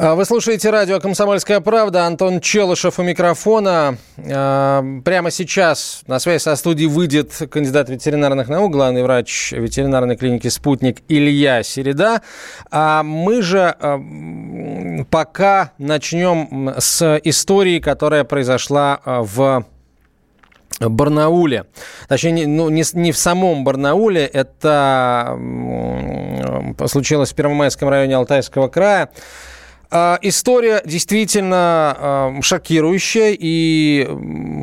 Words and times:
А, 0.00 0.14
вы 0.14 0.24
слушаете 0.24 0.70
радио 0.70 1.00
«Комсомольская 1.00 1.58
правда». 1.58 2.06
Антон 2.06 2.40
Челышев 2.40 3.00
у 3.00 3.02
микрофона. 3.02 3.98
А, 4.30 4.84
прямо 5.04 5.32
сейчас 5.32 6.02
на 6.06 6.20
связь 6.20 6.42
со 6.42 6.54
студией 6.54 6.88
выйдет 6.88 7.32
кандидат 7.50 7.88
ветеринарных 7.88 8.48
наук, 8.48 8.70
главный 8.70 9.02
врач 9.02 9.50
ветеринарной 9.50 10.16
клиники 10.16 10.46
«Спутник» 10.46 10.98
Илья 11.08 11.64
Середа. 11.64 12.22
А 12.70 13.02
мы 13.02 13.42
же 13.42 13.74
а, 13.76 14.00
пока 15.10 15.72
начнем 15.78 16.74
с 16.78 17.20
истории, 17.24 17.80
которая 17.80 18.22
произошла 18.22 19.00
в 19.04 19.66
Барнауле. 20.78 21.64
Точнее, 22.06 22.46
ну, 22.46 22.68
не, 22.68 22.84
не 22.92 23.10
в 23.10 23.18
самом 23.18 23.64
Барнауле, 23.64 24.26
это 24.26 25.36
случилось 26.86 27.32
в 27.32 27.34
Первомайском 27.34 27.88
районе 27.88 28.14
Алтайского 28.14 28.68
края. 28.68 29.10
А, 29.90 30.18
история 30.20 30.82
действительно 30.84 31.96
а, 31.98 32.38
шокирующая, 32.42 33.34
и 33.38 34.06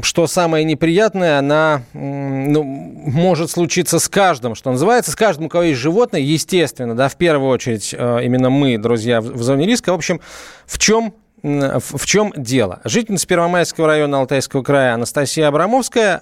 что 0.04 0.28
самое 0.28 0.64
неприятное, 0.64 1.40
она 1.40 1.82
ну, 1.94 2.64
может 2.64 3.50
случиться 3.50 3.98
с 3.98 4.08
каждым, 4.08 4.54
что 4.54 4.72
называется, 4.72 5.12
с 5.12 5.16
каждым, 5.16 5.48
у 5.48 5.50
кого 5.50 5.64
есть 5.64 5.80
животное, 5.80 6.22
естественно, 6.22 6.96
да, 6.96 7.10
в 7.10 7.16
первую 7.16 7.50
очередь 7.50 7.96
а, 7.98 8.20
именно 8.20 8.52
мы, 8.52 8.78
друзья, 8.78 9.20
в 9.20 9.42
зоне 9.42 9.66
риска. 9.66 9.94
В 9.94 9.96
общем, 9.96 10.22
в 10.68 10.78
чем 10.78 11.14
в 11.44 12.06
чем 12.08 12.34
дело? 12.36 12.82
Жительница 12.86 13.28
Первомайского 13.28 13.86
района 13.86 14.18
Алтайского 14.20 14.64
края 14.64 14.96
Анастасия 14.96 15.48
Абрамовская 15.48 16.20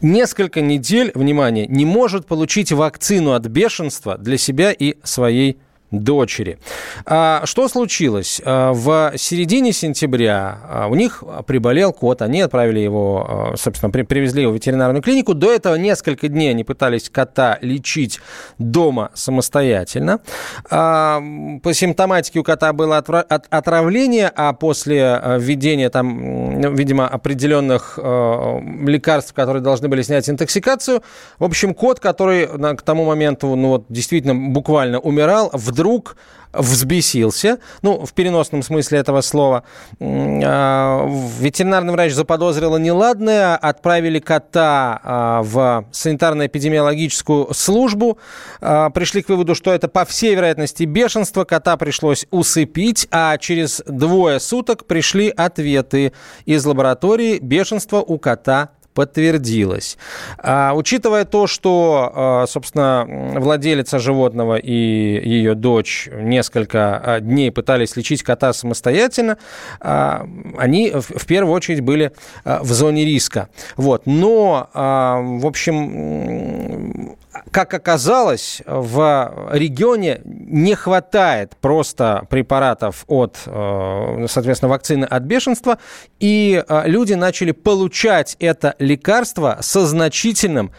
несколько 0.00 0.60
недель, 0.60 1.10
внимание, 1.16 1.66
не 1.66 1.84
может 1.84 2.26
получить 2.26 2.70
вакцину 2.70 3.32
от 3.32 3.46
бешенства 3.46 4.18
для 4.18 4.38
себя 4.38 4.70
и 4.70 4.94
своей 5.02 5.58
дочери. 5.90 6.58
А, 7.04 7.42
что 7.44 7.68
случилось? 7.68 8.40
А, 8.44 8.72
в 8.72 9.12
середине 9.16 9.72
сентября 9.72 10.58
а, 10.68 10.86
у 10.88 10.94
них 10.94 11.22
приболел 11.46 11.92
кот, 11.92 12.22
они 12.22 12.40
отправили 12.40 12.80
его, 12.80 13.54
собственно, 13.56 13.90
привезли 13.90 14.42
его 14.42 14.52
в 14.52 14.54
ветеринарную 14.54 15.02
клинику. 15.02 15.34
До 15.34 15.52
этого 15.52 15.76
несколько 15.76 16.28
дней 16.28 16.50
они 16.50 16.64
пытались 16.64 17.08
кота 17.08 17.58
лечить 17.60 18.20
дома 18.58 19.10
самостоятельно. 19.14 20.20
По 20.68 21.72
симптоматике 21.72 22.40
у 22.40 22.42
кота 22.42 22.72
было 22.72 22.98
отравление, 22.98 24.30
а 24.34 24.52
после 24.52 25.20
введения 25.38 25.90
там, 25.90 26.74
видимо, 26.74 27.06
определенных 27.08 27.98
лекарств, 27.98 29.32
которые 29.32 29.62
должны 29.62 29.88
были 29.88 30.02
снять 30.02 30.28
интоксикацию, 30.28 31.02
в 31.38 31.44
общем, 31.44 31.74
кот, 31.74 32.00
который 32.00 32.46
к 32.46 32.82
тому 32.82 33.04
моменту, 33.04 33.54
ну 33.54 33.68
вот, 33.68 33.84
действительно 33.88 34.34
буквально 34.34 34.98
умирал, 34.98 35.50
вдруг 35.52 35.75
вдруг 35.76 36.16
взбесился, 36.54 37.58
ну, 37.82 38.06
в 38.06 38.14
переносном 38.14 38.62
смысле 38.62 39.00
этого 39.00 39.20
слова. 39.20 39.64
А, 40.00 41.06
ветеринарный 41.38 41.92
врач 41.92 42.12
заподозрила 42.12 42.78
неладное, 42.78 43.56
отправили 43.56 44.20
кота 44.20 44.98
а, 45.02 45.42
в 45.42 45.84
санитарно-эпидемиологическую 45.92 47.52
службу, 47.52 48.16
а, 48.62 48.88
пришли 48.88 49.20
к 49.20 49.28
выводу, 49.28 49.54
что 49.54 49.70
это, 49.70 49.88
по 49.88 50.06
всей 50.06 50.34
вероятности, 50.34 50.84
бешенство, 50.84 51.44
кота 51.44 51.76
пришлось 51.76 52.26
усыпить, 52.30 53.06
а 53.10 53.36
через 53.36 53.82
двое 53.86 54.40
суток 54.40 54.86
пришли 54.86 55.28
ответы 55.28 56.14
из 56.46 56.64
лаборатории, 56.64 57.38
бешенство 57.38 57.98
у 57.98 58.18
кота 58.18 58.70
подтвердилось. 58.96 59.98
А, 60.38 60.72
учитывая 60.74 61.26
то, 61.26 61.46
что, 61.46 62.10
а, 62.14 62.46
собственно, 62.48 63.04
владелица 63.38 63.98
животного 63.98 64.56
и 64.56 64.72
ее 64.72 65.54
дочь 65.54 66.08
несколько 66.10 66.96
а, 66.96 67.20
дней 67.20 67.52
пытались 67.52 67.94
лечить 67.94 68.22
кота 68.22 68.54
самостоятельно, 68.54 69.36
а, 69.80 70.26
они 70.56 70.90
в 70.94 71.26
первую 71.26 71.54
очередь 71.54 71.82
были 71.82 72.12
в 72.44 72.72
зоне 72.72 73.04
риска. 73.04 73.48
Вот. 73.76 74.06
Но, 74.06 74.70
в 74.72 75.46
общем, 75.46 77.16
как 77.50 77.74
оказалось, 77.74 78.62
в 78.66 79.50
регионе 79.52 80.20
не 80.24 80.74
хватает 80.74 81.56
просто 81.60 82.26
препаратов 82.30 83.04
от, 83.06 83.38
э, 83.46 84.26
соответственно, 84.28 84.70
вакцины 84.70 85.04
от 85.04 85.22
бешенства, 85.22 85.78
и 86.20 86.62
э, 86.66 86.82
люди 86.86 87.14
начали 87.14 87.52
получать 87.52 88.36
это 88.40 88.74
лекарство 88.78 89.58
со 89.60 89.86
значительным 89.86 90.72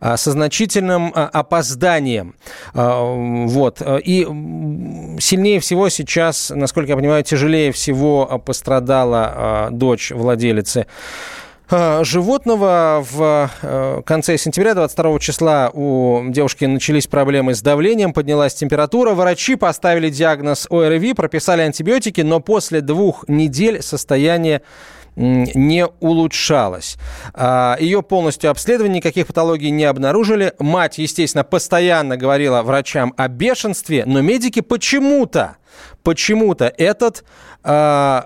э, 0.00 0.16
со 0.16 0.32
значительным 0.32 1.12
опозданием. 1.14 2.34
Вот. 2.74 3.80
И 3.80 4.22
сильнее 5.20 5.60
всего 5.60 5.88
сейчас, 5.88 6.52
насколько 6.54 6.90
я 6.90 6.96
понимаю, 6.96 7.24
тяжелее 7.24 7.72
всего 7.72 8.42
пострадала 8.44 9.68
дочь 9.70 10.10
владелицы 10.10 10.86
животного. 11.70 13.04
В 13.10 13.50
э, 13.62 14.02
конце 14.04 14.36
сентября, 14.36 14.74
22 14.74 15.18
числа, 15.18 15.70
у 15.72 16.22
девушки 16.28 16.64
начались 16.64 17.06
проблемы 17.06 17.54
с 17.54 17.62
давлением, 17.62 18.12
поднялась 18.12 18.54
температура. 18.54 19.12
Врачи 19.14 19.56
поставили 19.56 20.10
диагноз 20.10 20.66
ОРВИ, 20.70 21.14
прописали 21.14 21.62
антибиотики, 21.62 22.20
но 22.20 22.40
после 22.40 22.80
двух 22.80 23.26
недель 23.28 23.82
состояние 23.82 24.62
не 25.16 25.86
улучшалось. 26.00 26.96
А, 27.34 27.76
Ее 27.78 28.02
полностью 28.02 28.50
обследовали, 28.50 28.92
никаких 28.92 29.26
патологий 29.26 29.70
не 29.70 29.84
обнаружили. 29.84 30.52
Мать, 30.58 30.98
естественно, 30.98 31.44
постоянно 31.44 32.16
говорила 32.16 32.62
врачам 32.62 33.14
о 33.16 33.28
бешенстве, 33.28 34.04
но 34.06 34.20
медики 34.20 34.60
почему-то 34.60 35.56
почему-то 36.02 36.72
этот, 36.76 37.24
э, 37.64 38.22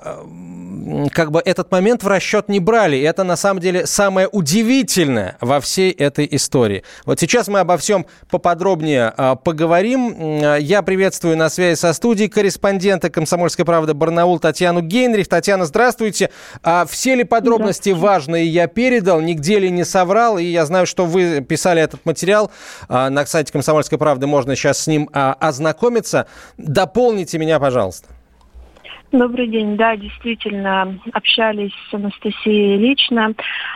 как 1.13 1.31
бы 1.31 1.41
этот 1.45 1.71
момент 1.71 2.03
в 2.03 2.09
расчет 2.09 2.49
не 2.49 2.61
брали. 2.61 2.97
И 2.97 3.03
это 3.03 3.25
на 3.25 3.37
самом 3.37 3.61
деле 3.61 3.87
самое 3.87 4.29
удивительное 4.29 5.37
во 5.41 5.61
всей 5.61 5.93
этой 5.93 6.29
истории. 6.31 6.83
Вот 7.05 7.21
сейчас 7.21 7.49
мы 7.49 7.61
обо 7.61 7.77
всем 7.77 8.07
поподробнее 8.31 9.13
э, 9.17 9.37
поговорим. 9.43 10.59
Я 10.59 10.83
приветствую 10.83 11.37
на 11.37 11.49
связи 11.49 11.79
со 11.79 11.93
студией 11.93 12.29
корреспондента 12.29 13.11
«Комсомольской 13.11 13.65
правды» 13.65 13.95
Барнаул 13.95 14.39
Татьяну 14.39 14.81
Гейнрих. 14.81 15.29
Татьяна, 15.29 15.67
здравствуйте. 15.67 16.31
А 16.63 16.85
все 16.87 17.15
ли 17.15 17.25
подробности 17.25 17.91
важные 17.91 18.47
я 18.47 18.67
передал, 18.67 19.21
нигде 19.21 19.59
ли 19.59 19.71
не 19.71 19.85
соврал? 19.85 20.39
И 20.39 20.45
я 20.45 20.67
знаю, 20.67 20.87
что 20.87 21.07
вы 21.07 21.41
писали 21.41 21.83
этот 21.83 22.05
материал 22.05 22.51
э, 22.89 23.09
на 23.09 23.27
сайте 23.27 23.53
«Комсомольской 23.53 23.99
правды». 23.99 24.27
Можно 24.27 24.57
сейчас 24.57 24.81
с 24.81 24.87
ним 24.87 25.09
э, 25.13 25.35
ознакомиться. 25.39 26.27
Дополните 26.57 27.38
меня, 27.39 27.59
пожалуйста. 27.59 28.09
Добрый 29.13 29.49
день. 29.49 29.77
Да, 29.77 29.97
действительно, 29.97 30.99
общались 31.13 31.73
с 31.91 31.95
Анастасией 31.95 32.77
лично. 32.77 33.33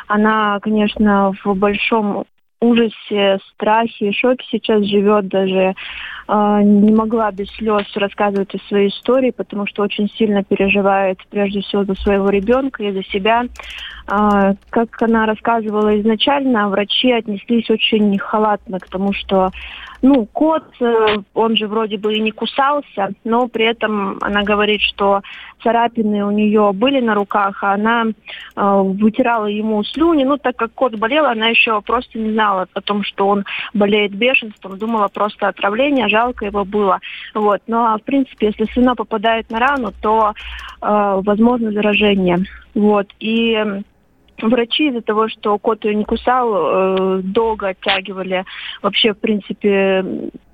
Она, 0.07 0.59
конечно, 0.61 1.33
в 1.43 1.55
большом 1.55 2.27
ужасе, 2.63 3.39
страхе 3.53 4.13
шоке 4.13 4.45
сейчас 4.51 4.85
живет 4.85 5.27
даже 5.29 5.75
э, 6.29 6.61
не 6.63 6.93
могла 6.93 7.33
без 7.33 7.49
слез 7.57 7.85
рассказывать 7.97 8.55
о 8.55 8.69
своей 8.69 8.89
истории, 8.89 9.33
потому 9.33 9.67
что 9.67 9.83
очень 9.83 10.09
сильно 10.11 10.45
переживает 10.45 11.19
прежде 11.31 11.61
всего 11.63 11.85
за 11.85 11.95
своего 11.95 12.31
ребенка 12.31 12.85
и 12.85 12.93
за 12.93 13.03
себя. 13.05 13.45
Э, 14.07 14.55
как 14.71 15.03
она 15.03 15.27
рассказывала 15.27 16.01
изначально, 16.01 16.69
врачи 16.69 17.11
отнеслись 17.11 17.69
очень 17.69 18.17
халатно 18.19 18.79
к 18.79 18.89
тому, 18.89 19.13
что 19.13 19.51
ну, 20.03 20.27
кот, 20.33 20.65
э, 20.81 21.19
он 21.33 21.57
же 21.57 21.69
вроде 21.69 21.97
бы 21.97 22.15
и 22.15 22.21
не 22.21 22.33
кусался, 22.33 23.13
но 23.23 23.47
при 23.47 23.67
этом 23.67 24.19
она 24.21 24.43
говорит, 24.43 24.81
что 24.81 25.23
царапины 25.63 26.25
у 26.25 26.33
нее 26.33 26.73
были 26.75 27.01
на 27.01 27.15
руках, 27.15 27.63
а 27.63 27.75
она 27.75 28.07
э, 28.07 28.11
вытирала 28.57 29.47
ему 29.47 29.85
слюни. 29.85 30.25
Ну, 30.25 30.39
так 30.39 30.57
как 30.57 30.73
кот 30.75 30.97
болел, 30.97 31.27
она 31.27 31.47
еще 31.49 31.81
просто 31.83 32.19
не 32.19 32.33
знала 32.33 32.67
о 32.75 32.81
том, 32.81 33.05
что 33.05 33.29
он 33.29 33.45
болеет 33.75 34.13
бешенством, 34.13 34.77
думала 34.77 35.07
просто 35.07 35.47
отравление, 35.47 36.09
жалко 36.09 36.47
его 36.47 36.65
было. 36.65 36.99
Вот. 37.33 37.63
Но, 37.69 37.83
ну, 37.83 37.95
а 37.95 37.99
в 37.99 38.03
принципе, 38.03 38.47
если 38.47 38.65
слюна 38.73 38.97
попадает 38.97 39.51
на 39.51 39.61
рану, 39.61 39.93
то 40.03 40.33
э, 40.81 41.21
возможно 41.23 41.71
заражение. 41.71 42.41
Вот. 42.75 43.07
И 43.21 43.83
врачи 44.41 44.89
из-за 44.89 45.03
того, 45.03 45.29
что 45.29 45.59
кот 45.59 45.85
ее 45.85 45.95
не 45.95 46.05
кусал, 46.05 46.53
э, 46.55 47.21
долго 47.23 47.69
оттягивали 47.69 48.45
вообще, 48.83 49.13
в 49.13 49.19
принципе, 49.19 50.05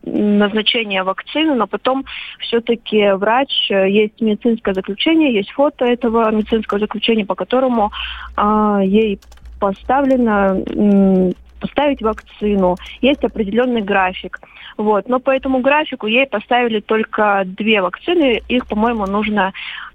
назначение 0.03 1.03
вакцины, 1.03 1.55
но 1.55 1.67
потом 1.67 2.05
все-таки 2.41 3.13
врач, 3.13 3.71
э, 3.71 3.91
есть 3.91 4.21
медицинское 4.21 4.75
заключение, 4.75 5.35
есть 5.35 5.51
фото 5.51 5.85
этого 5.85 6.31
медицинского 6.31 6.81
заключения, 6.81 7.25
по 7.25 7.35
которому 7.35 7.91
э, 8.37 8.81
ей 8.85 9.21
поставлено 9.61 11.33
поставить 11.61 12.03
вакцину. 12.03 12.77
Есть 13.01 13.25
определенный 13.25 13.83
график. 13.83 14.39
Вот. 14.77 15.09
Но 15.09 15.19
по 15.19 15.31
этому 15.31 15.59
графику 15.61 16.07
ей 16.07 16.27
поставили 16.27 16.81
только 16.81 17.43
две 17.45 17.83
вакцины. 17.83 18.43
Их, 18.49 18.67
по-моему, 18.67 19.07
нужно 19.07 19.49
а, 19.49 19.53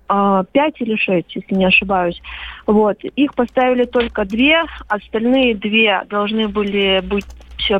пять 0.07 0.79
или 0.79 0.95
шесть, 0.95 1.35
если 1.35 1.55
не 1.55 1.65
ошибаюсь. 1.65 2.21
Вот. 2.65 2.97
Их 3.03 3.33
поставили 3.33 3.85
только 3.85 4.25
две, 4.25 4.63
остальные 4.87 5.55
две 5.55 6.03
должны 6.09 6.47
были 6.47 7.01
быть 7.03 7.25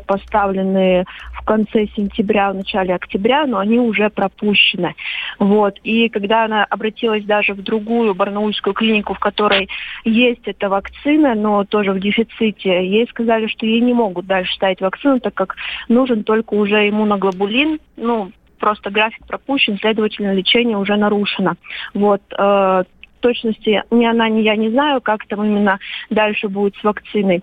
поставлены 0.07 1.03
в 1.33 1.43
конце 1.43 1.87
сентября, 1.95 2.51
в 2.51 2.55
начале 2.55 2.95
октября, 2.95 3.45
но 3.45 3.59
они 3.59 3.79
уже 3.79 4.09
пропущены. 4.09 4.95
Вот. 5.39 5.77
И 5.83 6.07
когда 6.07 6.45
она 6.45 6.63
обратилась 6.63 7.25
даже 7.25 7.53
в 7.53 7.61
другую 7.61 8.15
барнаульскую 8.15 8.73
клинику, 8.73 9.13
в 9.13 9.19
которой 9.19 9.67
есть 10.05 10.41
эта 10.45 10.69
вакцина, 10.69 11.35
но 11.35 11.65
тоже 11.65 11.91
в 11.91 11.99
дефиците, 11.99 12.87
ей 12.87 13.05
сказали, 13.09 13.47
что 13.47 13.65
ей 13.65 13.81
не 13.81 13.93
могут 13.93 14.25
дальше 14.25 14.53
ставить 14.55 14.79
вакцину, 14.79 15.19
так 15.19 15.33
как 15.33 15.55
нужен 15.89 16.23
только 16.23 16.53
уже 16.53 16.87
иммуноглобулин, 16.87 17.79
ну, 17.97 18.31
просто 18.63 18.91
график 18.91 19.27
пропущен, 19.27 19.77
следовательно, 19.77 20.33
лечение 20.33 20.77
уже 20.77 20.95
нарушено. 20.95 21.55
Вот, 21.93 22.21
э, 22.31 22.83
точности 23.19 23.83
ни 23.91 24.05
она, 24.05 24.29
ни 24.29 24.39
я 24.39 24.55
не 24.55 24.69
знаю, 24.69 25.01
как 25.01 25.25
там 25.27 25.43
именно 25.43 25.79
дальше 26.09 26.47
будет 26.47 26.73
с 26.77 26.83
вакциной. 26.85 27.41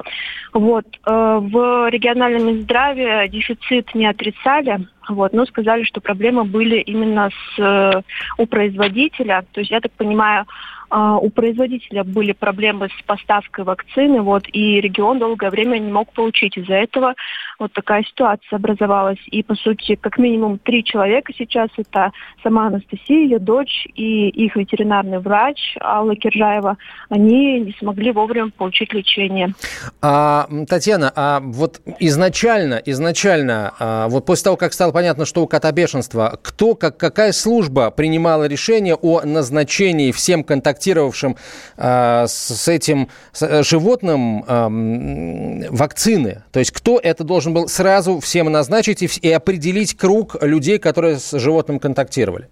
Вот. 0.55 0.87
Э, 1.07 1.39
в 1.43 1.91
региональном 1.91 2.47
Минздраве 2.47 3.29
дефицит 3.29 3.95
не 3.95 4.07
отрицали, 4.07 4.89
вот, 5.11 5.35
но 5.35 5.45
сказали, 5.45 5.83
что 5.83 6.01
проблемы 6.01 6.45
были 6.45 6.79
именно 6.81 7.29
с, 7.29 7.59
э, 7.59 8.01
у 8.39 8.47
производителя. 8.47 9.45
То 9.53 9.61
есть, 9.61 9.71
я 9.71 9.81
так 9.81 9.93
понимаю, 9.93 10.47
а, 10.91 11.19
у 11.19 11.31
производителя 11.31 12.03
были 12.03 12.33
проблемы 12.33 12.89
с 12.89 13.03
поставкой 13.03 13.65
вакцины, 13.65 14.23
вот, 14.23 14.43
и 14.53 14.81
регион 14.81 15.21
долгое 15.21 15.51
время 15.51 15.79
не 15.79 15.93
мог 15.93 16.13
получить. 16.13 16.57
Из-за 16.57 16.75
этого 16.75 17.15
вот 17.61 17.73
такая 17.73 18.03
ситуация 18.03 18.57
образовалась. 18.57 19.19
И, 19.31 19.43
по 19.43 19.55
сути, 19.55 19.95
как 19.95 20.19
минимум 20.19 20.59
три 20.59 20.83
человека 20.83 21.33
сейчас, 21.37 21.69
это 21.77 22.11
сама 22.43 22.67
Анастасия, 22.67 23.25
ее 23.25 23.39
дочь 23.39 23.87
и 23.95 24.29
их 24.29 24.57
ветеринарный 24.57 25.19
врач 25.19 25.77
Алла 25.81 26.17
Киржаева, 26.17 26.77
они 27.11 27.61
не 27.61 27.77
смогли 27.79 28.13
вовремя 28.13 28.51
получить 28.51 28.93
лечение. 28.93 29.55
А, 30.03 30.49
Татьяна, 30.69 31.13
а 31.15 31.41
вот 31.41 31.81
изначально, 32.01 32.81
изначально, 32.87 33.75
а, 33.79 34.09
вот 34.09 34.25
после 34.25 34.45
того, 34.45 34.57
как 34.57 34.73
стало 34.73 34.93
понятно, 34.93 35.27
что 35.27 35.43
у 35.43 35.47
кота 35.47 35.71
бешенства, 35.73 36.39
кто, 36.43 36.75
как, 36.75 36.97
какая 36.97 37.33
служба 37.33 37.91
принимала 37.91 38.45
решение 38.45 38.95
о 38.95 39.21
назначении 39.23 40.13
всем 40.13 40.45
контактировавшим 40.45 41.37
э, 41.77 42.25
с 42.27 42.69
этим 42.69 43.09
с, 43.33 43.43
э, 43.43 43.63
животным 43.63 44.45
э, 44.47 45.69
вакцины? 45.71 46.43
То 46.53 46.59
есть 46.59 46.71
кто 46.71 46.99
это 46.99 47.25
должен 47.25 47.50
был 47.53 47.69
сразу 47.69 48.21
всем 48.21 48.51
назначить 48.51 49.03
и, 49.03 49.09
и 49.23 49.31
определить 49.33 49.97
круг 49.97 50.37
людей, 50.43 50.79
которые 50.79 51.17
с 51.17 51.39
животным 51.39 51.79
контактировали? 51.79 52.49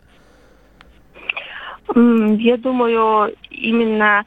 Я 1.94 2.56
думаю, 2.58 3.34
именно 3.50 4.24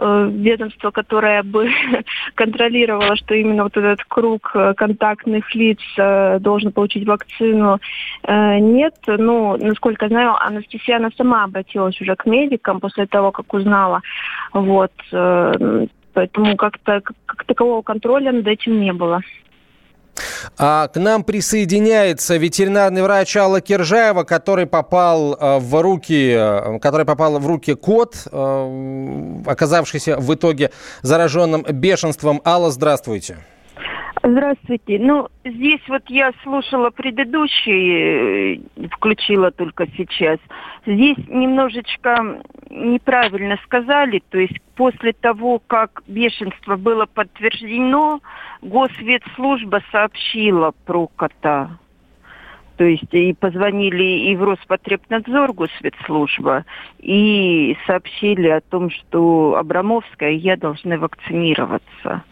Э, 0.00 0.30
ведомство, 0.30 0.92
которое 0.92 1.42
бы 1.42 1.68
контролировало, 2.36 3.16
что 3.16 3.34
именно 3.34 3.64
вот 3.64 3.76
этот 3.76 4.04
круг 4.04 4.52
э, 4.54 4.74
контактных 4.74 5.52
лиц 5.56 5.80
э, 5.96 6.38
должен 6.38 6.70
получить 6.70 7.06
вакцину, 7.06 7.80
нет. 8.28 8.94
Ну, 9.06 9.56
насколько 9.56 10.08
знаю, 10.08 10.34
Анастасия, 10.40 10.96
она 10.96 11.10
сама 11.16 11.44
обратилась 11.44 12.00
уже 12.00 12.14
к 12.14 12.26
медикам 12.26 12.78
после 12.78 13.06
того, 13.06 13.32
как 13.32 13.52
узнала. 13.54 14.02
Вот. 14.52 14.92
Поэтому 15.10 16.56
как-то 16.56 17.00
как 17.26 17.44
такового 17.44 17.82
контроля 17.82 18.32
над 18.32 18.46
этим 18.46 18.80
не 18.80 18.92
было. 18.92 19.20
А 20.56 20.88
к 20.88 20.96
нам 20.96 21.24
присоединяется 21.24 22.36
ветеринарный 22.36 23.02
врач 23.02 23.36
Алла 23.36 23.60
Киржаева, 23.60 24.24
который 24.24 24.66
попал 24.66 25.34
э, 25.34 25.58
в 25.58 25.82
руки, 25.82 26.34
э, 26.36 26.78
который 26.80 27.06
попал 27.06 27.38
в 27.38 27.46
руки 27.46 27.74
кот, 27.74 28.16
э, 28.30 29.42
оказавшийся 29.46 30.16
в 30.16 30.34
итоге 30.34 30.70
зараженным 31.02 31.62
бешенством. 31.62 32.40
Алла, 32.44 32.70
здравствуйте. 32.70 33.38
Здравствуйте. 34.30 34.98
Ну, 34.98 35.28
здесь 35.42 35.80
вот 35.88 36.02
я 36.08 36.32
слушала 36.42 36.90
предыдущий, 36.90 38.62
включила 38.90 39.50
только 39.50 39.86
сейчас. 39.96 40.38
Здесь 40.84 41.16
немножечко 41.28 42.42
неправильно 42.68 43.58
сказали, 43.64 44.22
то 44.28 44.38
есть 44.38 44.60
после 44.76 45.14
того, 45.14 45.62
как 45.66 46.02
бешенство 46.06 46.76
было 46.76 47.06
подтверждено, 47.06 48.20
Госветслужба 48.60 49.80
сообщила 49.90 50.72
про 50.84 51.06
кота. 51.06 51.78
То 52.76 52.84
есть 52.84 53.12
и 53.12 53.32
позвонили 53.32 54.30
и 54.30 54.36
в 54.36 54.42
Роспотребнадзор, 54.44 55.52
Госветслужба, 55.54 56.64
и 56.98 57.76
сообщили 57.86 58.48
о 58.48 58.60
том, 58.60 58.90
что 58.90 59.56
Абрамовская 59.56 60.32
и 60.32 60.36
я 60.36 60.56
должны 60.56 60.98
вакцинироваться. 60.98 62.22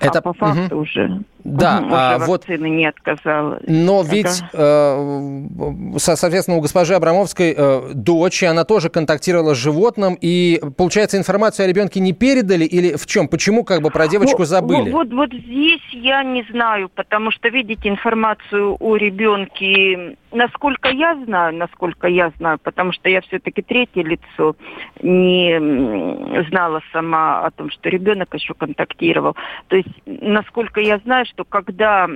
Это... 0.00 0.18
А 0.18 0.22
по 0.22 0.32
факту 0.34 0.74
угу. 0.74 0.82
уже 0.82 1.22
да, 1.44 1.82
уже 1.84 1.94
а, 1.94 2.18
вот, 2.20 2.48
не 2.48 2.86
отказала. 2.86 3.60
Но 3.66 4.02
ведь, 4.02 4.42
э, 4.54 5.98
соответственно, 5.98 6.56
у 6.56 6.60
госпожи 6.62 6.94
Абрамовской 6.94 7.54
э, 7.56 7.90
дочь, 7.92 8.42
она 8.42 8.64
тоже 8.64 8.88
контактировала 8.88 9.54
с 9.54 9.58
животным, 9.58 10.16
и, 10.18 10.60
получается, 10.76 11.18
информацию 11.18 11.64
о 11.64 11.68
ребенке 11.68 12.00
не 12.00 12.14
передали, 12.14 12.64
или 12.64 12.96
в 12.96 13.06
чем? 13.06 13.28
Почему 13.28 13.62
как 13.62 13.82
бы 13.82 13.90
про 13.90 14.08
девочку 14.08 14.40
ну, 14.40 14.44
забыли? 14.46 14.90
Вот, 14.90 15.12
вот, 15.12 15.12
вот 15.12 15.32
здесь 15.34 15.82
я 15.92 16.22
не 16.22 16.44
знаю, 16.50 16.88
потому 16.88 17.30
что, 17.30 17.48
видите, 17.48 17.90
информацию 17.90 18.76
о 18.80 18.96
ребенке, 18.96 20.16
насколько 20.34 20.88
я 20.90 21.14
знаю, 21.24 21.54
насколько 21.54 22.08
я 22.08 22.30
знаю, 22.38 22.58
потому 22.62 22.92
что 22.92 23.08
я 23.08 23.20
все-таки 23.22 23.62
третье 23.62 24.02
лицо, 24.02 24.56
не 25.00 26.44
знала 26.48 26.82
сама 26.92 27.40
о 27.40 27.50
том, 27.50 27.70
что 27.70 27.88
ребенок 27.88 28.34
еще 28.34 28.54
контактировал. 28.54 29.36
То 29.68 29.76
есть, 29.76 29.88
насколько 30.06 30.80
я 30.80 30.98
знаю, 30.98 31.24
что 31.26 31.44
когда 31.44 32.08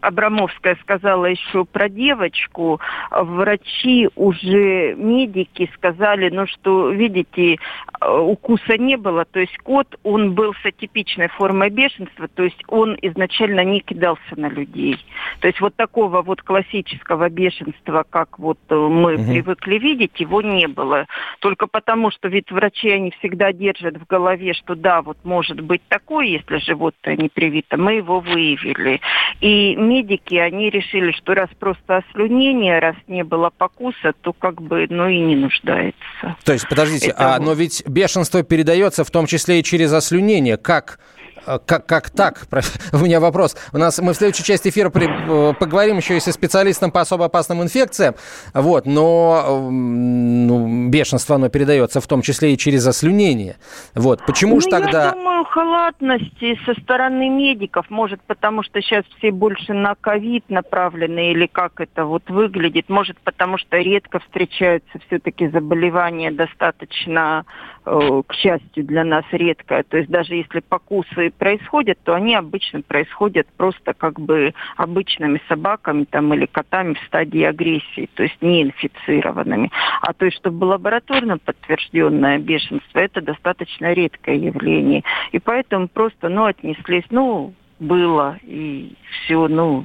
Абрамовская 0.00 0.76
сказала 0.82 1.26
еще 1.26 1.64
про 1.64 1.88
девочку, 1.88 2.80
врачи 3.10 4.08
уже, 4.16 4.94
медики 4.94 5.70
сказали, 5.74 6.28
ну 6.28 6.46
что, 6.46 6.90
видите, 6.90 7.58
укуса 8.00 8.76
не 8.76 8.96
было, 8.96 9.24
то 9.24 9.40
есть 9.40 9.56
кот, 9.58 9.98
он 10.02 10.34
был 10.34 10.52
с 10.62 10.66
атипичной 10.66 11.28
формой 11.28 11.70
бешенства, 11.70 12.28
то 12.28 12.42
есть 12.42 12.62
он 12.68 12.96
изначально 13.00 13.64
не 13.64 13.80
кидался 13.80 14.20
на 14.36 14.48
людей. 14.48 14.98
То 15.40 15.48
есть 15.48 15.60
вот 15.60 15.74
такого 15.74 16.22
вот 16.22 16.42
классического 16.42 17.30
бешенства, 17.34 18.04
как 18.08 18.38
вот 18.38 18.58
мы 18.70 19.16
угу. 19.16 19.24
привыкли 19.24 19.78
видеть, 19.78 20.18
его 20.18 20.40
не 20.40 20.66
было. 20.68 21.06
Только 21.40 21.66
потому, 21.66 22.10
что 22.10 22.28
ведь 22.28 22.50
врачи, 22.50 22.90
они 22.90 23.12
всегда 23.18 23.52
держат 23.52 23.96
в 23.96 24.06
голове, 24.06 24.54
что 24.54 24.74
да, 24.74 25.02
вот 25.02 25.18
может 25.24 25.60
быть 25.60 25.82
такое, 25.88 26.26
если 26.26 26.58
животное 26.58 27.16
не 27.16 27.28
привито, 27.28 27.76
мы 27.76 27.94
его 27.94 28.20
выявили. 28.20 29.00
И 29.40 29.76
медики, 29.76 30.36
они 30.36 30.70
решили, 30.70 31.12
что 31.12 31.34
раз 31.34 31.50
просто 31.58 31.98
ослюнение, 32.08 32.78
раз 32.78 32.96
не 33.08 33.24
было 33.24 33.50
покуса, 33.50 34.12
то 34.20 34.32
как 34.32 34.62
бы, 34.62 34.86
ну 34.88 35.08
и 35.08 35.18
не 35.18 35.36
нуждается. 35.36 36.36
То 36.44 36.52
есть, 36.52 36.68
подождите, 36.68 37.08
Это 37.08 37.34
а, 37.34 37.38
вот... 37.38 37.46
но 37.46 37.52
ведь 37.54 37.82
бешенство 37.86 38.42
передается 38.42 39.04
в 39.04 39.10
том 39.10 39.26
числе 39.26 39.60
и 39.60 39.62
через 39.62 39.92
ослюнение. 39.92 40.56
Как 40.56 40.98
Э, 40.98 41.13
как, 41.44 41.86
как 41.86 42.10
так? 42.10 42.46
У 42.92 42.98
меня 42.98 43.20
вопрос. 43.20 43.56
У 43.72 43.78
нас 43.78 43.98
мы 43.98 44.12
в 44.12 44.16
следующей 44.16 44.44
части 44.44 44.68
эфира 44.68 44.90
при, 44.90 45.06
э, 45.06 45.54
поговорим 45.54 45.96
еще 45.98 46.16
и 46.16 46.20
со 46.20 46.32
специалистом 46.32 46.90
по 46.90 47.00
особо 47.00 47.26
опасным 47.26 47.62
инфекциям. 47.62 48.14
Вот, 48.52 48.86
но 48.86 49.68
ну, 49.70 50.88
бешенство 50.88 51.36
оно 51.36 51.48
передается 51.48 52.00
в 52.00 52.06
том 52.06 52.22
числе 52.22 52.54
и 52.54 52.58
через 52.58 52.86
ослюнение. 52.86 53.56
Вот, 53.94 54.24
почему 54.26 54.56
ну, 54.56 54.60
же 54.60 54.68
тогда... 54.68 55.04
Я 55.06 55.12
думаю, 55.12 55.44
халатности 55.44 56.58
со 56.64 56.74
стороны 56.80 57.28
медиков. 57.28 57.88
Может, 57.88 58.20
потому 58.22 58.62
что 58.62 58.80
сейчас 58.80 59.04
все 59.18 59.30
больше 59.30 59.72
на 59.72 59.94
ковид 59.94 60.44
направлены 60.48 61.30
или 61.30 61.46
как 61.46 61.80
это 61.80 62.04
вот 62.06 62.28
выглядит. 62.28 62.88
Может, 62.88 63.18
потому 63.20 63.58
что 63.58 63.78
редко 63.78 64.18
встречаются 64.18 64.98
все-таки 65.06 65.48
заболевания 65.48 66.32
достаточно 66.32 67.44
э, 67.83 67.83
к 67.84 68.34
счастью, 68.34 68.84
для 68.84 69.04
нас 69.04 69.24
редкая. 69.30 69.82
То 69.82 69.98
есть 69.98 70.08
даже 70.08 70.34
если 70.34 70.60
покусы 70.60 71.30
происходят, 71.38 71.98
то 72.02 72.14
они 72.14 72.34
обычно 72.34 72.80
происходят 72.80 73.46
просто 73.56 73.92
как 73.92 74.18
бы 74.18 74.54
обычными 74.76 75.40
собаками 75.48 76.04
там, 76.04 76.32
или 76.32 76.46
котами 76.46 76.94
в 76.94 77.06
стадии 77.06 77.42
агрессии, 77.42 78.08
то 78.14 78.22
есть 78.22 78.40
не 78.40 78.62
инфицированными. 78.62 79.70
А 80.00 80.12
то 80.14 80.24
есть, 80.24 80.38
чтобы 80.38 80.64
лабораторно 80.64 81.38
подтвержденное 81.38 82.38
бешенство, 82.38 82.98
это 82.98 83.20
достаточно 83.20 83.92
редкое 83.92 84.36
явление. 84.36 85.02
И 85.32 85.38
поэтому 85.38 85.88
просто, 85.88 86.28
ну, 86.28 86.44
отнеслись, 86.44 87.04
ну, 87.10 87.52
было, 87.78 88.38
и 88.42 88.94
все, 89.10 89.46
ну, 89.48 89.84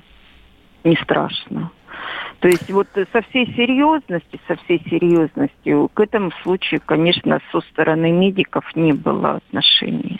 не 0.84 0.96
страшно. 0.96 1.72
То 2.40 2.48
есть 2.48 2.70
вот 2.72 2.88
со 2.94 3.22
всей 3.30 3.54
серьезности, 3.56 4.40
со 4.48 4.56
всей 4.64 4.82
серьезностью 4.90 5.90
к 5.94 6.00
этому 6.00 6.32
случаю, 6.44 6.82
конечно, 6.86 7.40
со 7.52 7.60
стороны 7.62 8.12
медиков 8.12 8.64
не 8.76 8.94
было 8.94 9.36
отношения. 9.36 10.20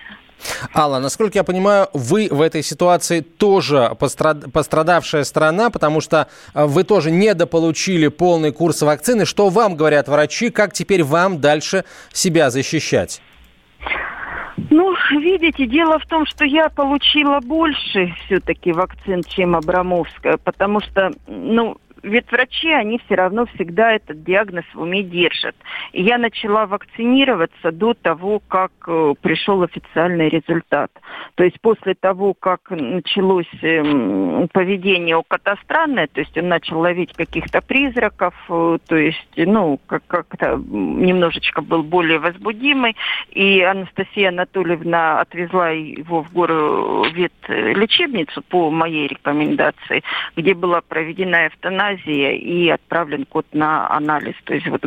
Алла, 0.74 1.00
насколько 1.00 1.38
я 1.38 1.44
понимаю, 1.44 1.88
вы 1.94 2.28
в 2.32 2.42
этой 2.42 2.64
ситуации 2.64 3.22
тоже 3.22 3.92
пострад... 4.00 4.52
пострадавшая 4.52 5.24
сторона, 5.24 5.70
потому 5.70 6.02
что 6.02 6.28
э, 6.54 6.66
вы 6.66 6.84
тоже 6.84 7.12
недополучили 7.12 8.08
полный 8.08 8.52
курс 8.52 8.82
вакцины. 8.82 9.26
Что 9.26 9.50
вам 9.50 9.76
говорят 9.76 10.08
врачи? 10.08 10.50
Как 10.50 10.74
теперь 10.74 11.04
вам 11.04 11.42
дальше 11.42 11.84
себя 12.14 12.50
защищать? 12.50 13.22
Ну, 14.70 14.94
видите, 15.12 15.66
дело 15.66 16.00
в 16.00 16.06
том, 16.06 16.26
что 16.26 16.46
я 16.46 16.70
получила 16.70 17.40
больше 17.40 18.14
все-таки 18.26 18.72
вакцин, 18.72 19.24
чем 19.24 19.56
Абрамовская, 19.56 20.38
потому 20.38 20.82
что, 20.82 21.12
ну, 21.28 21.78
ведь 22.04 22.32
врачи, 22.32 22.72
они 22.72 23.00
все 23.06 23.16
равно 23.16 23.46
всегда 23.48 23.94
этот 23.94 24.24
диагноз 24.24 24.66
в 24.74 24.82
уме 24.82 25.04
держат. 25.04 25.56
И 25.92 26.02
я 26.02 26.18
начала 26.18 26.66
вакцинироваться 26.66 27.72
до 27.72 27.94
того, 27.94 28.42
как 28.48 28.72
э, 28.88 29.14
пришел 29.22 29.64
официальный 29.64 30.30
результат. 30.30 30.92
То 31.36 31.44
есть 31.44 31.60
после 31.62 31.96
того, 31.96 32.34
как 32.34 32.70
началось 32.70 33.48
э, 33.62 34.48
поведение 34.52 35.18
у 35.18 35.24
кота 35.24 35.58
странное, 35.64 36.08
то 36.08 36.20
есть 36.22 36.38
он 36.38 36.48
начал 36.48 36.80
ловить 36.80 37.14
каких-то 37.14 37.62
призраков, 37.62 38.34
э, 38.50 38.78
то 38.88 38.96
есть, 38.96 39.34
ну, 39.36 39.80
как- 39.88 40.08
как-то 40.08 40.58
немножечко 40.58 41.62
был 41.62 41.84
более 41.84 42.20
возбудимый, 42.20 42.96
и 43.32 43.62
Анастасия 43.62 44.30
Анатольевна 44.30 45.22
отвезла 45.22 45.70
его 45.72 46.24
в 46.24 46.32
гору 46.32 47.06
ветлечебницу 47.12 48.42
по 48.44 48.72
моей 48.72 49.08
рекомендации, 49.08 50.04
где 50.36 50.54
была 50.54 50.82
проведена 50.82 51.48
эвтаназия 51.48 51.89
Азия 51.90 52.36
и 52.38 52.70
отправлен 52.70 53.26
код 53.26 53.46
на 53.54 53.90
анализ. 53.90 54.36
То 54.44 54.54
есть 54.54 54.68
вот 54.68 54.82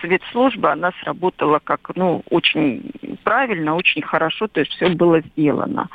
Светслужба, 0.00 0.72
она 0.72 0.92
сработала 1.02 1.60
как, 1.62 1.90
ну, 1.94 2.22
очень 2.30 2.90
правильно, 3.24 3.74
очень 3.74 4.02
хорошо, 4.02 4.48
то 4.48 4.60
есть 4.60 4.72
все 4.72 4.88
было 4.90 5.20
сделано. 5.20 5.88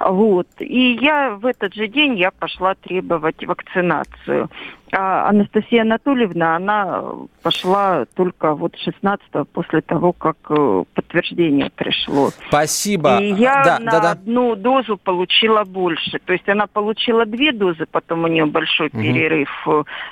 Вот. 0.00 0.48
И 0.58 0.98
я 1.00 1.30
в 1.30 1.46
этот 1.46 1.74
же 1.74 1.88
день 1.88 2.18
я 2.18 2.30
пошла 2.30 2.74
требовать 2.74 3.44
вакцинацию. 3.44 4.48
А 4.92 5.28
Анастасия 5.28 5.82
Анатольевна, 5.82 6.56
она 6.56 7.02
пошла 7.42 8.04
только 8.14 8.54
вот 8.54 8.76
16 8.76 9.24
после 9.52 9.80
того, 9.82 10.12
как 10.12 10.36
э, 10.48 10.84
подтверждение 10.94 11.70
пришло. 11.74 12.30
Спасибо. 12.48 13.18
И 13.18 13.32
я 13.32 13.62
да, 13.64 13.78
на 13.78 13.90
да, 13.90 14.00
да. 14.00 14.10
одну 14.12 14.56
дозу 14.56 14.96
получила 14.96 15.64
больше. 15.64 16.18
То 16.24 16.32
есть 16.32 16.48
она 16.48 16.66
получила 16.66 17.24
две 17.24 17.52
дозы, 17.52 17.86
потом 17.90 18.24
у 18.24 18.26
нее 18.26 18.46
большой 18.46 18.88
угу. 18.88 18.98
перерыв. 18.98 19.48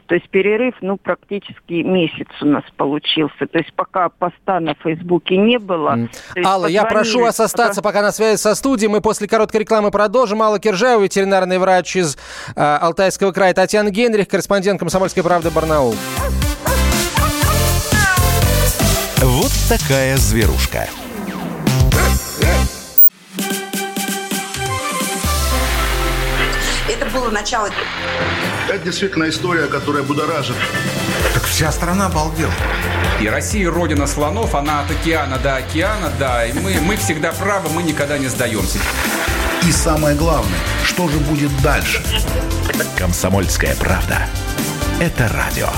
То 0.06 0.14
есть 0.14 0.28
перерыв, 0.28 0.74
ну, 0.80 0.96
практически 0.96 1.82
месяц 1.82 2.28
у 2.40 2.46
нас 2.46 2.64
получился. 2.76 3.46
То 3.46 3.58
есть 3.58 3.72
пока 3.74 4.08
поста 4.08 4.60
на 4.60 4.74
Фейсбуке 4.74 5.36
не 5.36 5.58
было. 5.58 5.96
Mm. 5.96 6.44
Алла, 6.44 6.66
я 6.66 6.84
прошу 6.84 7.20
вас 7.20 7.40
остаться 7.40 7.82
пока... 7.82 7.98
пока 7.98 8.06
на 8.06 8.12
связи 8.12 8.38
со 8.38 8.54
студией. 8.54 8.90
Мы 8.90 9.00
после 9.00 9.26
короткой 9.26 9.60
рекламы 9.60 9.90
продолжим. 9.90 10.42
Алла 10.42 10.60
Киржаева, 10.60 11.02
ветеринарный 11.02 11.58
врач 11.58 11.96
из 11.96 12.16
э, 12.54 12.60
Алтайского 12.60 13.32
края. 13.32 13.54
Татьяна 13.54 13.90
Генрих, 13.90 14.28
корреспондент 14.28 14.67
корреспондент 14.68 14.80
«Комсомольской 14.80 15.22
правды» 15.22 15.50
Барнаул. 15.50 15.96
Вот 19.18 19.52
такая 19.68 20.16
зверушка. 20.18 20.88
Это 26.86 27.06
было 27.06 27.30
начало. 27.30 27.70
Это 28.68 28.78
действительно 28.84 29.28
история, 29.28 29.66
которая 29.66 30.02
будоражит. 30.02 30.56
Так 31.32 31.44
вся 31.44 31.72
страна 31.72 32.06
обалдела. 32.06 32.52
И 33.20 33.28
Россия 33.28 33.70
родина 33.70 34.06
слонов, 34.06 34.54
она 34.54 34.80
от 34.82 34.90
океана 34.90 35.38
до 35.38 35.56
океана, 35.56 36.12
да. 36.18 36.44
И 36.44 36.52
мы, 36.52 36.78
мы 36.80 36.96
всегда 36.96 37.32
правы, 37.32 37.70
мы 37.70 37.82
никогда 37.82 38.18
не 38.18 38.28
сдаемся. 38.28 38.78
И 39.66 39.72
самое 39.72 40.14
главное, 40.14 40.58
что 40.84 41.08
же 41.08 41.18
будет 41.18 41.50
дальше? 41.62 42.02
Комсомольская 42.96 43.74
правда 43.76 44.28
это 45.00 45.28
радио. 45.28 45.68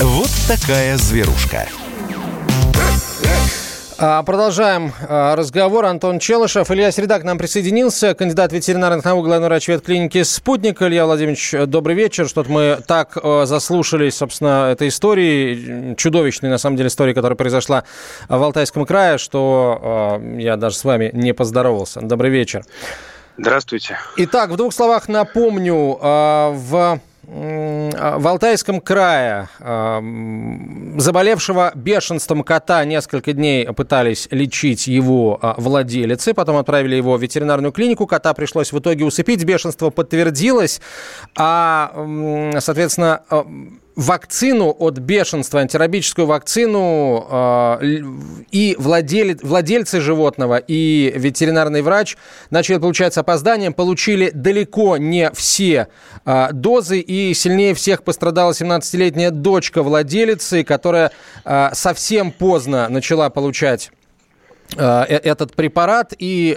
Вот 0.00 0.30
такая 0.48 0.96
зверушка. 0.98 1.68
А, 3.98 4.22
продолжаем 4.24 4.92
а, 5.08 5.34
разговор. 5.36 5.86
Антон 5.86 6.18
Челышев. 6.18 6.70
Илья 6.70 6.90
Середак 6.90 7.24
нам 7.24 7.38
присоединился, 7.38 8.12
кандидат 8.14 8.52
ветеринарных 8.52 9.02
наук, 9.02 9.24
главный 9.24 9.48
врач 9.48 9.68
ветклиники 9.68 10.22
«Спутник». 10.22 10.82
Илья 10.82 11.06
Владимирович, 11.06 11.54
добрый 11.66 11.96
вечер. 11.96 12.28
Что-то 12.28 12.50
мы 12.50 12.78
так 12.86 13.16
а, 13.16 13.46
заслушались, 13.46 14.16
собственно, 14.16 14.70
этой 14.70 14.88
истории, 14.88 15.94
чудовищной, 15.94 16.50
на 16.50 16.58
самом 16.58 16.76
деле, 16.76 16.88
истории, 16.88 17.14
которая 17.14 17.38
произошла 17.38 17.84
в 18.28 18.42
Алтайском 18.42 18.84
крае, 18.84 19.16
что 19.16 20.20
я 20.36 20.56
даже 20.56 20.76
с 20.76 20.84
вами 20.84 21.10
не 21.14 21.32
поздоровался. 21.32 22.02
Добрый 22.02 22.30
вечер. 22.30 22.64
Здравствуйте. 23.38 23.96
Итак, 24.18 24.50
в 24.50 24.56
двух 24.56 24.74
словах 24.74 25.08
напомню, 25.08 25.98
в 26.00 27.00
в 27.26 28.28
Алтайском 28.28 28.80
крае 28.80 29.48
заболевшего 30.96 31.72
бешенством 31.74 32.44
кота 32.44 32.84
несколько 32.84 33.32
дней 33.32 33.66
пытались 33.72 34.28
лечить 34.30 34.86
его 34.86 35.38
а, 35.42 35.54
владелицы, 35.58 36.34
потом 36.34 36.56
отправили 36.56 36.94
его 36.94 37.16
в 37.16 37.22
ветеринарную 37.22 37.72
клинику, 37.72 38.06
кота 38.06 38.32
пришлось 38.32 38.72
в 38.72 38.78
итоге 38.78 39.04
усыпить, 39.04 39.44
бешенство 39.44 39.90
подтвердилось, 39.90 40.80
а, 41.36 41.92
соответственно, 42.60 43.22
вакцину 43.96 44.76
от 44.78 44.98
бешенства, 44.98 45.60
антирабическую 45.60 46.26
вакцину 46.26 47.26
э, 47.28 47.78
и 48.50 48.76
владелец, 48.78 49.38
владельцы 49.42 50.00
животного, 50.00 50.58
и 50.58 51.12
ветеринарный 51.16 51.80
врач 51.80 52.16
начали 52.50 52.76
получать 52.76 53.14
с 53.14 53.18
опозданием, 53.18 53.72
получили 53.72 54.30
далеко 54.34 54.98
не 54.98 55.30
все 55.32 55.88
э, 56.26 56.48
дозы, 56.52 57.00
и 57.00 57.32
сильнее 57.32 57.74
всех 57.74 58.02
пострадала 58.02 58.52
17-летняя 58.52 59.30
дочка 59.30 59.82
владелицы, 59.82 60.62
которая 60.62 61.10
э, 61.46 61.70
совсем 61.72 62.32
поздно 62.32 62.88
начала 62.88 63.30
получать 63.30 63.90
этот 64.76 65.54
препарат, 65.54 66.12
и, 66.18 66.52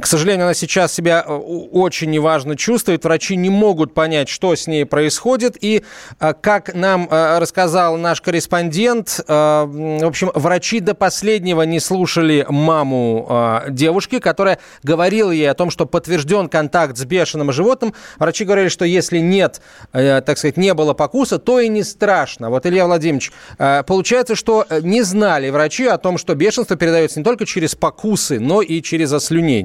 к 0.00 0.06
сожалению, 0.06 0.46
она 0.46 0.54
сейчас 0.54 0.92
себя 0.92 1.22
очень 1.22 2.10
неважно 2.10 2.56
чувствует. 2.56 3.04
Врачи 3.04 3.36
не 3.36 3.50
могут 3.50 3.92
понять, 3.92 4.28
что 4.28 4.56
с 4.56 4.66
ней 4.66 4.86
происходит. 4.86 5.56
И, 5.60 5.84
как 6.18 6.74
нам 6.74 7.08
рассказал 7.10 7.96
наш 7.96 8.20
корреспондент, 8.20 9.22
в 9.28 10.06
общем, 10.06 10.30
врачи 10.34 10.80
до 10.80 10.94
последнего 10.94 11.62
не 11.62 11.80
слушали 11.80 12.46
маму 12.48 13.62
девушки, 13.68 14.18
которая 14.18 14.58
говорила 14.82 15.30
ей 15.30 15.50
о 15.50 15.54
том, 15.54 15.70
что 15.70 15.86
подтвержден 15.86 16.48
контакт 16.48 16.96
с 16.96 17.04
бешеным 17.04 17.52
животным. 17.52 17.94
Врачи 18.18 18.44
говорили, 18.44 18.68
что 18.68 18.84
если 18.84 19.18
нет, 19.18 19.60
так 19.92 20.38
сказать, 20.38 20.56
не 20.56 20.72
было 20.74 20.94
покуса, 20.94 21.38
то 21.38 21.60
и 21.60 21.68
не 21.68 21.82
страшно. 21.82 22.50
Вот, 22.50 22.64
Илья 22.66 22.86
Владимирович, 22.86 23.32
получается, 23.58 24.34
что 24.36 24.66
не 24.82 25.02
знали 25.02 25.50
врачи 25.50 25.86
о 25.86 25.98
том, 25.98 26.16
что 26.18 26.34
бешенство 26.34 26.76
передается 26.76 26.94
передается 26.94 27.18
не 27.18 27.24
только 27.24 27.46
через 27.46 27.74
покусы, 27.74 28.38
но 28.40 28.62
и 28.62 28.80
через 28.82 29.12
ослюнение. 29.12 29.63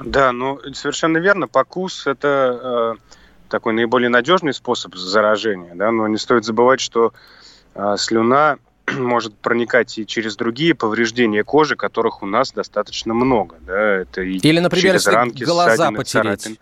Да, 0.00 0.32
ну 0.32 0.60
совершенно 0.74 1.18
верно. 1.18 1.48
Покус 1.48 2.06
это 2.06 2.96
э, 2.98 3.18
такой 3.48 3.72
наиболее 3.72 4.08
надежный 4.08 4.54
способ 4.54 4.94
заражения, 4.94 5.74
да, 5.74 5.90
но 5.90 6.06
не 6.06 6.18
стоит 6.18 6.44
забывать, 6.44 6.80
что 6.80 7.12
э, 7.74 7.96
слюна 7.98 8.58
может 8.98 9.34
проникать 9.34 9.98
и 9.98 10.06
через 10.06 10.36
другие 10.36 10.74
повреждения 10.74 11.44
кожи, 11.44 11.76
которых 11.76 12.22
у 12.22 12.26
нас 12.26 12.52
достаточно 12.52 13.14
много. 13.14 13.56
Да? 13.66 13.78
Это 13.78 14.22
и 14.22 14.36
Или, 14.38 14.60
например, 14.60 14.94
через 14.94 15.06
ранки, 15.06 15.44
глаза 15.44 15.76
ссадины, 15.76 15.96
потереть. 15.96 16.42
Царапин. 16.42 16.58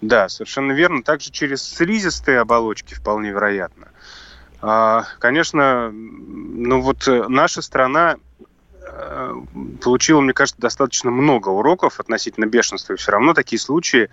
Да, 0.00 0.28
совершенно 0.28 0.72
верно. 0.72 1.02
Также 1.02 1.30
через 1.30 1.62
слизистые 1.62 2.40
оболочки 2.40 2.94
вполне 2.94 3.30
вероятно. 3.30 3.88
А, 4.60 5.04
конечно, 5.18 5.90
ну 5.92 6.80
вот 6.80 7.06
э, 7.06 7.24
наша 7.28 7.62
страна 7.62 8.16
получила, 9.82 10.20
мне 10.20 10.32
кажется, 10.32 10.60
достаточно 10.60 11.10
много 11.10 11.48
уроков 11.48 12.00
относительно 12.00 12.46
бешенства. 12.46 12.94
И 12.94 12.96
все 12.96 13.12
равно 13.12 13.34
такие 13.34 13.58
случаи, 13.58 14.10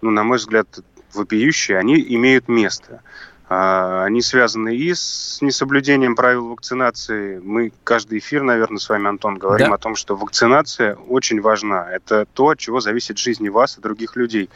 ну, 0.00 0.10
на 0.10 0.24
мой 0.24 0.38
взгляд, 0.38 0.66
вопиющие, 1.12 1.78
они 1.78 2.00
имеют 2.00 2.48
место. 2.48 3.02
А, 3.46 4.04
они 4.04 4.22
связаны 4.22 4.74
и 4.74 4.94
с 4.94 5.38
несоблюдением 5.42 6.16
правил 6.16 6.48
вакцинации. 6.48 7.38
Мы 7.38 7.72
каждый 7.84 8.18
эфир, 8.18 8.42
наверное, 8.42 8.78
с 8.78 8.88
вами, 8.88 9.08
Антон, 9.08 9.36
говорим 9.36 9.68
да. 9.68 9.74
о 9.74 9.78
том, 9.78 9.96
что 9.96 10.16
вакцинация 10.16 10.94
очень 10.94 11.40
важна. 11.40 11.90
Это 11.90 12.26
то, 12.32 12.48
от 12.48 12.58
чего 12.58 12.80
зависит 12.80 13.18
жизнь 13.18 13.48
вас 13.50 13.76
и 13.76 13.82
других 13.82 14.16
людей. 14.16 14.48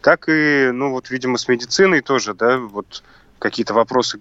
Так 0.00 0.28
и, 0.28 0.70
ну 0.72 0.90
вот, 0.90 1.10
видимо, 1.10 1.36
с 1.36 1.48
медициной 1.48 2.00
тоже, 2.00 2.32
да, 2.32 2.56
вот 2.56 3.02
какие-то 3.38 3.74
вопросы 3.74 4.20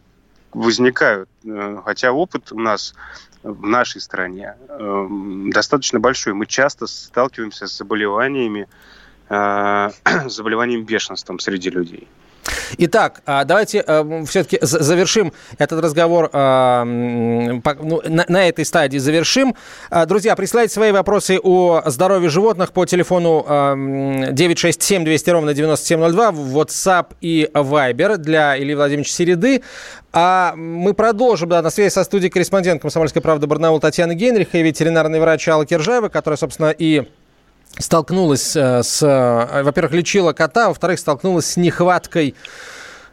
возникают. 0.52 1.30
Э, 1.46 1.82
хотя 1.86 2.12
опыт 2.12 2.52
у 2.52 2.60
нас 2.60 2.96
в 3.44 3.66
нашей 3.66 4.02
стране 4.02 4.56
э, 4.68 5.08
достаточно 5.54 6.00
большой. 6.00 6.34
Мы 6.34 6.46
часто 6.46 6.88
сталкиваемся 6.88 7.68
с 7.68 7.78
заболеваниями, 7.78 8.68
э, 9.30 9.90
заболеванием 10.26 10.84
бешенством 10.84 11.40
среди 11.40 11.70
людей. 11.70 12.08
Итак, 12.78 13.22
а, 13.26 13.44
давайте 13.46 13.84
э, 13.86 14.24
все-таки 14.28 14.60
завершим 14.62 15.34
этот 15.58 15.84
разговор 15.84 16.30
а, 16.34 16.84
ну, 16.86 18.02
на 18.06 18.48
этой 18.48 18.66
стадии 18.66 18.98
завершим. 18.98 19.56
А, 19.90 20.06
друзья, 20.06 20.36
присылайте 20.36 20.74
свои 20.74 20.92
вопросы 20.92 21.40
о 21.42 21.82
здоровье 21.86 22.30
животных 22.30 22.72
по 22.72 22.86
телефону 22.86 23.46
967 24.32 25.04
200 25.04 25.30
ровно 25.30 25.54
9702 25.54 26.32
в 26.32 26.58
WhatsApp 26.58 27.08
и 27.22 27.50
Viber 27.54 28.18
для 28.18 28.58
Ильи 28.58 28.76
Владимировича 28.76 29.14
Середы. 29.14 29.62
А 30.12 30.56
мы 30.56 30.94
продолжим, 30.94 31.50
да, 31.50 31.62
на 31.62 31.70
связи 31.70 31.94
со 31.94 32.04
студией 32.04 32.32
корреспондент 32.32 32.82
«Комсомольской 32.82 33.22
правды» 33.22 33.46
Барнаул 33.46 33.80
Татьяна 33.80 34.16
Генриха 34.16 34.58
и 34.58 34.64
ветеринарный 34.64 35.20
врач 35.20 35.48
Алла 35.48 35.66
Киржаева, 35.66 36.10
которая, 36.10 36.38
собственно, 36.38 36.72
и 36.72 37.08
столкнулась 37.80 38.56
э, 38.56 38.84
с, 38.84 39.02
э, 39.02 39.64
во-первых, 39.64 39.94
лечила 39.94 40.34
кота, 40.34 40.68
во-вторых, 40.68 41.00
столкнулась 41.00 41.46
с 41.46 41.58
нехваткой 41.58 42.36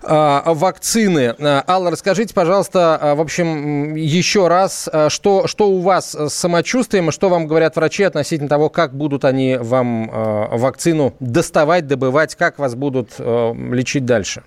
э, 0.02 0.42
вакцины. 0.44 1.34
Алла, 1.66 1.90
расскажите, 1.90 2.34
пожалуйста, 2.34 3.14
в 3.16 3.20
общем, 3.20 3.94
еще 3.94 4.48
раз, 4.48 4.88
что, 5.08 5.46
что 5.46 5.70
у 5.70 5.80
вас 5.80 6.14
с 6.14 6.34
самочувствием, 6.34 7.10
что 7.12 7.28
вам 7.28 7.46
говорят 7.46 7.76
врачи 7.76 8.02
относительно 8.02 8.48
того, 8.48 8.68
как 8.68 8.94
будут 8.94 9.24
они 9.24 9.56
вам 9.56 10.10
вакцину 10.58 11.14
доставать, 11.20 11.86
добывать, 11.86 12.34
как 12.34 12.58
вас 12.58 12.74
будут 12.74 13.18
лечить 13.18 14.04
дальше? 14.04 14.42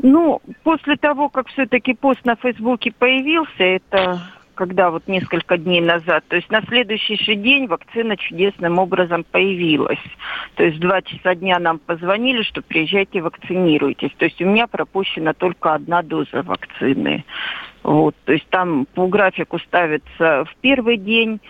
Ну, 0.00 0.40
после 0.62 0.96
того, 0.96 1.28
как 1.28 1.48
все-таки 1.48 1.94
пост 1.94 2.24
на 2.24 2.36
Фейсбуке 2.36 2.92
появился, 2.96 3.64
это 3.64 4.20
когда 4.58 4.90
вот 4.90 5.06
несколько 5.06 5.56
дней 5.56 5.80
назад. 5.80 6.24
То 6.26 6.34
есть 6.34 6.50
на 6.50 6.60
следующий 6.62 7.14
же 7.14 7.36
день 7.36 7.68
вакцина 7.68 8.16
чудесным 8.16 8.80
образом 8.80 9.22
появилась. 9.22 10.02
То 10.56 10.64
есть 10.64 10.80
два 10.80 11.00
часа 11.00 11.36
дня 11.36 11.60
нам 11.60 11.78
позвонили, 11.78 12.42
что 12.42 12.60
приезжайте, 12.60 13.22
вакцинируйтесь. 13.22 14.10
То 14.18 14.24
есть 14.24 14.42
у 14.42 14.46
меня 14.46 14.66
пропущена 14.66 15.32
только 15.32 15.74
одна 15.74 16.02
доза 16.02 16.42
вакцины. 16.42 17.24
Вот, 17.84 18.16
то 18.24 18.32
есть 18.32 18.48
там 18.48 18.86
по 18.94 19.06
графику 19.06 19.60
ставится 19.60 20.44
в 20.44 20.56
первый 20.60 20.96
день, 20.96 21.40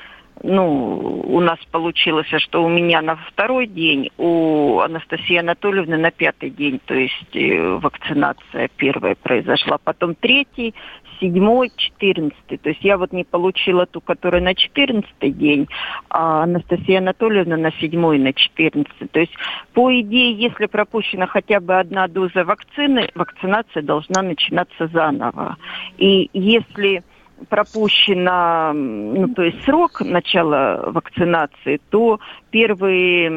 ну, 0.42 1.23
у 1.25 1.40
нас 1.40 1.59
получилось, 1.71 2.28
что 2.38 2.64
у 2.64 2.68
меня 2.68 3.02
на 3.02 3.16
второй 3.16 3.66
день, 3.66 4.11
у 4.18 4.80
Анастасии 4.80 5.37
Анатольевны 5.37 5.97
на 5.97 6.11
пятый 6.11 6.50
день, 6.50 6.80
то 6.85 6.95
есть 6.95 7.35
э, 7.35 7.78
вакцинация 7.83 8.68
первая 8.76 9.14
произошла, 9.14 9.78
потом 9.83 10.14
третий, 10.14 10.75
седьмой, 11.21 11.71
четырнадцатый. 11.76 12.59
То 12.59 12.68
есть 12.71 12.83
я 12.83 12.97
вот 12.97 13.12
не 13.12 13.25
получила 13.25 13.87
ту, 13.87 14.00
которая 14.00 14.40
на 14.40 14.54
четырнадцатый 14.54 15.30
день, 15.30 15.68
а 16.09 16.45
Анастасия 16.45 16.99
Анатольевна 16.99 17.57
на 17.57 17.73
седьмой, 17.73 18.18
на 18.18 18.33
четырнадцатый. 18.33 19.09
То 19.09 19.21
есть 19.21 19.33
по 19.75 19.92
идее, 20.00 20.33
если 20.33 20.66
пропущена 20.66 21.26
хотя 21.26 21.61
бы 21.61 21.78
одна 21.78 22.09
доза 22.09 22.45
вакцины, 22.45 23.09
вакцинация 23.14 23.83
должна 23.83 24.23
начинаться 24.23 24.88
заново. 24.88 25.57
И 25.99 26.30
если 26.33 27.02
пропущено, 27.49 28.73
ну, 28.73 29.28
то 29.28 29.42
есть 29.42 29.64
срок 29.64 30.00
начала 30.00 30.90
вакцинации, 30.90 31.80
то 31.90 32.21
первые 32.50 33.28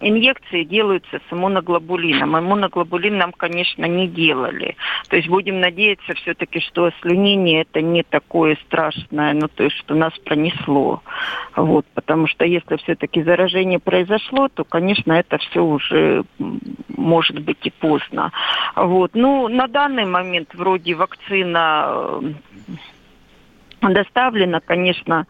инъекции 0.00 0.64
делаются 0.64 1.20
с 1.28 1.32
иммуноглобулином. 1.32 2.38
Иммуноглобулин 2.38 3.18
нам, 3.18 3.32
конечно, 3.32 3.84
не 3.84 4.08
делали. 4.08 4.76
То 5.08 5.16
есть 5.16 5.28
будем 5.28 5.60
надеяться 5.60 6.14
все-таки, 6.14 6.60
что 6.60 6.86
ослюнение 6.86 7.62
это 7.62 7.80
не 7.82 8.02
такое 8.02 8.56
страшное, 8.66 9.34
ну, 9.34 9.48
то 9.48 9.64
есть 9.64 9.76
что 9.76 9.94
нас 9.94 10.12
пронесло. 10.24 11.02
Вот, 11.56 11.86
потому 11.94 12.26
что 12.26 12.44
если 12.44 12.76
все-таки 12.76 13.22
заражение 13.22 13.78
произошло, 13.78 14.48
то, 14.48 14.64
конечно, 14.64 15.12
это 15.12 15.38
все 15.38 15.62
уже 15.62 16.24
может 16.88 17.38
быть 17.40 17.64
и 17.64 17.70
поздно. 17.70 18.32
Вот. 18.76 19.12
Ну, 19.14 19.48
на 19.48 19.66
данный 19.68 20.06
момент 20.06 20.54
вроде 20.54 20.94
вакцина 20.94 22.20
доставлено, 23.82 24.60
конечно, 24.64 25.26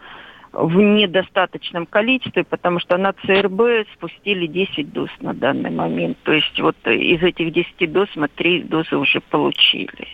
в 0.53 0.75
недостаточном 0.77 1.87
количестве, 1.87 2.45
потому 2.45 2.81
что 2.81 2.97
на 2.97 3.13
ЦРБ 3.13 3.89
спустили 3.95 4.47
10 4.47 4.93
доз 4.93 5.11
на 5.21 5.33
данный 5.33 5.71
момент. 5.71 6.19
То 6.25 6.33
есть 6.33 6.59
вот 6.61 6.77
из 6.87 7.23
этих 7.23 7.53
10 7.53 7.93
доз 7.93 8.09
мы 8.17 8.29
3 8.29 8.65
дозы 8.65 8.97
уже 8.97 9.21
получили. 9.21 10.09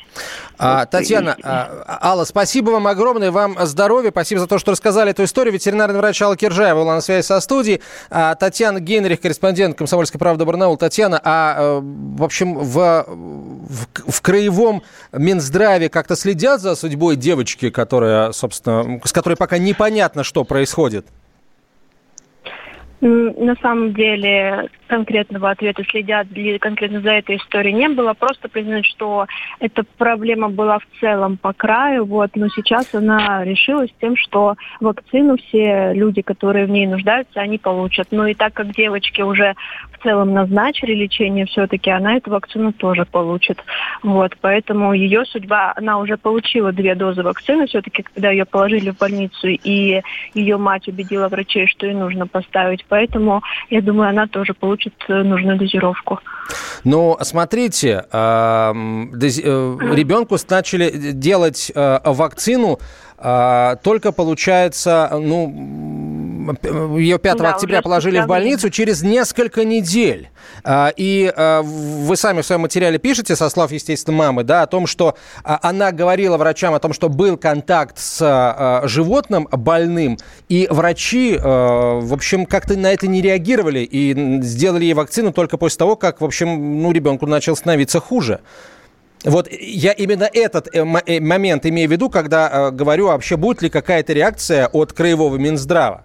А, 0.59 0.81
вот 0.81 0.91
Татьяна, 0.91 1.37
а, 1.43 1.99
Алла, 2.03 2.25
спасибо 2.25 2.71
вам 2.71 2.87
огромное, 2.87 3.31
вам 3.31 3.57
здоровья, 3.67 4.11
спасибо 4.11 4.41
за 4.41 4.47
то, 4.47 4.59
что 4.59 4.73
рассказали 4.73 5.11
эту 5.11 5.25
историю. 5.25 5.55
Ветеринарный 5.55 5.99
врач 5.99 6.21
Алла 6.23 6.37
Киржаева 6.37 6.81
была 6.81 6.95
на 6.95 7.01
связи 7.01 7.25
со 7.25 7.41
студией. 7.41 7.81
А, 8.11 8.35
Татьяна 8.35 8.81
Генрих, 8.81 9.21
корреспондент 9.21 9.77
«Комсомольской 9.77 10.19
правды» 10.19 10.45
Барнаул. 10.45 10.77
Татьяна, 10.77 11.21
а 11.23 11.57
э, 11.59 11.81
в 11.83 12.23
общем 12.23 12.59
в, 12.59 13.05
в, 13.07 14.11
в 14.11 14.23
краевом 14.23 14.83
Минздраве 15.13 15.89
как-то 15.89 16.17
следят 16.17 16.61
за 16.61 16.75
судьбой 16.75 17.17
девочки, 17.17 17.71
которая, 17.71 18.33
собственно, 18.33 19.01
с 19.05 19.13
которой 19.13 19.35
пока 19.35 19.59
непонятно, 19.59 20.25
что 20.27 20.45
происходит? 20.45 21.07
На 23.01 23.55
самом 23.57 23.93
деле 23.93 24.69
конкретного 24.87 25.51
ответа 25.51 25.85
следят 25.85 26.31
ли 26.31 26.59
конкретно 26.59 27.01
за 27.01 27.13
этой 27.13 27.37
историей 27.37 27.75
не 27.75 27.89
было. 27.89 28.15
Просто 28.15 28.49
признать, 28.49 28.87
что 28.87 29.27
эта 29.61 29.85
проблема 29.99 30.49
была 30.49 30.79
в 30.79 30.87
целом 31.01 31.37
по 31.37 31.53
краю, 31.53 32.07
вот, 32.07 32.31
но 32.37 32.49
сейчас 32.49 32.95
она 32.95 33.45
решилась 33.45 33.91
тем, 34.01 34.17
что 34.17 34.55
вакцину 34.81 35.37
все 35.37 35.93
люди, 35.93 36.23
которые 36.23 36.67
в 36.67 36.71
ней 36.71 36.87
нуждаются, 36.87 37.41
они 37.41 37.59
получат. 37.59 38.09
Ну 38.13 38.27
и 38.27 38.35
так 38.35 38.55
как 38.55 38.75
девочки 38.75 39.21
уже 39.21 39.55
в 39.93 40.03
целом 40.03 40.33
назначили 40.33 40.95
лечение, 40.95 41.47
все-таки 41.47 41.91
она 41.91 42.17
эту 42.17 42.31
вакцину 42.31 42.73
тоже 42.73 43.05
получит. 43.05 43.63
Вот, 44.03 44.37
поэтому 44.41 44.95
ее 44.95 45.25
судьба, 45.27 45.73
она 45.77 45.99
уже 45.99 46.17
получила 46.17 46.73
две 46.73 46.95
дозы 46.95 47.23
вакцины, 47.23 47.67
все-таки 47.67 48.03
когда 48.03 48.31
ее 48.31 48.45
положили 48.45 48.91
в 48.91 48.99
больницу, 48.99 49.49
и 49.49 50.01
ее 50.35 50.57
мать 50.57 50.89
убедила 50.89 51.29
врачей, 51.29 51.67
что 51.67 51.87
ей 51.87 51.95
нужно 51.95 52.27
поставить 52.27 52.86
поэтому, 52.89 53.43
я 53.71 53.81
думаю, 53.83 54.11
она 54.11 54.27
тоже 54.27 54.55
получит 54.55 54.95
э, 55.09 55.23
нужную 55.23 55.59
дозировку. 55.59 56.21
Ну, 56.85 57.17
смотрите, 57.23 58.05
э, 58.13 58.73
ребенку 58.73 60.37
начали 60.49 60.91
делать 61.13 61.73
э, 61.75 61.99
вакцину 62.05 62.79
только, 63.83 64.13
получается, 64.13 65.11
ну, 65.15 65.49
ее 66.99 67.19
5 67.19 67.37
да, 67.37 67.51
октября 67.51 67.83
положили 67.83 68.21
в 68.21 68.27
больницу 68.27 68.71
через 68.71 69.03
несколько 69.03 69.65
недель. 69.65 70.31
А, 70.65 70.93
и 70.97 71.33
а, 71.35 71.63
вы 71.63 72.17
сами 72.17 72.43
в 72.43 72.47
своем 72.47 72.63
материале 72.63 72.99
пишете, 72.99 73.37
со 73.37 73.49
слов, 73.49 73.73
естественно, 73.73 74.17
мамы, 74.17 74.45
да, 74.45 74.63
о 74.63 74.67
том, 74.67 74.87
что 74.87 75.17
а, 75.45 75.59
она 75.63 75.93
говорила 75.93 76.37
врачам 76.37 76.75
о 76.75 76.79
том, 76.79 76.93
что 76.93 77.09
был 77.09 77.37
контакт 77.37 77.99
с 77.99 78.83
животным 78.85 79.49
больным, 79.51 80.19
и 80.49 80.67
врачи, 80.71 81.37
в 81.37 82.13
общем, 82.13 82.47
как-то 82.47 82.77
на 82.77 82.93
это 82.93 83.07
не 83.07 83.23
реагировали 83.23 83.81
и 83.81 84.41
сделали 84.43 84.85
ей 84.85 84.95
вакцину 84.95 85.33
только 85.33 85.57
после 85.57 85.79
того, 85.79 85.97
как, 85.97 86.21
в 86.21 86.25
общем, 86.25 86.83
ну, 86.83 86.93
ребенку 86.93 87.27
начал 87.27 87.57
становиться 87.57 88.01
хуже. 88.01 88.41
Вот 89.25 89.49
я 89.51 89.93
именно 89.93 90.29
этот 90.33 90.69
э, 90.75 90.85
э, 91.07 91.21
момент 91.21 91.67
имею 91.67 91.89
в 91.89 91.93
виду, 91.93 92.11
когда 92.11 92.71
говорю 92.71 93.09
вообще, 93.09 93.37
будет 93.37 93.63
ли 93.63 93.71
какая-то 93.71 94.13
реакция 94.13 94.69
от 94.69 94.93
краевого 94.93 95.37
Минздрава. 95.37 96.05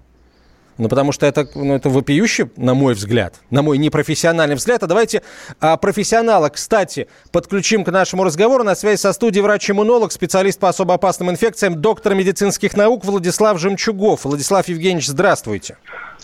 Ну, 0.82 0.90
потому 0.90 1.12
что 1.12 1.28
это, 1.28 1.48
ну, 1.54 1.76
это 1.76 1.90
вопиюще, 1.90 2.50
на 2.58 2.74
мой 2.74 2.96
взгляд, 2.96 3.36
на 3.52 3.62
мой 3.62 3.78
непрофессиональный 3.78 4.56
взгляд. 4.56 4.82
А 4.82 4.88
давайте 4.88 5.22
а, 5.60 5.78
профессионала, 5.78 6.50
кстати, 6.50 7.08
подключим 7.32 7.84
к 7.84 7.92
нашему 7.92 8.24
разговору. 8.24 8.64
На 8.64 8.74
связи 8.74 9.00
со 9.00 9.14
студией 9.14 9.44
врач-иммунолог, 9.44 10.12
специалист 10.12 10.60
по 10.60 10.70
особо 10.70 10.96
опасным 10.96 11.30
инфекциям, 11.30 11.80
доктор 11.80 12.16
медицинских 12.16 12.76
наук 12.76 13.06
Владислав 13.06 13.60
Жемчугов. 13.60 14.26
Владислав 14.26 14.68
Евгеньевич, 14.70 15.06
здравствуйте. 15.06 15.78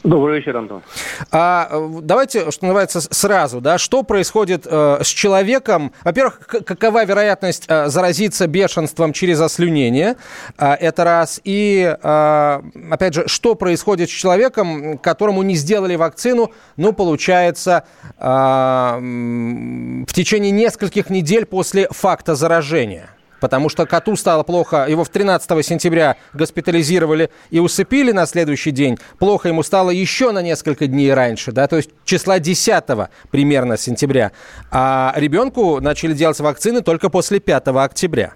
Добрый 0.03 0.37
вечер, 0.37 0.55
Антон. 0.55 0.83
А, 1.31 1.69
давайте, 2.01 2.51
что 2.51 2.65
называется, 2.65 3.01
сразу, 3.01 3.61
да, 3.61 3.77
что 3.77 4.03
происходит 4.03 4.65
э, 4.65 4.99
с 5.01 5.07
человеком? 5.07 5.91
Во-первых, 6.03 6.39
какова 6.47 7.03
вероятность 7.03 7.65
э, 7.67 7.87
заразиться 7.87 8.47
бешенством 8.47 9.11
через 9.11 9.41
ослюнение? 9.41 10.15
Э, 10.57 10.73
это 10.73 11.03
раз. 11.03 11.41
И, 11.43 11.97
э, 12.01 12.61
опять 12.91 13.15
же, 13.15 13.27
что 13.27 13.55
происходит 13.55 14.09
с 14.09 14.13
человеком, 14.13 14.99
которому 14.99 15.41
не 15.41 15.55
сделали 15.55 15.95
вакцину, 15.95 16.53
ну, 16.77 16.93
получается, 16.93 17.83
э, 18.19 18.23
в 18.23 20.13
течение 20.13 20.51
нескольких 20.51 21.09
недель 21.09 21.45
после 21.45 21.87
факта 21.89 22.35
заражения? 22.35 23.09
Потому 23.39 23.69
что 23.69 23.85
коту 23.85 24.15
стало 24.15 24.43
плохо, 24.43 24.85
его 24.87 25.03
в 25.03 25.09
13 25.09 25.65
сентября 25.65 26.17
госпитализировали 26.33 27.29
и 27.49 27.59
усыпили 27.59 28.11
на 28.11 28.25
следующий 28.25 28.71
день. 28.71 28.97
Плохо 29.19 29.49
ему 29.49 29.63
стало 29.63 29.91
еще 29.91 30.31
на 30.31 30.41
несколько 30.41 30.87
дней 30.87 31.13
раньше, 31.13 31.51
да, 31.51 31.67
то 31.67 31.77
есть 31.77 31.91
числа 32.03 32.39
10 32.39 32.83
примерно 33.31 33.77
сентября. 33.77 34.31
А 34.71 35.13
ребенку 35.15 35.79
начали 35.81 36.13
делать 36.13 36.39
вакцины 36.39 36.81
только 36.81 37.09
после 37.09 37.39
5 37.39 37.67
октября. 37.67 38.33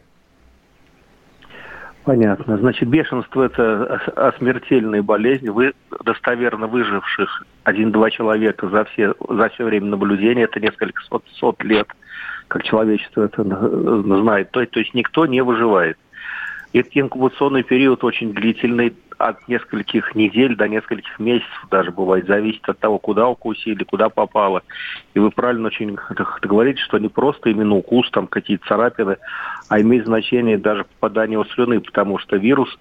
Понятно. 2.03 2.57
Значит, 2.57 2.89
бешенство– 2.89 3.43
это 3.45 4.33
смертельная 4.39 5.03
болезнь. 5.03 5.49
Вы 5.49 5.73
достоверно 6.03 6.65
выживших 6.65 7.43
один-два 7.63 8.09
человека 8.09 8.69
за 8.69 8.85
все, 8.85 9.13
за 9.29 9.49
все 9.49 9.63
время 9.63 9.85
наблюдения, 9.85 10.43
это 10.43 10.59
несколько 10.59 10.99
сот, 11.03 11.23
сот 11.39 11.63
лет– 11.63 11.87
как 12.51 12.63
человечество 12.63 13.23
это 13.23 13.43
знает. 13.43 14.51
То, 14.51 14.65
то 14.65 14.81
есть 14.81 14.93
никто 14.93 15.25
не 15.25 15.41
выживает. 15.41 15.97
Этот 16.73 16.91
инкубационный 16.95 17.63
период 17.63 18.03
очень 18.03 18.33
длительный, 18.33 18.93
от 19.17 19.47
нескольких 19.47 20.15
недель 20.15 20.55
до 20.55 20.67
нескольких 20.67 21.17
месяцев 21.19 21.67
даже 21.69 21.91
бывает, 21.91 22.25
зависит 22.27 22.67
от 22.67 22.79
того, 22.79 22.97
куда 22.97 23.29
укусили, 23.29 23.83
куда 23.83 24.09
попало. 24.09 24.63
И 25.13 25.19
вы 25.19 25.31
правильно 25.31 25.67
очень 25.67 25.97
говорите, 26.41 26.81
что 26.81 26.97
не 26.97 27.07
просто 27.07 27.49
именно 27.49 27.75
укус, 27.75 28.09
там 28.11 28.27
какие-то 28.27 28.67
царапины, 28.67 29.17
а 29.69 29.79
имеет 29.79 30.05
значение 30.05 30.57
даже 30.57 30.83
попадание 30.83 31.41
в 31.41 31.47
слюны, 31.53 31.79
потому 31.79 32.17
что 32.17 32.35
вирус 32.35 32.77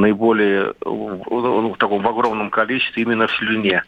наиболее 0.00 0.74
в, 0.80 1.76
таком 1.76 2.02
в 2.02 2.08
огромном 2.08 2.50
количестве 2.50 3.02
именно 3.02 3.26
в 3.26 3.32
слюне. 3.32 3.84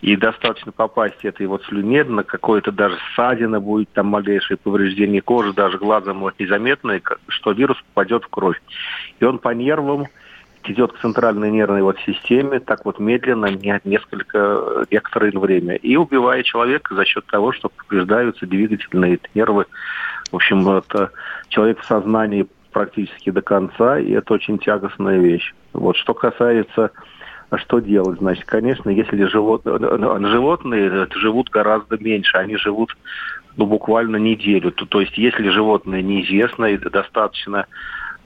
И 0.00 0.16
достаточно 0.16 0.72
попасть 0.72 1.24
этой 1.24 1.46
вот 1.46 1.64
слюне 1.64 2.04
на 2.04 2.24
какое-то 2.24 2.72
даже 2.72 2.96
ссадина 3.14 3.60
будет, 3.60 3.90
там 3.92 4.08
малейшее 4.08 4.56
повреждение 4.56 5.22
кожи, 5.22 5.52
даже 5.52 5.78
глазом 5.78 6.20
вот 6.20 6.34
незаметное, 6.38 7.00
что 7.28 7.52
вирус 7.52 7.78
попадет 7.94 8.24
в 8.24 8.28
кровь. 8.28 8.60
И 9.20 9.24
он 9.24 9.38
по 9.38 9.50
нервам 9.50 10.08
идет 10.64 10.92
к 10.92 11.00
центральной 11.00 11.50
нервной 11.50 11.82
вот 11.82 11.98
системе, 12.06 12.60
так 12.60 12.84
вот 12.84 12.98
медленно, 12.98 13.46
несколько, 13.84 14.86
некоторое 14.90 15.32
время, 15.32 15.76
и 15.76 15.96
убивая 15.96 16.42
человека 16.42 16.94
за 16.94 17.04
счет 17.04 17.26
того, 17.26 17.52
что 17.52 17.68
повреждаются 17.68 18.46
двигательные 18.46 19.18
нервы. 19.34 19.66
В 20.30 20.36
общем, 20.36 20.68
это 20.68 21.10
человек 21.48 21.80
в 21.80 21.86
сознании 21.86 22.46
практически 22.72 23.30
до 23.30 23.42
конца, 23.42 23.98
и 23.98 24.10
это 24.12 24.34
очень 24.34 24.58
тягостная 24.58 25.18
вещь. 25.18 25.54
Вот 25.72 25.96
что 25.96 26.14
касается 26.14 26.90
а 27.52 27.58
что 27.58 27.80
делать? 27.80 28.18
Значит, 28.18 28.46
конечно, 28.46 28.88
если 28.88 29.24
живот... 29.26 29.60
животные 29.64 31.06
живут 31.14 31.50
гораздо 31.50 31.98
меньше, 31.98 32.38
они 32.38 32.56
живут 32.56 32.96
ну, 33.58 33.66
буквально 33.66 34.16
неделю. 34.16 34.72
То, 34.72 34.86
то 34.86 35.02
есть, 35.02 35.18
если 35.18 35.50
животное 35.50 36.00
неизвестно 36.00 36.64
и 36.64 36.78
достаточно 36.78 37.66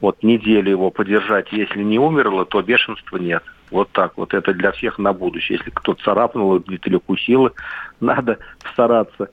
вот 0.01 0.23
неделю 0.23 0.71
его 0.71 0.91
подержать, 0.91 1.53
если 1.53 1.83
не 1.83 1.99
умерло, 1.99 2.45
то 2.45 2.63
бешенства 2.63 3.17
нет. 3.17 3.43
Вот 3.73 3.91
так 3.91 4.13
вот. 4.17 4.33
Это 4.33 4.55
для 4.55 4.71
всех 4.71 4.99
на 4.99 5.13
будущее. 5.13 5.59
Если 5.59 5.71
кто-то 5.71 6.05
царапнул 6.05 6.59
или 6.59 6.95
укусил, 6.95 7.51
надо 8.01 8.39
стараться 8.73 9.29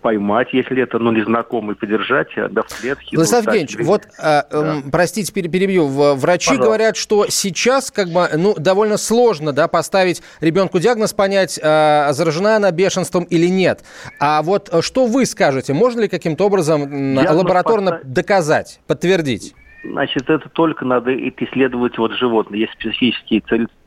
поймать, 0.00 0.48
если 0.52 0.82
это, 0.82 0.98
ну, 0.98 1.12
незнакомый, 1.12 1.74
подержать, 1.74 2.28
а 2.36 2.48
да 2.48 2.62
в 2.62 2.68
клетке. 2.68 3.16
Владислав 3.16 3.44
ну, 3.44 3.52
Евгеньевич, 3.52 3.86
вот, 3.86 4.02
да. 4.18 4.46
э, 4.50 4.82
простите, 4.90 5.32
перебью, 5.32 5.86
врачи 5.86 6.50
Пожалуйста. 6.50 6.64
говорят, 6.64 6.96
что 6.96 7.26
сейчас, 7.28 7.90
как 7.90 8.08
бы, 8.08 8.28
ну, 8.36 8.54
довольно 8.56 8.96
сложно, 8.96 9.52
да, 9.52 9.68
поставить 9.68 10.22
ребенку 10.40 10.78
диагноз, 10.78 11.12
понять, 11.12 11.58
э, 11.62 12.12
заражена 12.12 12.56
она 12.56 12.70
бешенством 12.70 13.24
или 13.24 13.46
нет. 13.46 13.80
А 14.18 14.42
вот 14.42 14.68
э, 14.72 14.82
что 14.82 15.06
вы 15.06 15.26
скажете, 15.26 15.72
можно 15.72 16.00
ли 16.00 16.08
каким-то 16.08 16.46
образом 16.46 17.14
диагноз 17.14 17.32
лабораторно 17.32 17.90
поставить... 17.92 18.12
доказать, 18.12 18.80
подтвердить? 18.86 19.54
Значит, 19.82 20.28
это 20.28 20.48
только 20.50 20.84
надо 20.84 21.12
исследовать 21.14 21.96
вот 21.98 22.12
животные. 22.12 22.62
Есть 22.62 22.74
специфические 22.74 23.42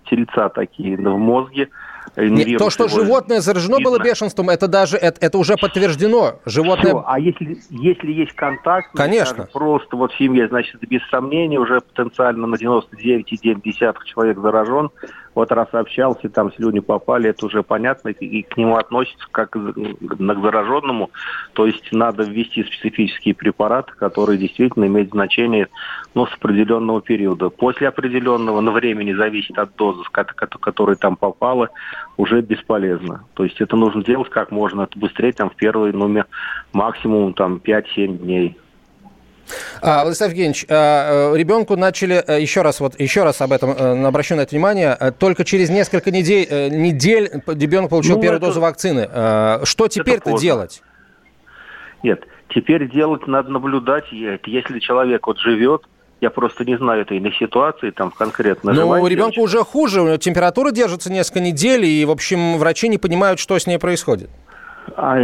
тельца 0.09 0.49
такие 0.49 0.97
в 0.97 1.17
мозге, 1.17 1.69
нет, 2.17 2.57
то, 2.57 2.69
что 2.69 2.87
животное 2.87 3.41
заражено 3.41 3.79
было 3.79 3.99
бешенством, 3.99 4.49
это 4.49 4.67
даже 4.67 4.97
это, 4.97 5.25
это 5.25 5.37
уже 5.37 5.55
подтверждено. 5.57 6.39
Животное... 6.45 6.91
Все. 6.91 7.03
А 7.05 7.19
если, 7.19 7.57
если 7.69 8.11
есть 8.11 8.33
контакт, 8.33 8.89
Конечно. 8.93 9.47
просто 9.51 9.95
вот 9.95 10.11
в 10.11 10.17
семье, 10.17 10.47
значит, 10.47 10.79
без 10.87 11.01
сомнения 11.09 11.59
уже 11.59 11.81
потенциально 11.81 12.47
на 12.47 12.55
99,9 12.55 13.95
человек 14.05 14.39
заражен, 14.39 14.89
вот 15.35 15.51
раз 15.51 15.67
общался, 15.71 16.29
там 16.29 16.53
слюни 16.53 16.79
попали, 16.79 17.29
это 17.29 17.45
уже 17.45 17.63
понятно, 17.63 18.09
и 18.09 18.43
к 18.43 18.57
нему 18.57 18.77
относится 18.77 19.25
как 19.31 19.51
к 19.51 20.17
зараженному. 20.19 21.11
То 21.53 21.65
есть 21.65 21.91
надо 21.91 22.23
ввести 22.23 22.63
специфические 22.63 23.33
препараты, 23.33 23.93
которые 23.93 24.37
действительно 24.37 24.85
имеют 24.85 25.11
значение 25.11 25.67
ну, 26.13 26.25
с 26.25 26.33
определенного 26.33 27.01
периода. 27.01 27.49
После 27.49 27.87
определенного, 27.87 28.61
на 28.61 28.71
времени 28.71 29.13
зависит 29.13 29.57
от 29.57 29.75
дозы, 29.75 30.03
которая 30.11 30.95
там 30.95 31.15
попала, 31.15 31.69
уже 32.17 32.41
бесполезно. 32.41 33.25
То 33.33 33.43
есть 33.43 33.59
это 33.61 33.75
нужно 33.75 34.03
делать 34.03 34.29
как 34.29 34.51
можно 34.51 34.87
быстрее, 34.95 35.33
там 35.33 35.49
в 35.49 35.55
первый 35.55 35.93
номер 35.93 36.27
максимум 36.71 37.33
там 37.33 37.61
5-7 37.63 38.17
дней. 38.17 38.57
А, 39.81 40.03
Владислав 40.03 40.29
Евгеньевич, 40.29 40.65
а, 40.69 41.33
э, 41.33 41.37
ребенку 41.37 41.75
начали, 41.75 42.23
э, 42.25 42.41
еще 42.41 42.61
раз, 42.61 42.79
вот, 42.79 42.99
еще 42.99 43.23
раз 43.23 43.41
об 43.41 43.51
этом 43.51 43.71
э, 43.71 44.05
обращу 44.07 44.35
на 44.35 44.41
это 44.41 44.51
внимание, 44.51 44.97
только 45.19 45.43
через 45.43 45.69
несколько 45.69 46.11
недель, 46.11 46.47
недель 46.71 47.29
ребенок 47.47 47.89
получил 47.89 48.15
ну, 48.15 48.21
первую 48.21 48.37
это, 48.37 48.47
дозу 48.47 48.61
вакцины. 48.61 49.09
Что 49.63 49.87
теперь-то 49.87 50.37
делать? 50.37 50.81
Нет, 52.01 52.25
теперь 52.49 52.89
делать 52.89 53.27
надо 53.27 53.49
наблюдать. 53.49 54.05
Если 54.11 54.79
человек 54.79 55.27
вот 55.27 55.39
живет, 55.39 55.83
я 56.21 56.29
просто 56.29 56.63
не 56.63 56.77
знаю 56.77 57.01
этой 57.01 57.19
ситуации 57.33 57.91
там 57.91 58.11
конкретно. 58.11 58.71
Ну, 58.71 58.89
у 58.89 59.07
ребенка 59.07 59.39
уже 59.39 59.59
хуже, 59.59 60.17
температура 60.17 60.71
держится 60.71 61.11
несколько 61.11 61.41
недель, 61.41 61.85
и, 61.85 62.05
в 62.05 62.11
общем, 62.11 62.57
врачи 62.57 62.87
не 62.87 62.97
понимают, 62.97 63.39
что 63.39 63.59
с 63.59 63.67
ней 63.67 63.77
происходит. 63.77 64.29
А, 64.95 65.17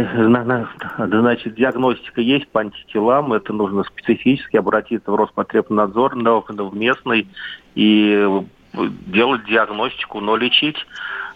значит, 0.98 1.54
диагностика 1.54 2.20
есть 2.20 2.48
по 2.48 2.60
антителам, 2.60 3.32
это 3.32 3.52
нужно 3.52 3.84
специфически 3.84 4.56
обратиться 4.56 5.10
в 5.10 5.14
Роспотребнадзор, 5.14 6.16
в 6.64 6.76
местный, 6.76 7.28
и 7.74 8.42
делать 8.72 9.44
диагностику, 9.44 10.20
но 10.20 10.36
лечить, 10.36 10.76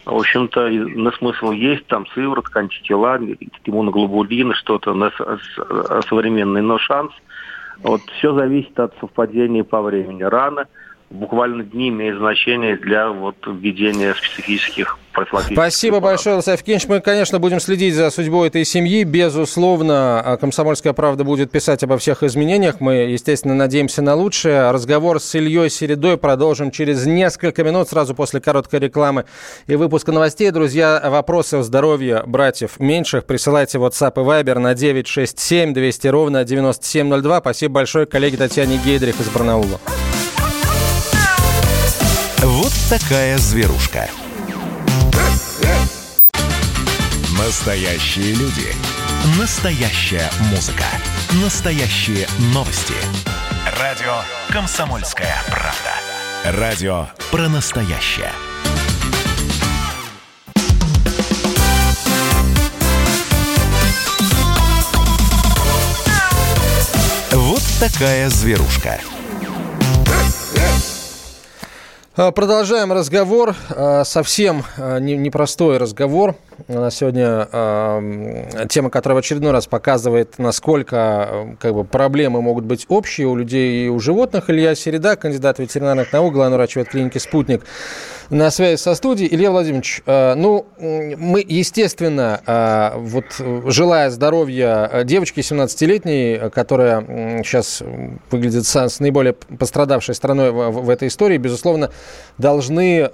в 0.05 0.15
общем-то, 0.17 0.69
на 0.69 1.13
смысл 1.13 1.51
есть, 1.51 1.87
там 1.87 2.07
сыворотка, 2.09 2.61
антитела, 2.61 3.19
иммуноглобулины, 3.65 4.55
что-то 4.55 4.95
на 4.95 5.11
современный, 6.09 6.63
но 6.63 6.79
шанс, 6.79 7.13
вот 7.83 8.01
все 8.19 8.35
зависит 8.35 8.79
от 8.79 8.95
совпадения 9.01 9.65
по 9.65 9.83
времени. 9.83 10.23
Рано– 10.23 10.67
буквально 11.15 11.63
дни 11.63 11.89
имеет 11.89 12.19
значение 12.19 12.77
для 12.77 13.09
вот 13.09 13.37
введения 13.47 14.15
специфических 14.15 14.99
профилактических 15.13 15.57
Спасибо 15.57 15.97
препаратов. 15.97 16.11
большое, 16.11 16.37
Лосаев 16.37 16.63
Кинч. 16.63 16.87
Мы, 16.89 17.01
конечно, 17.01 17.39
будем 17.39 17.61
следить 17.61 17.95
за 17.95 18.11
судьбой 18.11 18.49
этой 18.49 18.65
семьи. 18.65 19.05
Безусловно, 19.05 20.21
а 20.21 20.37
«Комсомольская 20.37 20.93
правда» 20.93 21.25
будет 21.25 21.53
писать 21.53 21.85
обо 21.85 21.97
всех 21.99 22.23
изменениях. 22.25 22.81
Мы, 22.81 22.95
естественно, 22.95 23.55
надеемся 23.55 24.03
на 24.03 24.15
лучшее. 24.15 24.73
Разговор 24.73 25.21
с 25.21 25.35
Ильей 25.35 25.71
Середой 25.71 26.19
продолжим 26.19 26.71
через 26.71 27.07
несколько 27.07 27.63
минут, 27.63 27.89
сразу 27.89 28.15
после 28.15 28.41
короткой 28.41 28.81
рекламы 28.81 29.25
и 29.69 29.77
выпуска 29.77 30.11
новостей. 30.11 30.51
Друзья, 30.51 31.01
вопросы 31.05 31.55
о 31.55 31.63
здоровье 31.63 32.25
братьев 32.27 32.81
меньших 32.81 33.25
присылайте 33.25 33.79
в 33.79 33.85
WhatsApp 33.85 34.15
и 34.17 34.25
Viber 34.25 34.59
на 34.59 34.75
967 34.75 35.73
200 35.73 36.09
ровно 36.09 36.45
9702. 36.45 37.39
Спасибо 37.39 37.75
большое 37.75 38.07
коллеге 38.07 38.37
Татьяне 38.37 38.79
Гейдрих 38.85 39.21
из 39.21 39.29
Барнаула. 39.29 39.79
Такая 42.91 43.39
зверушка. 43.39 44.11
Настоящие 47.39 48.35
люди. 48.35 48.75
Настоящая 49.39 50.31
музыка. 50.51 50.85
Настоящие 51.43 52.29
новости. 52.53 52.93
Радио 53.81 54.19
«Комсомольская 54.51 55.35
правда». 55.47 56.61
Радио 56.61 57.07
про 57.31 57.49
настоящее. 57.49 58.31
Вот 67.33 67.63
такая 67.81 68.29
зверушка. 68.29 69.01
Продолжаем 72.15 72.93
разговор. 72.93 73.57
А, 73.71 74.05
совсем 74.05 74.63
а, 74.77 74.99
непростой 74.99 75.79
разговор. 75.79 76.37
Сегодня 76.69 77.49
тема, 78.69 78.89
которая 78.89 79.17
в 79.17 79.19
очередной 79.19 79.51
раз 79.51 79.67
показывает, 79.67 80.39
насколько 80.39 81.57
как 81.59 81.75
бы, 81.75 81.83
проблемы 81.83 82.41
могут 82.41 82.65
быть 82.65 82.87
общие 82.89 83.27
у 83.27 83.35
людей 83.35 83.87
и 83.87 83.89
у 83.89 83.99
животных. 83.99 84.49
Илья 84.49 84.77
Середа, 84.77 85.17
кандидат 85.17 85.59
ветеринарных 85.59 86.13
наук, 86.13 86.33
главный 86.33 86.57
врач 86.57 86.77
ветклиники 86.77 87.19
«Спутник» 87.19 87.63
на 88.35 88.51
связи 88.51 88.77
со 88.77 88.95
студией. 88.97 89.33
Илья 89.33 89.53
Владимирович, 89.53 90.03
ну, 90.07 90.67
мы, 90.79 91.45
естественно, 91.47 92.93
вот 92.97 93.27
желая 93.71 94.11
здоровья 94.11 95.05
девочки 95.05 95.39
17-летней, 95.41 96.51
которая 96.51 97.43
сейчас 97.45 97.83
выглядит 98.31 98.67
с 98.67 98.99
наиболее 98.99 99.35
пострадавшей 99.35 100.17
стороной 100.17 100.51
в 100.51 100.91
этой 100.91 101.09
истории, 101.09 101.39
безусловно, 101.39 101.91
должны 102.37 103.09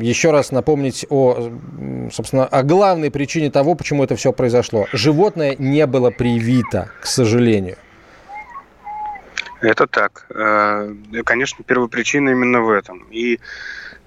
еще 0.00 0.30
раз 0.30 0.52
напомнить 0.52 1.04
о, 1.10 1.50
собственно, 2.12 2.46
о 2.46 2.62
главной 2.62 3.10
причине 3.10 3.50
того, 3.50 3.74
почему 3.74 4.04
это 4.04 4.14
все 4.14 4.32
произошло. 4.32 4.86
Животное 4.92 5.56
не 5.58 5.86
было 5.86 6.10
привито, 6.10 6.90
к 7.00 7.06
сожалению. 7.06 7.76
Это 9.60 9.86
так. 9.86 10.26
Э, 10.30 10.92
конечно, 11.24 11.64
первая 11.64 11.88
причина 11.88 12.30
именно 12.30 12.60
в 12.60 12.70
этом. 12.70 13.06
И 13.10 13.40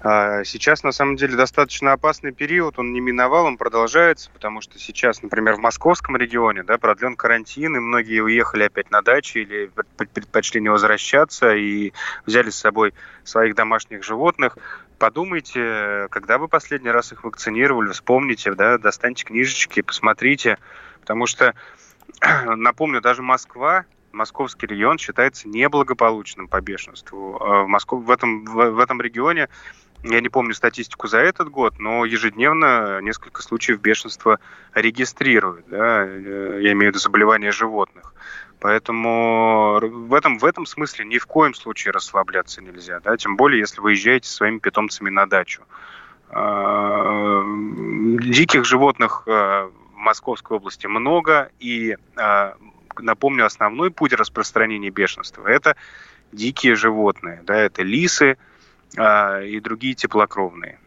сейчас, 0.02 0.82
на 0.82 0.92
самом 0.92 1.16
деле, 1.16 1.36
достаточно 1.36 1.92
опасный 1.92 2.32
период, 2.32 2.78
он 2.78 2.92
не 2.92 3.00
миновал, 3.00 3.44
он 3.44 3.58
продолжается, 3.58 4.30
потому 4.30 4.62
что 4.62 4.78
сейчас, 4.78 5.22
например, 5.22 5.56
в 5.56 5.58
московском 5.58 6.16
регионе 6.16 6.62
да, 6.62 6.78
продлен 6.78 7.16
карантин, 7.16 7.76
и 7.76 7.80
многие 7.80 8.20
уехали 8.20 8.62
опять 8.62 8.90
на 8.90 9.02
дачи 9.02 9.38
или 9.38 9.70
предпочли 9.96 10.62
не 10.62 10.70
возвращаться 10.70 11.54
и 11.54 11.92
взяли 12.24 12.48
с 12.48 12.56
собой 12.56 12.94
своих 13.24 13.54
домашних 13.54 14.02
животных. 14.02 14.56
Подумайте, 14.98 16.08
когда 16.10 16.38
вы 16.38 16.48
последний 16.48 16.90
раз 16.90 17.12
их 17.12 17.22
вакцинировали, 17.24 17.92
вспомните, 17.92 18.54
да, 18.54 18.78
достаньте 18.78 19.24
книжечки, 19.24 19.82
посмотрите, 19.82 20.56
потому 21.02 21.26
что, 21.26 21.54
напомню, 22.46 23.02
даже 23.02 23.20
Москва 23.20 23.84
московский 24.12 24.66
регион 24.66 24.98
считается 24.98 25.48
неблагополучным 25.48 26.48
по 26.48 26.60
бешенству. 26.60 27.36
А 27.40 27.62
в, 27.62 27.68
Москве, 27.68 27.98
в, 27.98 28.10
этом, 28.10 28.44
в, 28.44 28.70
в 28.70 28.78
этом 28.78 29.00
регионе 29.00 29.48
я 30.02 30.20
не 30.20 30.28
помню 30.28 30.54
статистику 30.54 31.08
за 31.08 31.18
этот 31.18 31.48
год, 31.50 31.78
но 31.78 32.04
ежедневно 32.04 33.00
несколько 33.00 33.42
случаев 33.42 33.80
бешенства 33.80 34.38
регистрируют. 34.74 35.66
Да, 35.68 36.04
э, 36.06 36.60
я 36.62 36.72
имею 36.72 36.90
в 36.90 36.94
виду 36.94 36.98
заболевания 36.98 37.52
животных. 37.52 38.14
Поэтому 38.60 39.80
в 39.80 40.14
этом, 40.14 40.38
в 40.38 40.44
этом 40.44 40.66
смысле 40.66 41.06
ни 41.06 41.18
в 41.18 41.26
коем 41.26 41.54
случае 41.54 41.92
расслабляться 41.92 42.62
нельзя. 42.62 43.00
Да? 43.00 43.16
Тем 43.16 43.36
более, 43.36 43.60
если 43.60 43.80
вы 43.80 43.92
езжаете 43.92 44.28
своими 44.28 44.58
питомцами 44.58 45.08
на 45.08 45.26
дачу. 45.26 45.62
А, 46.28 47.42
диких 48.20 48.64
животных 48.64 49.24
э, 49.26 49.30
в 49.30 49.96
Московской 49.96 50.58
области 50.58 50.86
много, 50.86 51.50
и 51.58 51.96
а, 52.16 52.54
напомню, 52.98 53.46
основной 53.46 53.90
путь 53.90 54.12
распространения 54.12 54.90
бешенства– 54.90 55.46
это 55.48 55.76
дикие 56.32 56.74
животные. 56.74 57.42
Да? 57.44 57.56
Это 57.56 57.82
лисы, 57.82 58.36
и 58.96 59.60
другие 59.60 59.94
теплокровные. 59.94 60.78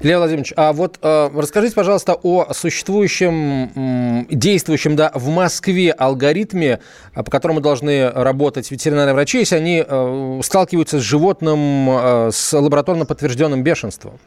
Илья 0.00 0.18
Владимирович, 0.18 0.52
а 0.56 0.72
вот 0.72 0.98
э, 1.02 1.30
расскажите, 1.34 1.74
пожалуйста, 1.74 2.14
о 2.14 2.52
существующем, 2.52 4.26
действующем 4.28 4.96
да, 4.96 5.12
в 5.14 5.28
Москве 5.28 5.92
алгоритме, 5.92 6.80
а, 7.14 7.22
по 7.22 7.30
которому 7.30 7.60
должны 7.60 8.10
работать 8.10 8.70
ветеринарные 8.70 9.14
врачи, 9.14 9.38
если 9.38 9.56
они 9.56 9.84
э, 9.86 10.40
сталкиваются 10.42 10.98
с 10.98 11.02
животным 11.02 11.90
э, 11.90 12.30
с 12.32 12.52
лабораторно 12.52 13.04
подтвержденным 13.04 13.62
бешенством. 13.62 14.18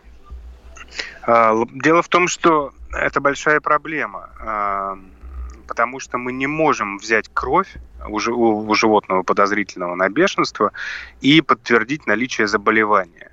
А, 1.23 1.54
дело 1.73 2.02
в 2.02 2.08
том, 2.08 2.28
что 2.28 2.71
это 2.93 3.19
большая 3.19 3.60
проблема, 3.60 4.30
а, 4.39 4.97
потому 5.67 5.99
что 5.99 6.17
мы 6.17 6.32
не 6.34 6.47
можем 6.47 6.97
взять 6.97 7.30
кровь 7.34 7.73
у, 8.08 8.74
животного 8.76 9.24
подозрительного 9.24 9.96
на 9.96 10.10
бешенство 10.10 10.72
и 11.22 11.42
подтвердить 11.42 12.08
наличие 12.08 12.48
заболевания. 12.48 13.32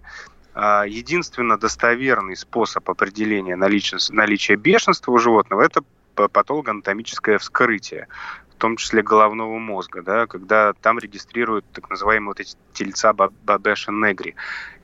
А, 0.54 0.84
единственно 0.86 1.56
достоверный 1.56 2.36
способ 2.36 2.88
определения 2.90 3.56
наличия, 3.56 3.98
наличия 4.10 4.56
бешенства 4.56 5.12
у 5.12 5.18
животного– 5.18 5.62
это 5.64 5.82
патологоанатомическое 6.14 7.38
вскрытие, 7.38 8.08
в 8.52 8.60
том 8.60 8.76
числе 8.76 9.02
головного 9.02 9.58
мозга, 9.58 10.02
да, 10.02 10.26
когда 10.26 10.72
там 10.74 10.98
регистрируют 10.98 11.64
так 11.72 11.88
называемые 11.88 12.28
вот 12.28 12.40
эти 12.40 12.56
тельца 12.72 13.12
Бабеша 13.12 13.92
Негри. 13.92 14.34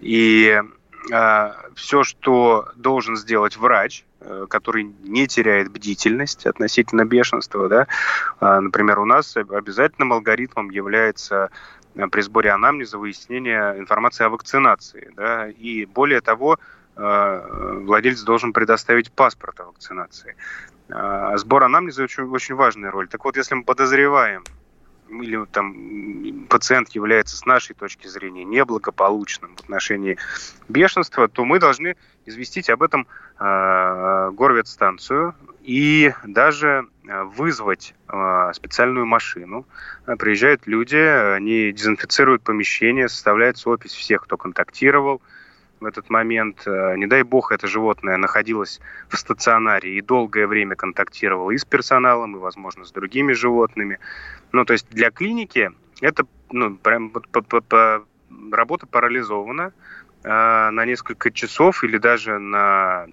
И 0.01 0.62
все, 1.06 2.02
что 2.02 2.68
должен 2.76 3.16
сделать 3.16 3.56
врач, 3.56 4.04
Э, 4.28 4.46
который 4.48 4.82
не 5.04 5.28
теряет 5.28 5.70
бдительность 5.70 6.46
относительно 6.46 7.04
бешенства. 7.04 7.68
Да? 7.68 7.86
А, 8.40 8.60
например, 8.60 8.98
у 8.98 9.04
нас 9.04 9.36
обязательным 9.36 10.12
алгоритмом 10.12 10.70
является 10.70 11.50
э, 11.94 12.06
при 12.08 12.22
сборе 12.22 12.50
анамнеза 12.50 12.98
выяснение 12.98 13.78
информации 13.78 14.24
о 14.24 14.30
вакцинации. 14.30 15.12
Да? 15.16 15.48
И 15.48 15.84
более 15.84 16.20
того, 16.22 16.58
э, 16.96 17.80
владелец 17.84 18.22
должен 18.22 18.52
предоставить 18.52 19.12
паспорт 19.12 19.60
о 19.60 19.66
вакцинации. 19.66 20.34
А, 20.88 21.36
сбор 21.36 21.62
анамнеза 21.62 22.02
очень, 22.02 22.24
очень 22.24 22.56
важная 22.56 22.90
роль. 22.90 23.06
Так 23.06 23.24
вот, 23.24 23.36
если 23.36 23.54
мы 23.54 23.62
подозреваем 23.62 24.42
или 25.08 25.44
там 25.46 26.46
пациент 26.48 26.90
является 26.90 27.36
с 27.36 27.46
нашей 27.46 27.74
точки 27.74 28.06
зрения 28.06 28.44
неблагополучным 28.44 29.56
в 29.56 29.60
отношении 29.60 30.18
бешенства, 30.68 31.28
то 31.28 31.44
мы 31.44 31.58
должны 31.58 31.96
известить 32.24 32.70
об 32.70 32.82
этом 32.82 33.06
э, 33.38 34.30
горветстанцию 34.32 35.34
и 35.62 36.12
даже 36.24 36.88
э, 37.06 37.22
вызвать 37.22 37.94
э, 38.08 38.50
специальную 38.54 39.06
машину. 39.06 39.66
Приезжают 40.18 40.66
люди, 40.66 40.96
они 40.96 41.72
дезинфицируют 41.72 42.42
помещение, 42.42 43.08
составляют 43.08 43.60
опись 43.64 43.92
всех, 43.92 44.22
кто 44.22 44.36
контактировал, 44.36 45.22
в 45.80 45.84
этот 45.84 46.10
момент, 46.10 46.66
не 46.66 47.06
дай 47.06 47.22
бог, 47.22 47.52
это 47.52 47.66
животное 47.66 48.16
находилось 48.16 48.80
в 49.08 49.16
стационаре 49.16 49.96
и 49.96 50.00
долгое 50.00 50.46
время 50.46 50.74
контактировало 50.74 51.50
и 51.50 51.58
с 51.58 51.64
персоналом, 51.64 52.36
и, 52.36 52.38
возможно, 52.38 52.84
с 52.84 52.92
другими 52.92 53.32
животными. 53.32 53.98
Ну, 54.52 54.64
то 54.64 54.72
есть 54.72 54.88
для 54.90 55.10
клиники 55.10 55.70
это 56.00 56.24
ну, 56.50 56.76
прям 56.76 57.12
работа 58.52 58.86
парализована 58.86 59.72
э, 60.22 60.70
на 60.70 60.84
несколько 60.84 61.30
часов 61.30 61.84
или 61.84 61.98
даже 61.98 62.38
на 62.38 63.06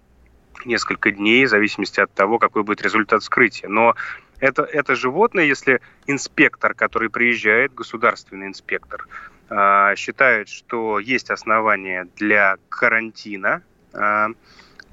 несколько 0.66 1.12
дней, 1.12 1.46
в 1.46 1.50
зависимости 1.50 2.00
от 2.00 2.13
того, 2.13 2.39
какой 2.39 2.63
будет 2.63 2.82
результат 2.82 3.22
вскрытия. 3.22 3.70
Но 3.70 3.96
это, 4.39 4.63
это 4.63 4.96
животное, 4.96 5.46
если 5.46 5.82
инспектор, 6.08 6.74
который 6.74 7.10
приезжает, 7.10 7.74
государственный 7.74 8.48
инспектор, 8.48 9.08
э, 9.50 9.96
считает, 9.96 10.50
что 10.50 11.00
есть 11.00 11.30
основания 11.30 12.08
для 12.16 12.58
карантина, 12.70 13.62
э, 13.94 14.28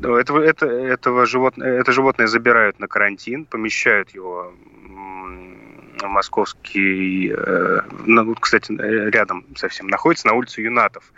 этого, 0.00 0.40
это, 0.40 0.66
этого 0.66 1.26
животное, 1.26 1.80
это 1.80 1.92
животное 1.92 2.26
забирают 2.26 2.78
на 2.78 2.88
карантин, 2.88 3.44
помещают 3.44 4.10
его 4.10 4.52
московский, 6.02 7.32
э, 7.36 7.80
кстати, 8.40 8.72
рядом 8.72 9.44
совсем 9.56 9.88
находится, 9.88 10.26
на 10.26 10.34
улице 10.34 10.62
Юнатов. 10.62 11.12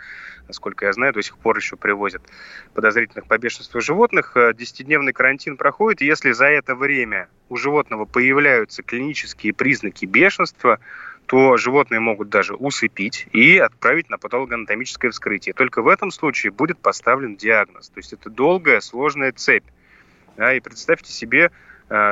Насколько 0.47 0.85
я 0.85 0.93
знаю, 0.93 1.13
до 1.13 1.21
сих 1.21 1.37
пор 1.37 1.57
еще 1.57 1.77
привозят 1.77 2.21
подозрительных 2.73 3.27
по 3.27 3.37
бешенству 3.37 3.81
животных. 3.81 4.35
Э, 4.35 4.53
десятидневный 4.53 5.13
карантин 5.13 5.57
проходит, 5.57 6.01
если 6.01 6.31
за 6.31 6.47
это 6.47 6.75
время 6.75 7.29
у 7.49 7.55
животного 7.55 8.05
появляются 8.05 8.83
клинические 8.83 9.53
признаки 9.53 10.05
бешенства, 10.05 10.79
то 11.25 11.55
животные 11.57 11.99
могут 11.99 12.29
даже 12.29 12.55
усыпить 12.55 13.27
и 13.31 13.57
отправить 13.57 14.09
на 14.09 14.17
патологоанатомическое 14.17 15.11
вскрытие. 15.11 15.53
Только 15.53 15.81
в 15.81 15.87
этом 15.87 16.11
случае 16.11 16.51
будет 16.51 16.79
поставлен 16.79 17.35
диагноз. 17.35 17.89
То 17.89 17.99
есть 17.99 18.13
это 18.13 18.29
долгая, 18.29 18.81
сложная 18.81 19.31
цепь. 19.31 19.63
Да, 20.35 20.53
и 20.53 20.59
представьте 20.59 21.11
себе, 21.11 21.51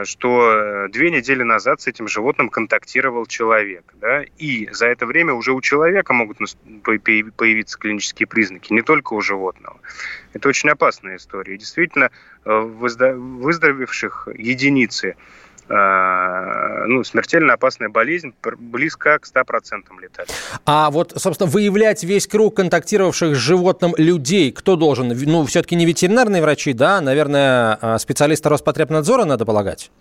что 0.06 0.86
э, 0.86 0.90
две 0.90 1.12
недели 1.12 1.44
назад 1.44 1.82
с 1.82 1.88
этим 1.88 2.08
животным 2.08 2.50
контактировал 2.50 3.26
человек. 3.26 3.84
Да, 4.00 4.24
и 4.38 4.70
за 4.72 4.88
это 4.88 5.06
время 5.06 5.34
уже 5.34 5.54
у 5.54 5.62
человека 5.62 6.14
могут 6.14 6.38
появиться 6.84 7.78
клинические 7.78 8.28
признаки, 8.28 8.74
не 8.74 8.82
только 8.82 9.14
у 9.14 9.22
животного. 9.22 9.80
Это 10.34 10.50
очень 10.50 10.70
опасная 10.70 11.18
история. 11.18 11.58
действительно, 11.58 12.12
э, 12.46 12.60
выздоровевших 12.60 14.28
единицы 14.36 15.16
Э, 15.16 15.20
ну, 15.72 17.04
смертельно 17.04 17.54
опасная 17.54 17.90
болезнь, 17.90 18.34
близко 18.58 19.20
к 19.20 19.26
100% 19.26 19.84
летальности. 20.02 20.36
А 20.66 20.92
вот, 20.92 21.14
собственно, 21.16 21.50
выявлять 21.50 22.04
весь 22.04 22.28
круг 22.28 22.58
контактировавших 22.58 23.36
с 23.36 23.40
животным 23.40 23.94
людей, 23.98 24.52
кто 24.52 24.76
должен? 24.76 25.10
Ну, 25.10 25.46
все-таки 25.46 25.76
не 25.76 25.86
ветеринарные 25.86 26.42
врачи, 26.42 26.74
да? 26.74 27.00
Наверное, 27.00 27.78
а 27.82 28.00
специалисты 28.00 28.50
Роспотребнадзора, 28.50 29.26
надо 29.26 29.46
полагать? 29.46 29.92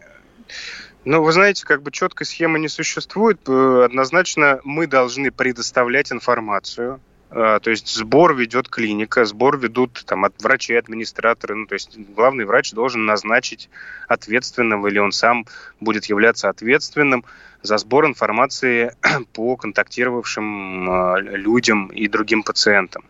Ну, 1.05 1.23
вы 1.23 1.33
знаете, 1.33 1.65
как 1.65 1.83
бы 1.83 1.91
четкой 1.91 2.27
схемы 2.27 2.59
не 2.59 2.69
существует. 2.69 3.41
Э, 3.49 3.85
однозначно 3.87 4.61
мы 4.65 4.87
должны 4.87 5.31
предоставлять 5.31 6.13
информацию 6.13 7.01
то 7.31 7.71
есть 7.71 7.89
сбор 7.89 8.35
ведет 8.35 8.69
клиника, 8.69 9.25
сбор 9.25 9.57
ведут 9.59 10.03
там 10.07 10.25
от 10.25 10.41
врачей, 10.43 10.79
администраторы. 10.79 11.55
Ну, 11.55 11.67
то 11.67 11.75
есть 11.75 11.97
главный 11.97 12.45
врач 12.45 12.73
должен 12.73 13.07
назначить 13.07 13.71
ответственного, 14.09 14.89
или 14.89 14.99
он 14.99 15.13
сам 15.13 15.47
будет 15.81 16.07
являться 16.07 16.49
ответственным 16.49 17.25
за 17.63 17.79
сбор 17.79 18.07
информации 18.07 18.93
по 19.33 19.57
контактировавшим 19.57 21.17
людям 21.19 21.87
и 21.89 22.09
другим 22.09 22.43
пациентам. 22.43 23.05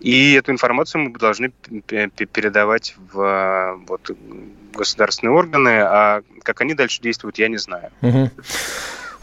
И 0.00 0.34
эту 0.34 0.52
информацию 0.52 1.02
мы 1.02 1.18
должны 1.18 1.50
передавать 1.50 2.94
в 3.12 3.80
вот, 3.88 4.10
государственные 4.72 5.34
органы, 5.34 5.80
а 5.80 6.22
как 6.44 6.60
они 6.60 6.74
дальше 6.74 7.02
действуют, 7.02 7.38
я 7.38 7.48
не 7.48 7.56
знаю. 7.56 7.90
Угу. 8.02 8.30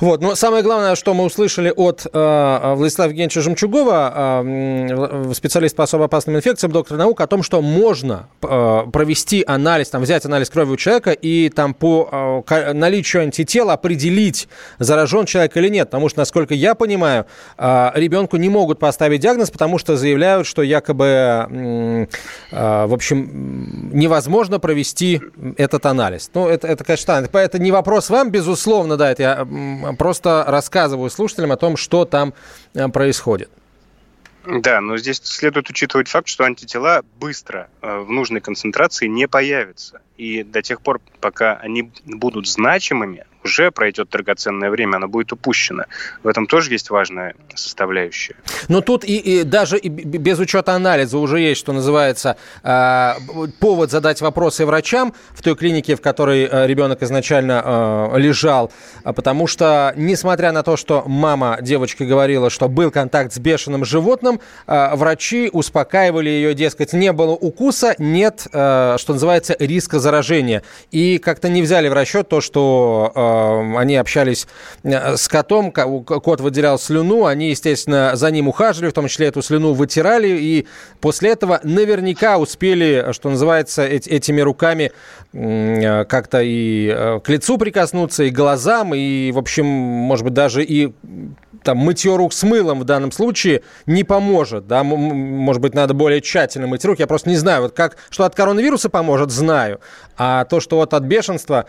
Вот, 0.02 0.22
но 0.22 0.36
самое 0.36 0.62
главное, 0.62 0.96
что 0.96 1.14
мы 1.14 1.24
услышали 1.24 1.72
от 1.74 2.06
э, 2.12 2.74
Владислава 2.76 3.10
Евгеньевича 3.10 3.42
Жемчугова, 3.42 4.42
э, 4.44 5.34
специалист 5.34 5.76
по 5.76 5.84
особо 5.84 6.06
опасным 6.06 6.36
инфекциям, 6.36 6.74
доктор 6.74 6.98
наук, 6.98 7.22
о 7.22 7.28
том, 7.28 7.44
что 7.44 7.62
можно 7.62 8.28
э, 8.42 8.82
провести 8.92 9.44
анализ, 9.48 9.90
там, 9.90 10.02
взять 10.02 10.26
анализ 10.26 10.50
крови 10.50 10.72
у 10.72 10.76
человека 10.76 11.12
и 11.12 11.48
там 11.50 11.74
по 11.74 12.44
э, 12.50 12.74
наличию 12.74 13.24
антител 13.24 13.70
определить, 13.70 14.50
заражен 14.80 15.26
человек 15.26 15.56
или 15.56 15.70
нет. 15.70 15.90
Потому 15.90 16.10
что, 16.10 16.20
насколько 16.20 16.54
я 16.54 16.76
понимаю, 16.76 17.26
э, 17.58 17.92
ребенку 17.96 18.36
не 18.36 18.50
могут 18.50 18.80
поставить 18.80 19.22
диагноз, 19.22 19.50
потому 19.50 19.78
что 19.78 19.96
заявляют, 19.96 20.46
что 20.46 20.62
якобы, 20.62 21.06
э, 21.06 22.06
в 22.52 22.94
общем, 22.94 23.92
невозможно 23.94 24.60
провести 24.60 25.22
этот 25.56 25.86
анализ. 25.86 26.30
Ну, 26.34 26.50
это, 26.50 26.68
это 26.68 26.84
конечно, 26.84 27.30
это 27.32 27.60
не 27.60 27.72
вопрос 27.72 28.10
вам, 28.10 28.30
безусловно, 28.30 28.98
да, 28.98 29.12
это 29.12 29.24
я 29.24 29.48
просто 29.94 30.44
рассказываю 30.48 31.10
слушателям 31.10 31.52
о 31.52 31.58
том, 31.58 31.78
что 31.78 32.06
там 32.06 32.34
э, 32.74 32.88
происходит. 32.90 33.50
Да, 34.46 34.80
но 34.80 34.98
здесь 34.98 35.20
следует 35.24 35.70
учитывать 35.70 36.08
факт, 36.08 36.28
что 36.28 36.44
антитела 36.44 37.04
быстро 37.20 37.68
э, 37.82 38.00
в 38.00 38.10
нужной 38.12 38.42
концентрации 38.42 39.08
не 39.08 39.28
появятся. 39.28 40.02
И 40.18 40.44
до 40.44 40.62
тех 40.62 40.82
пор, 40.82 41.02
пока 41.20 41.56
они 41.56 41.92
будут 42.06 42.48
значимыми, 42.48 43.26
уже 43.46 43.72
пройдет 43.72 44.10
драгоценное 44.10 44.70
время, 44.70 44.98
оно 44.98 45.08
будет 45.08 45.32
упущено. 45.32 45.84
В 46.24 46.28
этом 46.28 46.48
тоже 46.48 46.72
есть 46.72 46.90
важная 46.90 47.36
составляющая. 47.54 48.36
Но 48.68 48.82
тут 48.82 49.06
и, 49.06 49.18
и 49.18 49.44
даже 49.44 49.78
и 49.78 49.88
без 49.88 50.40
учета 50.40 50.74
анализа 50.74 51.18
уже 51.18 51.40
есть, 51.40 51.60
что 51.60 51.72
называется, 51.72 52.38
э, 52.64 53.14
повод 53.60 53.92
задать 53.92 54.20
вопросы 54.22 54.66
врачам 54.66 55.14
в 55.32 55.42
той 55.44 55.56
клинике, 55.56 55.96
в 55.96 56.02
которой 56.02 56.48
э, 56.52 56.68
ребенок 56.68 57.04
изначально 57.04 57.62
э, 57.64 58.20
лежал, 58.20 58.72
а 59.04 59.14
потому 59.14 59.48
что, 59.48 59.94
несмотря 59.96 60.52
на 60.52 60.64
то, 60.64 60.76
что 60.76 61.04
мама 61.06 61.60
девочки 61.62 62.04
говорила, 62.04 62.50
что 62.50 62.68
был 62.68 62.90
контакт 62.90 63.32
с 63.32 63.38
бешеным 63.38 63.86
животным, 63.86 64.40
э, 64.66 64.96
врачи 64.96 65.50
успокаивали 65.54 66.30
ее, 66.30 66.56
дескать, 66.56 66.94
не 66.94 67.12
было 67.14 67.32
укуса, 67.32 67.94
нет, 68.00 68.48
э, 68.52 68.96
что 68.98 69.14
называется, 69.14 69.56
риска 69.60 70.00
заражения. 70.00 70.64
И 70.90 71.20
как-то 71.20 71.48
не 71.48 71.62
взяли 71.62 71.90
в 71.90 71.94
расчет 71.94 72.28
то, 72.28 72.42
что 72.42 73.12
э, 73.14 73.35
они 73.78 73.96
общались 73.96 74.48
э, 74.84 75.18
с 75.18 75.28
котом, 75.28 75.72
кот 75.72 76.42
выделял 76.42 76.80
слюну, 76.80 77.26
они, 77.26 77.50
естественно, 77.50 78.12
за 78.16 78.32
ним 78.32 78.48
ухаживали, 78.48 78.90
в 78.90 78.94
том 78.94 79.08
числе 79.08 79.28
эту 79.28 79.42
слюну 79.42 79.74
вытирали, 79.74 80.28
и 80.28 80.68
после 81.02 81.32
этого 81.32 81.60
наверняка 81.64 82.38
успели, 82.38 83.08
что 83.12 83.30
называется, 83.30 83.86
этими 83.86 84.42
руками 84.42 84.92
э, 85.34 86.06
как-то 86.06 86.42
и 86.42 86.88
э, 86.88 87.20
к 87.24 87.30
лицу 87.30 87.58
прикоснуться, 87.58 88.24
и 88.24 88.30
глазам, 88.30 88.94
и, 88.94 89.32
в 89.32 89.38
общем, 89.38 89.66
может 89.66 90.24
быть, 90.24 90.34
даже 90.34 90.64
и 90.64 90.94
там, 91.66 91.78
мытье 91.80 92.16
рук 92.16 92.32
с 92.32 92.44
мылом 92.44 92.80
в 92.80 92.84
данном 92.86 93.12
случае 93.12 93.64
не 93.86 94.04
поможет, 94.04 94.68
да, 94.68 94.84
может 94.84 95.62
быть, 95.62 95.74
надо 95.74 95.94
более 95.94 96.22
тщательно 96.22 96.68
мыть 96.68 96.86
руки, 96.86 97.02
я 97.02 97.08
просто 97.08 97.30
не 97.30 97.36
знаю, 97.36 97.64
вот 97.64 97.76
как, 97.76 97.98
что 98.10 98.24
от 98.24 98.36
коронавируса 98.36 98.90
поможет, 98.90 99.32
знаю, 99.32 99.82
а 100.16 100.46
то, 100.46 100.60
что 100.60 100.78
вот 100.78 100.94
от 100.94 101.04
бешенства, 101.04 101.66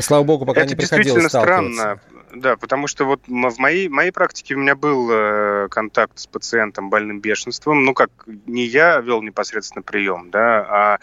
слава 0.00 0.22
богу, 0.22 0.46
пока 0.46 0.60
Это 0.60 0.70
не 0.70 0.76
приходилось 0.76 1.26
сталкиваться. 1.26 1.72
странно, 1.72 2.00
да, 2.34 2.56
потому 2.56 2.86
что 2.86 3.06
вот 3.06 3.20
в 3.26 3.58
моей, 3.58 3.88
моей 3.88 4.12
практике 4.12 4.54
у 4.54 4.58
меня 4.58 4.76
был 4.76 5.08
э, 5.10 5.68
контакт 5.70 6.18
с 6.18 6.26
пациентом 6.26 6.90
больным 6.90 7.20
бешенством, 7.20 7.84
ну, 7.84 7.94
как 7.94 8.10
не 8.46 8.66
я 8.66 8.98
вел 8.98 9.22
непосредственно 9.22 9.82
прием, 9.82 10.30
да, 10.30 10.66
а 10.68 10.98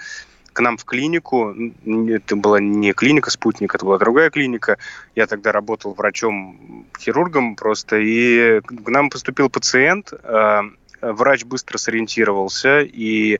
к 0.55 0.61
нам 0.61 0.77
в 0.77 0.85
клинику. 0.85 1.53
Это 1.85 2.37
была 2.37 2.61
не 2.61 2.93
клиника 2.93 3.29
«Спутник», 3.29 3.75
это 3.75 3.85
была 3.85 3.97
другая 3.97 4.29
клиника. 4.29 4.77
Я 5.13 5.27
тогда 5.27 5.51
работал 5.51 5.93
врачом-хирургом 5.93 7.57
просто. 7.57 7.97
И 7.97 8.61
к 8.61 8.89
нам 8.89 9.09
поступил 9.09 9.49
пациент. 9.49 10.13
А, 10.23 10.63
врач 11.01 11.43
быстро 11.43 11.77
сориентировался, 11.77 12.79
и 12.81 13.39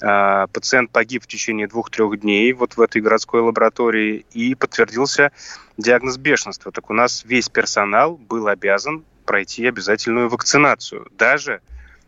а, 0.00 0.46
пациент 0.46 0.90
погиб 0.90 1.24
в 1.24 1.26
течение 1.26 1.68
двух-трех 1.68 2.18
дней 2.20 2.50
вот 2.54 2.78
в 2.78 2.80
этой 2.80 3.02
городской 3.02 3.42
лаборатории, 3.42 4.24
и 4.32 4.54
подтвердился 4.54 5.32
диагноз 5.76 6.16
бешенства. 6.16 6.72
Так 6.72 6.88
у 6.88 6.94
нас 6.94 7.24
весь 7.26 7.50
персонал 7.50 8.16
был 8.16 8.48
обязан 8.48 9.04
пройти 9.26 9.66
обязательную 9.66 10.30
вакцинацию, 10.30 11.08
даже 11.18 11.60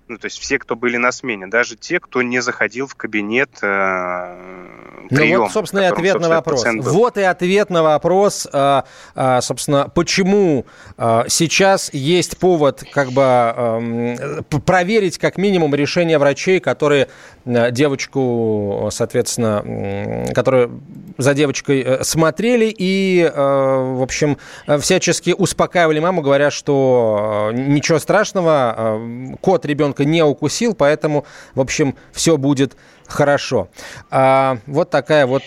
ну, 0.08 0.18
то 0.18 0.26
есть 0.26 0.38
все, 0.38 0.58
кто 0.58 0.76
были 0.76 0.96
на 0.96 1.10
смене, 1.12 1.46
даже 1.46 1.76
те, 1.76 1.98
кто 2.00 2.22
не 2.22 2.40
заходил 2.40 2.86
в 2.86 2.94
кабинет 2.94 3.50
э, 3.62 5.06
приема. 5.08 5.38
Ну 5.38 5.42
вот, 5.44 5.52
собственно, 5.52 5.80
и 5.80 5.84
ответ 5.84 6.20
на 6.20 6.28
вопрос. 6.28 6.64
Вот 6.76 7.18
и 7.18 7.22
ответ 7.22 7.70
на 7.70 7.82
вопрос, 7.82 8.46
э, 8.52 8.82
э, 9.14 9.40
собственно, 9.40 9.90
почему 9.94 10.66
э, 10.96 11.24
сейчас 11.28 11.92
есть 11.92 12.38
повод 12.38 12.84
как 12.92 13.10
бы 13.10 13.22
э, 13.22 14.42
проверить 14.64 15.18
как 15.18 15.38
минимум 15.38 15.74
решение 15.74 16.18
врачей, 16.18 16.60
которые 16.60 17.08
э, 17.44 17.70
девочку, 17.70 18.88
соответственно, 18.92 20.26
которые 20.34 20.70
за 21.18 21.34
девочкой 21.34 21.82
э, 21.82 22.04
смотрели 22.04 22.72
и, 22.76 23.22
э, 23.22 23.30
в 23.32 24.02
общем, 24.02 24.38
всячески 24.80 25.34
успокаивали 25.36 25.98
маму, 25.98 26.22
говоря, 26.22 26.50
что 26.50 27.50
э, 27.52 27.56
ничего 27.56 27.98
страшного, 27.98 28.74
э, 28.76 29.34
кот 29.40 29.64
ребенка 29.66 29.95
ребенка 29.96 30.04
не 30.04 30.22
укусил, 30.22 30.74
поэтому, 30.74 31.24
в 31.54 31.60
общем, 31.60 31.96
все 32.12 32.36
будет 32.36 32.76
хорошо. 33.06 33.68
А, 34.10 34.58
вот 34.66 34.90
такая 34.90 35.26
вот 35.26 35.42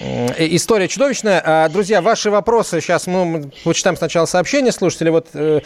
история 0.00 0.88
чудовищная. 0.88 1.42
А, 1.44 1.68
друзья, 1.68 2.02
ваши 2.02 2.30
вопросы. 2.30 2.80
Сейчас 2.80 3.06
мы 3.06 3.50
почитаем 3.64 3.96
сначала 3.96 4.26
сообщение. 4.26 4.72
Слушатели 4.72 5.10
вот 5.10 5.28
э, 5.34 5.60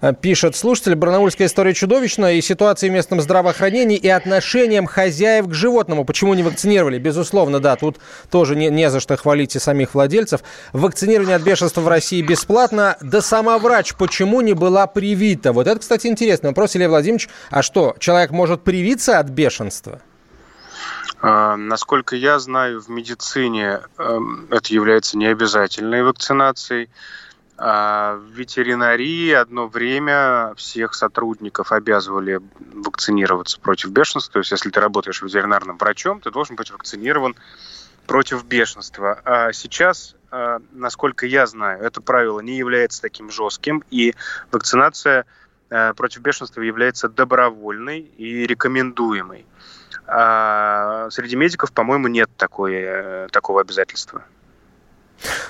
э, 0.00 0.12
пишет. 0.20 0.56
Слушатели, 0.56 0.94
барнаульская 0.94 1.46
история 1.46 1.72
чудовищная. 1.74 2.34
И 2.34 2.40
ситуация 2.40 2.90
в 2.90 2.92
местном 2.92 3.20
здравоохранении, 3.20 3.96
и 3.96 4.08
отношением 4.08 4.86
хозяев 4.86 5.48
к 5.48 5.54
животному. 5.54 6.04
Почему 6.04 6.34
не 6.34 6.42
вакцинировали? 6.42 6.98
Безусловно, 6.98 7.60
да. 7.60 7.76
Тут 7.76 7.98
тоже 8.30 8.56
не, 8.56 8.68
не 8.70 8.90
за 8.90 9.00
что 9.00 9.16
хвалить 9.16 9.54
и 9.56 9.58
самих 9.58 9.94
владельцев. 9.94 10.40
Вакцинирование 10.72 11.36
от 11.36 11.42
бешенства 11.42 11.80
в 11.80 11.88
России 11.88 12.22
бесплатно. 12.22 12.96
Да 13.00 13.20
сама 13.20 13.58
врач 13.58 13.94
почему 13.94 14.40
не 14.40 14.54
была 14.54 14.86
привита? 14.86 15.52
Вот 15.52 15.66
это, 15.66 15.78
кстати, 15.80 16.06
интересный 16.06 16.50
вопрос, 16.50 16.76
Илья 16.76 16.88
Владимирович. 16.88 17.28
А 17.50 17.62
что, 17.62 17.94
человек 17.98 18.30
может 18.32 18.62
привиться 18.64 19.18
от 19.18 19.28
бешенства? 19.28 20.00
А, 21.20 21.56
насколько 21.56 22.16
я 22.16 22.38
знаю, 22.38 22.80
в 22.80 22.88
медицине 22.88 23.80
эм, 23.98 24.48
это 24.50 24.74
является 24.74 25.16
необязательной 25.16 26.02
вакцинацией. 26.02 26.90
А 27.58 28.16
в 28.16 28.26
ветеринарии 28.32 29.32
одно 29.32 29.66
время 29.66 30.52
всех 30.56 30.92
сотрудников 30.92 31.72
обязывали 31.72 32.40
вакцинироваться 32.74 33.58
против 33.58 33.90
бешенства. 33.90 34.34
То 34.34 34.38
есть, 34.40 34.50
если 34.50 34.68
ты 34.68 34.78
работаешь 34.78 35.22
ветеринарным 35.22 35.78
врачом, 35.78 36.20
ты 36.20 36.30
должен 36.30 36.56
быть 36.56 36.70
вакцинирован 36.70 37.34
против 38.06 38.44
бешенства. 38.44 39.20
А 39.24 39.52
сейчас, 39.52 40.16
э, 40.30 40.58
насколько 40.72 41.24
я 41.24 41.46
знаю, 41.46 41.82
это 41.82 42.02
правило 42.02 42.40
не 42.40 42.58
является 42.58 43.00
таким 43.00 43.30
жестким, 43.30 43.82
и 43.90 44.14
вакцинация 44.52 45.24
э, 45.70 45.94
против 45.94 46.20
бешенства 46.20 46.60
является 46.60 47.08
добровольной 47.08 48.00
и 48.00 48.46
рекомендуемой. 48.46 49.46
А 50.06 51.08
среди 51.10 51.36
медиков, 51.36 51.72
по-моему, 51.72 52.08
нет 52.08 52.30
такой, 52.36 52.74
э, 52.74 53.28
такого 53.32 53.60
обязательства. 53.60 54.22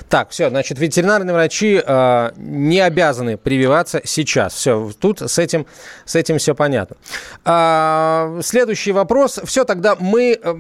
Так, 0.09 0.31
все, 0.31 0.49
значит, 0.49 0.79
ветеринарные 0.79 1.35
врачи 1.35 1.83
э, 1.85 2.31
не 2.37 2.81
обязаны 2.81 3.37
прививаться 3.37 4.01
сейчас. 4.05 4.55
Все, 4.55 4.93
тут 4.99 5.21
с 5.21 5.39
этим, 5.39 5.67
с 6.05 6.15
этим 6.15 6.39
все 6.39 6.55
понятно. 6.55 6.97
А, 7.45 8.39
следующий 8.43 8.93
вопрос. 8.93 9.41
Все, 9.45 9.65
тогда 9.65 9.97
мы, 9.99 10.39
э, 10.41 10.55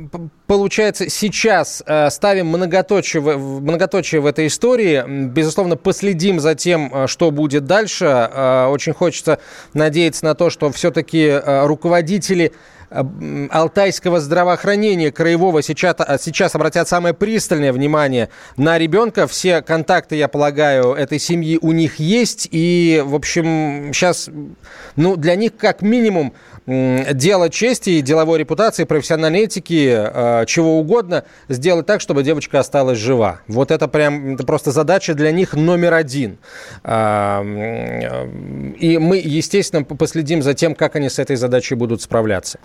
получается, 0.46 1.08
сейчас 1.08 1.82
э, 1.86 2.10
ставим 2.10 2.48
многоточие 2.48 3.22
многоточие 3.22 4.20
в 4.20 4.26
этой 4.26 4.48
истории. 4.48 5.04
Безусловно, 5.28 5.76
последим 5.76 6.40
за 6.40 6.54
тем, 6.54 6.90
э, 6.92 7.06
что 7.06 7.30
будет 7.30 7.64
дальше. 7.64 8.04
Э, 8.04 8.66
очень 8.66 8.92
хочется 8.92 9.38
надеяться 9.72 10.24
на 10.24 10.34
то, 10.34 10.50
что 10.50 10.70
все-таки 10.72 11.26
э, 11.26 11.66
руководители 11.66 12.52
алтайского 12.90 14.20
здравоохранения 14.20 15.10
краевого 15.10 15.62
сейчас, 15.62 15.96
сейчас 16.20 16.54
обратят 16.54 16.88
самое 16.88 17.14
пристальное 17.14 17.72
внимание 17.72 18.28
на 18.56 18.78
ребенка. 18.78 19.26
Все 19.26 19.62
контакты, 19.62 20.16
я 20.16 20.28
полагаю, 20.28 20.92
этой 20.92 21.18
семьи 21.18 21.58
у 21.60 21.72
них 21.72 21.98
есть. 21.98 22.48
И, 22.50 23.02
в 23.04 23.14
общем, 23.14 23.90
сейчас, 23.92 24.30
ну, 24.96 25.16
для 25.16 25.34
них 25.34 25.56
как 25.56 25.82
минимум 25.82 26.32
дело 26.66 27.48
чести 27.48 28.00
деловой 28.00 28.40
репутации, 28.40 28.84
профессиональной 28.84 29.42
этики, 29.42 29.88
э, 29.96 30.44
чего 30.46 30.78
угодно, 30.80 31.24
сделать 31.48 31.86
так, 31.86 32.00
чтобы 32.00 32.24
девочка 32.24 32.58
осталась 32.58 32.98
жива. 32.98 33.40
Вот 33.46 33.70
это 33.70 33.86
прям 33.86 34.34
это 34.34 34.44
просто 34.44 34.72
задача 34.72 35.14
для 35.14 35.30
них 35.30 35.54
номер 35.54 35.94
один. 35.94 36.38
А, 36.82 37.42
и 37.42 38.98
мы, 38.98 39.18
естественно, 39.18 39.84
последим 39.84 40.42
за 40.42 40.54
тем, 40.54 40.74
как 40.74 40.96
они 40.96 41.08
с 41.08 41.20
этой 41.20 41.36
задачей 41.36 41.76
будут 41.76 42.02
справляться. 42.02 42.58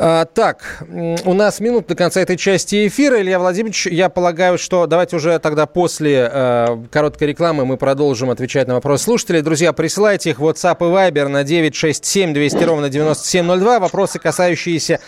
А, 0.00 0.26
так, 0.26 0.84
у 1.24 1.34
нас 1.34 1.58
минут 1.58 1.88
до 1.88 1.96
конца 1.96 2.20
этой 2.20 2.36
части 2.36 2.86
эфира. 2.86 3.20
Илья 3.20 3.40
Владимирович, 3.40 3.86
я 3.86 4.08
полагаю, 4.08 4.56
что 4.56 4.86
давайте 4.86 5.16
уже 5.16 5.36
тогда 5.40 5.66
после 5.66 6.30
э, 6.32 6.84
короткой 6.92 7.28
рекламы 7.28 7.64
мы 7.64 7.76
продолжим 7.76 8.30
отвечать 8.30 8.68
на 8.68 8.74
вопросы 8.74 9.04
слушателей. 9.04 9.42
Друзья, 9.42 9.72
присылайте 9.72 10.30
их 10.30 10.38
в 10.38 10.46
WhatsApp 10.46 10.76
и 10.80 10.84
Viber 10.84 11.26
на 11.26 11.42
967 11.42 12.32
200 12.32 12.62
ровно 12.62 12.88
9702. 12.88 13.80
Вопросы, 13.80 14.20
касающиеся 14.20 15.00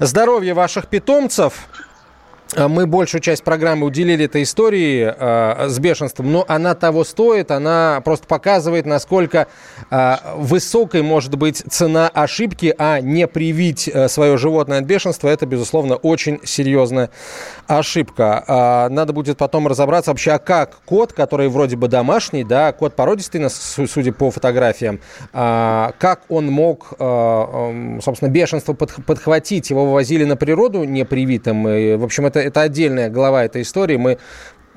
здоровья 0.00 0.54
ваших 0.54 0.88
питомцев. 0.88 1.68
А 2.54 2.68
мы 2.68 2.86
большую 2.86 3.22
часть 3.22 3.44
программы 3.44 3.86
уделили 3.86 4.26
этой 4.26 4.42
истории 4.42 5.10
э, 5.16 5.68
с 5.68 5.78
бешенством, 5.78 6.30
но 6.30 6.44
она 6.48 6.74
того 6.74 7.02
стоит, 7.02 7.50
она 7.50 8.02
просто 8.04 8.26
показывает, 8.26 8.84
насколько 8.84 9.46
э, 9.90 10.16
высокой 10.36 11.00
может 11.00 11.34
быть 11.36 11.62
цена 11.70 12.08
ошибки, 12.08 12.74
а 12.76 13.00
не 13.00 13.26
привить 13.26 13.88
э, 13.88 14.06
свое 14.08 14.36
животное 14.36 14.80
от 14.80 14.84
бешенства, 14.84 15.28
это, 15.28 15.46
безусловно, 15.46 15.96
очень 15.96 16.40
серьезная 16.44 17.08
ошибка. 17.68 18.44
Э, 18.46 18.92
надо 18.92 19.14
будет 19.14 19.38
потом 19.38 19.66
разобраться 19.66 20.10
вообще, 20.10 20.32
а 20.32 20.38
как 20.38 20.76
кот, 20.84 21.14
который 21.14 21.48
вроде 21.48 21.76
бы 21.76 21.88
домашний, 21.88 22.44
да, 22.44 22.72
кот 22.72 22.94
породистый, 22.94 23.48
судя 23.48 24.12
по 24.12 24.30
фотографиям, 24.30 25.00
э, 25.32 25.90
как 25.98 26.20
он 26.28 26.48
мог, 26.48 26.92
э, 26.98 27.98
собственно, 28.02 28.28
бешенство 28.28 28.74
подхватить, 28.74 29.70
его 29.70 29.86
вывозили 29.86 30.24
на 30.24 30.36
природу 30.36 30.84
непривитым, 30.84 31.66
и, 31.66 31.94
в 31.96 32.04
общем, 32.04 32.26
это 32.26 32.41
это 32.42 32.62
отдельная 32.62 33.08
глава 33.08 33.44
этой 33.44 33.62
истории. 33.62 33.96
Мы 33.96 34.18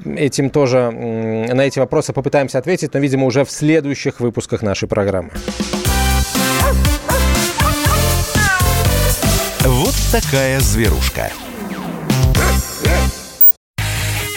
этим 0.04 0.50
тоже 0.50 0.92
на 0.92 1.62
эти 1.62 1.80
вопросы 1.80 2.14
попытаемся 2.14 2.60
ответить, 2.60 2.94
но, 2.94 3.00
видимо, 3.00 3.26
уже 3.26 3.46
в 3.46 3.52
следующих 3.52 4.20
выпусках 4.20 4.62
нашей 4.62 4.88
программы. 4.88 5.32
Вот 9.62 9.96
такая 10.12 10.60
зверушка. 10.60 11.32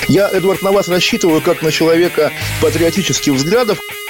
Я, 0.08 0.30
Эдвард, 0.30 0.62
на 0.62 0.72
вас 0.72 0.88
рассчитываю 0.88 1.42
как 1.42 1.60
на 1.60 1.70
человека 1.70 2.32
патриотических 2.62 3.34
взглядов. 3.34 3.78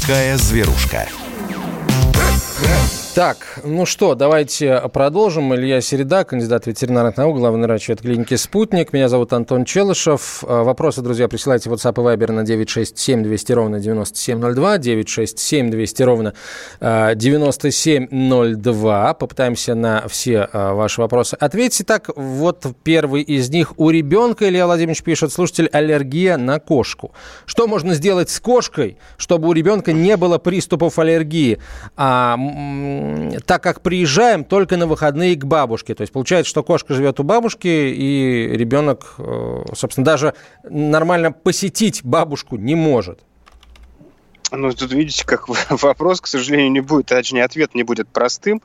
Такая 0.00 0.36
зверушка. 0.38 1.08
Так, 3.18 3.58
ну 3.64 3.84
что, 3.84 4.14
давайте 4.14 4.80
продолжим. 4.92 5.52
Илья 5.52 5.80
Середа, 5.80 6.22
кандидат 6.22 6.68
ветеринарных 6.68 7.16
наук, 7.16 7.38
главный 7.38 7.66
врач 7.66 7.90
от 7.90 8.00
клиники 8.00 8.36
«Спутник». 8.36 8.92
Меня 8.92 9.08
зовут 9.08 9.32
Антон 9.32 9.64
Челышев. 9.64 10.44
А, 10.46 10.62
вопросы, 10.62 11.02
друзья, 11.02 11.26
присылайте 11.26 11.68
в 11.68 11.72
WhatsApp 11.72 11.94
и 11.94 12.16
Viber 12.16 12.30
на 12.30 12.44
967 12.44 13.24
200 13.24 13.52
ровно 13.52 13.80
9702, 13.80 14.78
967 14.78 15.68
200 15.68 16.02
ровно 16.04 16.32
9702. 16.80 19.14
Попытаемся 19.14 19.74
на 19.74 20.06
все 20.06 20.48
а, 20.52 20.74
ваши 20.74 21.00
вопросы 21.00 21.34
ответить. 21.34 21.88
Так, 21.88 22.10
вот 22.14 22.66
первый 22.84 23.22
из 23.22 23.50
них. 23.50 23.72
У 23.78 23.90
ребенка, 23.90 24.48
Илья 24.48 24.66
Владимирович 24.66 25.02
пишет, 25.02 25.32
слушатель, 25.32 25.68
аллергия 25.72 26.36
на 26.36 26.60
кошку. 26.60 27.10
Что 27.46 27.66
можно 27.66 27.94
сделать 27.94 28.30
с 28.30 28.38
кошкой, 28.38 28.96
чтобы 29.16 29.48
у 29.48 29.52
ребенка 29.52 29.92
не 29.92 30.16
было 30.16 30.38
приступов 30.38 31.00
аллергии? 31.00 31.58
А, 31.96 32.36
так 33.46 33.62
как 33.62 33.82
приезжаем 33.82 34.44
только 34.44 34.76
на 34.76 34.86
выходные 34.86 35.36
к 35.36 35.44
бабушке. 35.44 35.94
То 35.94 36.02
есть 36.02 36.12
получается, 36.12 36.50
что 36.50 36.62
кошка 36.62 36.94
живет 36.94 37.20
у 37.20 37.22
бабушки, 37.22 37.68
и 37.68 38.48
ребенок, 38.52 39.14
э, 39.18 39.64
собственно, 39.74 40.04
даже 40.04 40.34
нормально 40.68 41.32
посетить 41.32 42.00
бабушку 42.04 42.56
не 42.56 42.74
может. 42.74 43.20
Ну, 44.50 44.72
тут 44.72 44.92
видите, 44.92 45.26
как 45.26 45.48
вопрос, 45.70 46.20
к 46.20 46.26
сожалению, 46.26 46.70
не 46.72 46.80
будет, 46.80 47.06
точнее, 47.06 47.44
ответ 47.44 47.74
не 47.74 47.82
будет 47.82 48.08
простым. 48.08 48.62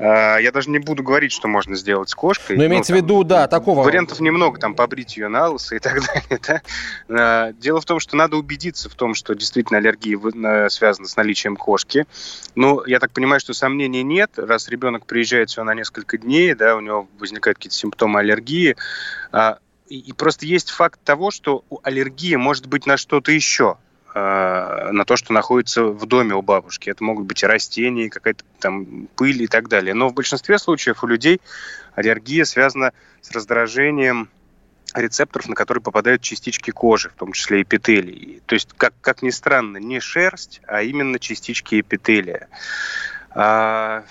А, 0.00 0.38
я 0.38 0.50
даже 0.50 0.70
не 0.70 0.78
буду 0.78 1.02
говорить, 1.02 1.30
что 1.30 1.46
можно 1.46 1.76
сделать 1.76 2.08
с 2.08 2.14
кошкой. 2.14 2.56
Но 2.56 2.64
имеется 2.64 2.92
ну, 2.92 2.98
там, 2.98 3.06
в 3.06 3.10
виду, 3.10 3.24
да, 3.24 3.48
такого... 3.48 3.84
Вариантов 3.84 4.20
немного, 4.20 4.58
там, 4.58 4.74
побрить 4.74 5.18
ее 5.18 5.28
на 5.28 5.48
лысо 5.48 5.76
и 5.76 5.78
так 5.78 6.00
далее. 6.06 6.40
Да? 6.46 6.62
А, 7.10 7.52
дело 7.52 7.82
в 7.82 7.84
том, 7.84 8.00
что 8.00 8.16
надо 8.16 8.38
убедиться 8.38 8.88
в 8.88 8.94
том, 8.94 9.14
что 9.14 9.34
действительно 9.34 9.78
аллергия 9.78 10.68
связана 10.70 11.06
с 11.06 11.16
наличием 11.16 11.56
кошки. 11.56 12.06
Ну, 12.54 12.82
я 12.86 12.98
так 12.98 13.10
понимаю, 13.10 13.40
что 13.40 13.52
сомнений 13.52 14.02
нет. 14.02 14.32
Раз 14.36 14.68
ребенок 14.68 15.04
приезжает 15.04 15.50
всего 15.50 15.64
на 15.64 15.74
несколько 15.74 16.16
дней, 16.16 16.54
да, 16.54 16.76
у 16.76 16.80
него 16.80 17.06
возникают 17.18 17.58
какие-то 17.58 17.76
симптомы 17.76 18.20
аллергии, 18.20 18.76
а, 19.32 19.58
и 19.88 20.12
просто 20.12 20.46
есть 20.46 20.70
факт 20.70 21.00
того, 21.04 21.30
что 21.30 21.64
аллергия 21.82 22.38
может 22.38 22.66
быть 22.68 22.86
на 22.86 22.96
что-то 22.96 23.32
еще. 23.32 23.76
Э, 24.12 24.90
на 24.90 25.04
то, 25.04 25.16
что 25.16 25.32
находится 25.32 25.84
в 25.84 26.04
доме 26.06 26.34
у 26.34 26.42
бабушки. 26.42 26.90
Это 26.90 27.04
могут 27.04 27.26
быть 27.26 27.42
и 27.42 27.46
растения, 27.46 28.10
какая-то 28.10 28.44
там 28.58 29.06
пыль 29.14 29.42
и 29.42 29.46
так 29.46 29.68
далее. 29.68 29.94
Но 29.94 30.08
в 30.08 30.14
большинстве 30.14 30.58
случаев 30.58 31.04
у 31.04 31.06
людей 31.06 31.40
аллергия 31.94 32.44
связана 32.44 32.92
с 33.20 33.30
раздражением 33.30 34.28
рецепторов, 34.94 35.48
на 35.48 35.54
которые 35.54 35.82
попадают 35.82 36.22
частички 36.22 36.72
кожи, 36.72 37.10
в 37.10 37.14
том 37.14 37.32
числе 37.32 37.62
эпителий. 37.62 38.42
То 38.46 38.54
есть, 38.54 38.70
как, 38.76 38.94
как 39.00 39.22
ни 39.22 39.30
странно, 39.30 39.76
не 39.76 40.00
шерсть, 40.00 40.60
а 40.66 40.82
именно 40.82 41.20
частички 41.20 41.80
эпителия. 41.80 42.48
А 43.30 44.02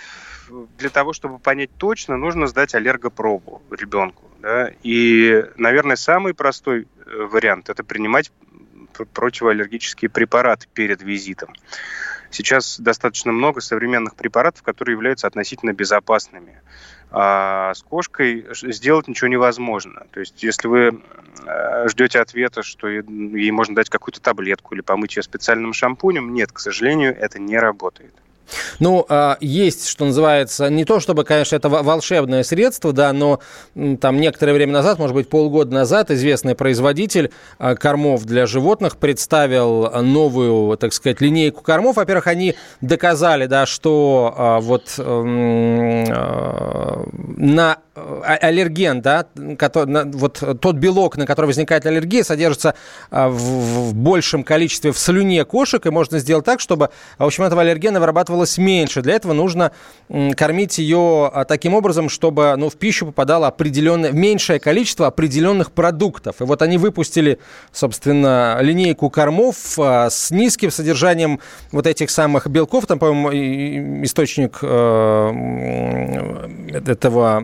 для 0.77 0.89
того, 0.89 1.11
чтобы 1.11 1.39
понять 1.39 1.71
точно, 1.77 2.15
нужно 2.15 2.47
сдать 2.47 2.73
аллергопробу 2.73 3.61
ребенку. 3.69 4.23
Да? 4.41 4.71
И, 4.83 5.45
наверное, 5.57 5.97
самый 5.97 6.33
простой 6.33 6.87
э, 7.05 7.27
вариант– 7.29 7.69
это 7.69 7.83
принимать 7.83 8.31
противоаллергические 9.05 10.09
препараты 10.09 10.67
перед 10.73 11.01
визитом. 11.01 11.53
Сейчас 12.31 12.79
достаточно 12.79 13.31
много 13.31 13.59
современных 13.59 14.15
препаратов, 14.15 14.61
которые 14.61 14.93
являются 14.93 15.27
относительно 15.27 15.73
безопасными. 15.73 16.61
А 17.11 17.73
с 17.73 17.81
кошкой 17.81 18.45
сделать 18.53 19.07
ничего 19.07 19.29
невозможно. 19.29 20.05
То 20.11 20.19
есть, 20.19 20.43
если 20.43 20.67
вы 20.67 21.01
э, 21.43 21.87
ждете 21.87 22.19
ответа, 22.19 22.61
что 22.61 22.87
ей 22.87 23.51
можно 23.51 23.73
дать 23.73 23.89
какую-то 23.89 24.21
таблетку 24.21 24.75
или 24.75 24.81
помыть 24.81 25.15
ее 25.15 25.23
специальным 25.23 25.73
шампунем, 25.73 26.31
нет, 26.33 26.51
к 26.51 26.59
сожалению, 26.59 27.17
это 27.17 27.39
не 27.39 27.57
работает. 27.57 28.13
Ну, 28.79 29.05
а, 29.09 29.37
есть, 29.41 29.87
что 29.87 30.05
называется, 30.05 30.69
не 30.69 30.85
то 30.85 30.99
чтобы, 30.99 31.23
конечно, 31.23 31.55
это 31.55 31.69
волшебное 31.69 32.43
средство, 32.43 32.93
да, 32.93 33.13
но 33.13 33.39
там 33.99 34.19
некоторое 34.19 34.53
время 34.53 34.73
назад, 34.73 34.99
может 34.99 35.15
быть, 35.15 35.29
полгода 35.29 35.73
назад, 35.73 36.11
известный 36.11 36.55
производитель 36.55 37.31
а, 37.57 37.75
кормов 37.75 38.25
для 38.25 38.45
животных 38.45 38.97
представил 38.97 39.89
новую, 40.01 40.77
так 40.77 40.93
сказать, 40.93 41.21
линейку 41.21 41.61
кормов. 41.61 41.95
Во-первых, 41.97 42.27
они 42.27 42.55
доказали, 42.81 43.45
да, 43.45 43.65
что 43.65 44.33
а, 44.37 44.59
вот 44.59 44.97
на 47.37 47.77
аллерген, 48.23 49.01
да, 49.01 49.25
который, 49.57 50.05
вот 50.11 50.41
тот 50.61 50.75
белок, 50.77 51.17
на 51.17 51.25
который 51.25 51.47
возникает 51.47 51.85
аллергия, 51.85 52.23
содержится 52.23 52.75
в, 53.11 53.93
большем 53.93 54.43
количестве 54.43 54.91
в 54.91 54.97
слюне 54.97 55.43
кошек, 55.43 55.85
и 55.85 55.89
можно 55.89 56.19
сделать 56.19 56.45
так, 56.45 56.61
чтобы, 56.61 56.91
в 57.17 57.23
общем, 57.25 57.43
этого 57.43 57.61
аллергена 57.61 57.99
вырабатывалось 58.39 58.57
меньше. 58.57 59.01
Для 59.01 59.15
этого 59.15 59.33
нужно 59.33 59.71
кормить 60.35 60.77
ее 60.79 61.31
таким 61.47 61.75
образом, 61.75 62.09
чтобы 62.09 62.55
ну, 62.57 62.69
в 62.69 62.75
пищу 62.75 63.05
попадало 63.05 63.47
определенное, 63.47 64.11
меньшее 64.11 64.59
количество 64.59 65.07
определенных 65.07 65.71
продуктов. 65.71 66.41
И 66.41 66.43
вот 66.43 66.61
они 66.61 66.77
выпустили, 66.77 67.37
собственно, 67.71 68.57
линейку 68.61 69.09
кормов 69.09 69.77
с 69.77 70.31
низким 70.31 70.71
содержанием 70.71 71.39
вот 71.71 71.85
этих 71.85 72.09
самых 72.09 72.47
белков. 72.47 72.87
Там, 72.87 72.97
по-моему, 72.97 73.29
источник 74.03 74.63
этого, 76.73 77.43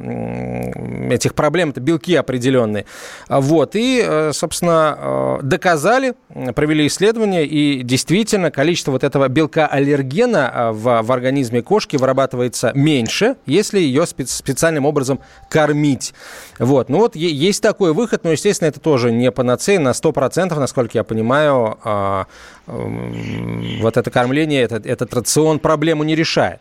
этих 1.11 1.35
проблем, 1.35 1.69
это 1.69 1.81
белки 1.81 2.15
определенные. 2.15 2.85
Вот. 3.29 3.75
И, 3.75 4.03
э, 4.05 4.31
собственно, 4.33 4.97
э, 4.97 5.37
доказали, 5.43 6.15
провели 6.55 6.87
исследования, 6.87 7.45
и 7.45 7.83
действительно 7.83 8.49
количество 8.51 8.91
вот 8.91 9.03
этого 9.03 9.27
белка 9.27 9.67
аллергена 9.67 10.51
э, 10.53 10.71
в, 10.85 11.01
в 11.01 11.11
организме 11.11 11.61
кошки 11.61 11.97
вырабатывается 11.97 12.71
меньше, 12.75 13.35
если 13.45 13.79
ее 13.79 14.05
специальным 14.05 14.85
образом 14.85 15.19
кормить. 15.49 16.13
Вот. 16.59 16.89
Ну 16.89 16.99
вот 16.99 17.15
есть 17.15 17.61
такой 17.61 17.93
выход, 17.93 18.23
но, 18.23 18.31
естественно, 18.31 18.69
это 18.69 18.79
тоже 18.79 19.11
не 19.11 19.31
панацея 19.31 19.79
на 19.79 19.89
100%, 19.89 20.57
насколько 20.57 20.97
я 20.97 21.03
понимаю, 21.03 21.77
а, 21.83 22.27
вот 22.67 23.97
это 23.97 24.11
кормление, 24.11 24.61
этот, 24.61 24.85
этот 24.85 25.13
рацион 25.13 25.59
проблему 25.59 26.03
не 26.03 26.15
решает. 26.15 26.59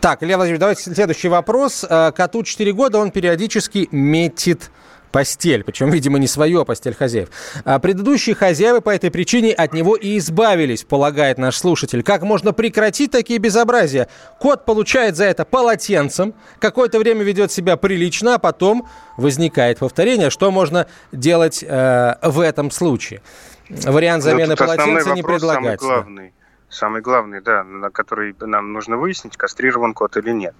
Так, 0.00 0.22
Илья 0.22 0.36
Владимирович, 0.36 0.60
давайте 0.60 0.94
следующий 0.94 1.28
вопрос. 1.28 1.84
Э, 1.88 2.12
коту 2.12 2.44
4 2.44 2.72
года, 2.72 2.98
он 2.98 3.10
периодически 3.10 3.88
метит 3.90 4.70
постель, 5.10 5.64
причем, 5.64 5.90
видимо, 5.90 6.18
не 6.18 6.26
свою, 6.26 6.60
а 6.60 6.64
постель 6.64 6.94
хозяев. 6.94 7.28
А 7.64 7.78
предыдущие 7.78 8.34
хозяева 8.34 8.80
по 8.80 8.90
этой 8.90 9.10
причине 9.10 9.52
от 9.52 9.72
него 9.72 9.96
и 9.96 10.18
избавились, 10.18 10.84
полагает 10.84 11.38
наш 11.38 11.56
слушатель. 11.56 12.02
Как 12.02 12.22
можно 12.22 12.52
прекратить 12.52 13.10
такие 13.10 13.38
безобразия? 13.38 14.08
Кот 14.38 14.64
получает 14.64 15.16
за 15.16 15.24
это 15.24 15.44
полотенцем, 15.44 16.34
какое-то 16.60 16.98
время 16.98 17.22
ведет 17.22 17.52
себя 17.52 17.76
прилично, 17.76 18.34
а 18.34 18.38
потом 18.38 18.88
возникает 19.16 19.78
повторение. 19.78 20.30
Что 20.30 20.50
можно 20.50 20.86
делать 21.12 21.64
э, 21.66 22.14
в 22.22 22.40
этом 22.40 22.70
случае? 22.70 23.22
Вариант 23.68 24.24
ну, 24.24 24.30
замены 24.30 24.56
полотенца 24.56 25.14
не 25.14 25.22
предлагается. 25.22 25.86
Самый 25.86 26.02
главный 26.02 26.32
самый 26.70 27.00
главный, 27.00 27.40
да, 27.40 27.64
на 27.64 27.90
который 27.90 28.34
нам 28.40 28.72
нужно 28.72 28.96
выяснить, 28.96 29.36
кастрирован 29.36 29.94
кот 29.94 30.16
или 30.16 30.30
нет. 30.30 30.54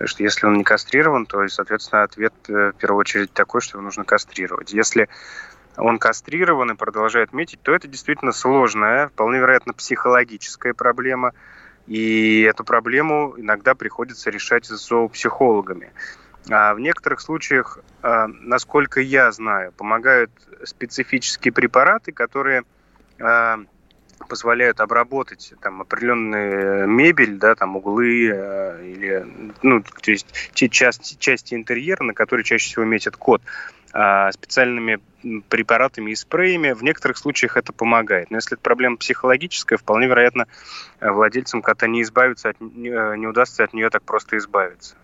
То 0.00 0.04
есть, 0.04 0.18
если 0.18 0.46
он 0.46 0.54
не 0.54 0.64
кастрирован, 0.64 1.26
то, 1.26 1.46
соответственно, 1.48 2.04
ответ 2.04 2.32
э, 2.48 2.70
в 2.70 2.72
первую 2.72 3.00
очередь 3.00 3.34
такой, 3.34 3.60
что 3.60 3.76
его 3.76 3.84
нужно 3.84 4.02
кастрировать. 4.02 4.72
Если 4.72 5.10
он 5.76 5.98
кастрирован 5.98 6.70
и 6.70 6.74
продолжает 6.74 7.34
метить, 7.34 7.60
то 7.60 7.74
это 7.74 7.86
действительно 7.86 8.32
сложная, 8.32 9.08
вполне 9.08 9.40
вероятно, 9.40 9.74
психологическая 9.74 10.72
проблема. 10.72 11.34
И 11.86 12.40
эту 12.40 12.64
проблему 12.64 13.34
иногда 13.36 13.74
приходится 13.74 14.30
решать 14.30 14.64
с 14.64 14.88
зоопсихологами. 14.88 15.92
А 16.48 16.72
в 16.72 16.80
некоторых 16.80 17.20
случаях, 17.20 17.78
а, 18.00 18.26
насколько 18.26 19.02
я 19.02 19.30
знаю, 19.32 19.72
помогают 19.72 20.30
специфические 20.64 21.52
препараты, 21.52 22.12
которые 22.12 22.62
а, 23.20 23.58
позволяют 24.30 24.80
обработать 24.80 25.52
там 25.60 25.82
определенные 25.82 26.86
мебель, 26.86 27.36
да, 27.36 27.56
там 27.56 27.76
углы 27.76 28.30
э, 28.32 28.86
или, 28.86 29.26
ну, 29.62 29.82
то 29.82 30.10
есть 30.10 30.26
те 30.54 30.68
части, 30.68 31.16
части 31.18 31.54
интерьера, 31.54 32.04
на 32.04 32.14
которые 32.14 32.44
чаще 32.44 32.68
всего 32.68 32.84
метит 32.84 33.16
код, 33.16 33.42
э, 33.92 34.30
специальными 34.32 35.00
препаратами 35.48 36.12
и 36.12 36.14
спреями. 36.14 36.70
В 36.72 36.82
некоторых 36.82 37.18
случаях 37.18 37.56
это 37.56 37.72
помогает. 37.72 38.30
Но 38.30 38.36
если 38.36 38.54
это 38.54 38.62
проблема 38.62 38.96
психологическая, 38.96 39.76
вполне 39.76 40.06
вероятно, 40.06 40.46
э, 41.00 41.10
владельцам 41.10 41.60
кота 41.60 41.88
не 41.88 42.02
избавиться 42.02 42.50
от, 42.50 42.60
не, 42.60 42.88
э, 42.88 43.16
не 43.16 43.26
удастся 43.26 43.64
от 43.64 43.74
нее 43.74 43.90
так 43.90 44.04
просто 44.04 44.36
избавиться. 44.36 44.96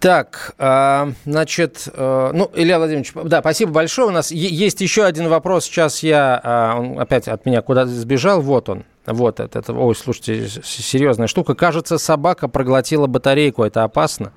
Так, 0.00 0.54
а, 0.56 1.10
значит, 1.26 1.86
э, 1.92 2.30
ну, 2.32 2.50
Илья 2.54 2.78
Владимирович, 2.78 3.12
да, 3.12 3.40
спасибо 3.40 3.72
большое. 3.72 4.08
У 4.08 4.12
нас 4.12 4.30
есть 4.30 4.80
еще 4.80 5.04
один 5.04 5.28
вопрос. 5.28 5.64
Сейчас 5.66 6.02
я, 6.02 6.40
а, 6.42 6.76
он 6.78 6.98
опять 6.98 7.28
от 7.28 7.44
меня 7.44 7.60
куда-то 7.60 7.90
сбежал. 7.90 8.40
Вот 8.40 8.70
он. 8.70 8.84
Вот 9.04 9.40
это, 9.40 9.58
это, 9.58 9.74
ой, 9.74 9.94
слушайте, 9.94 10.48
серьезная 10.48 11.26
штука. 11.26 11.54
Кажется, 11.54 11.98
собака 11.98 12.48
проглотила 12.48 13.08
батарейку. 13.08 13.62
Это 13.62 13.82
опасно? 13.82 14.32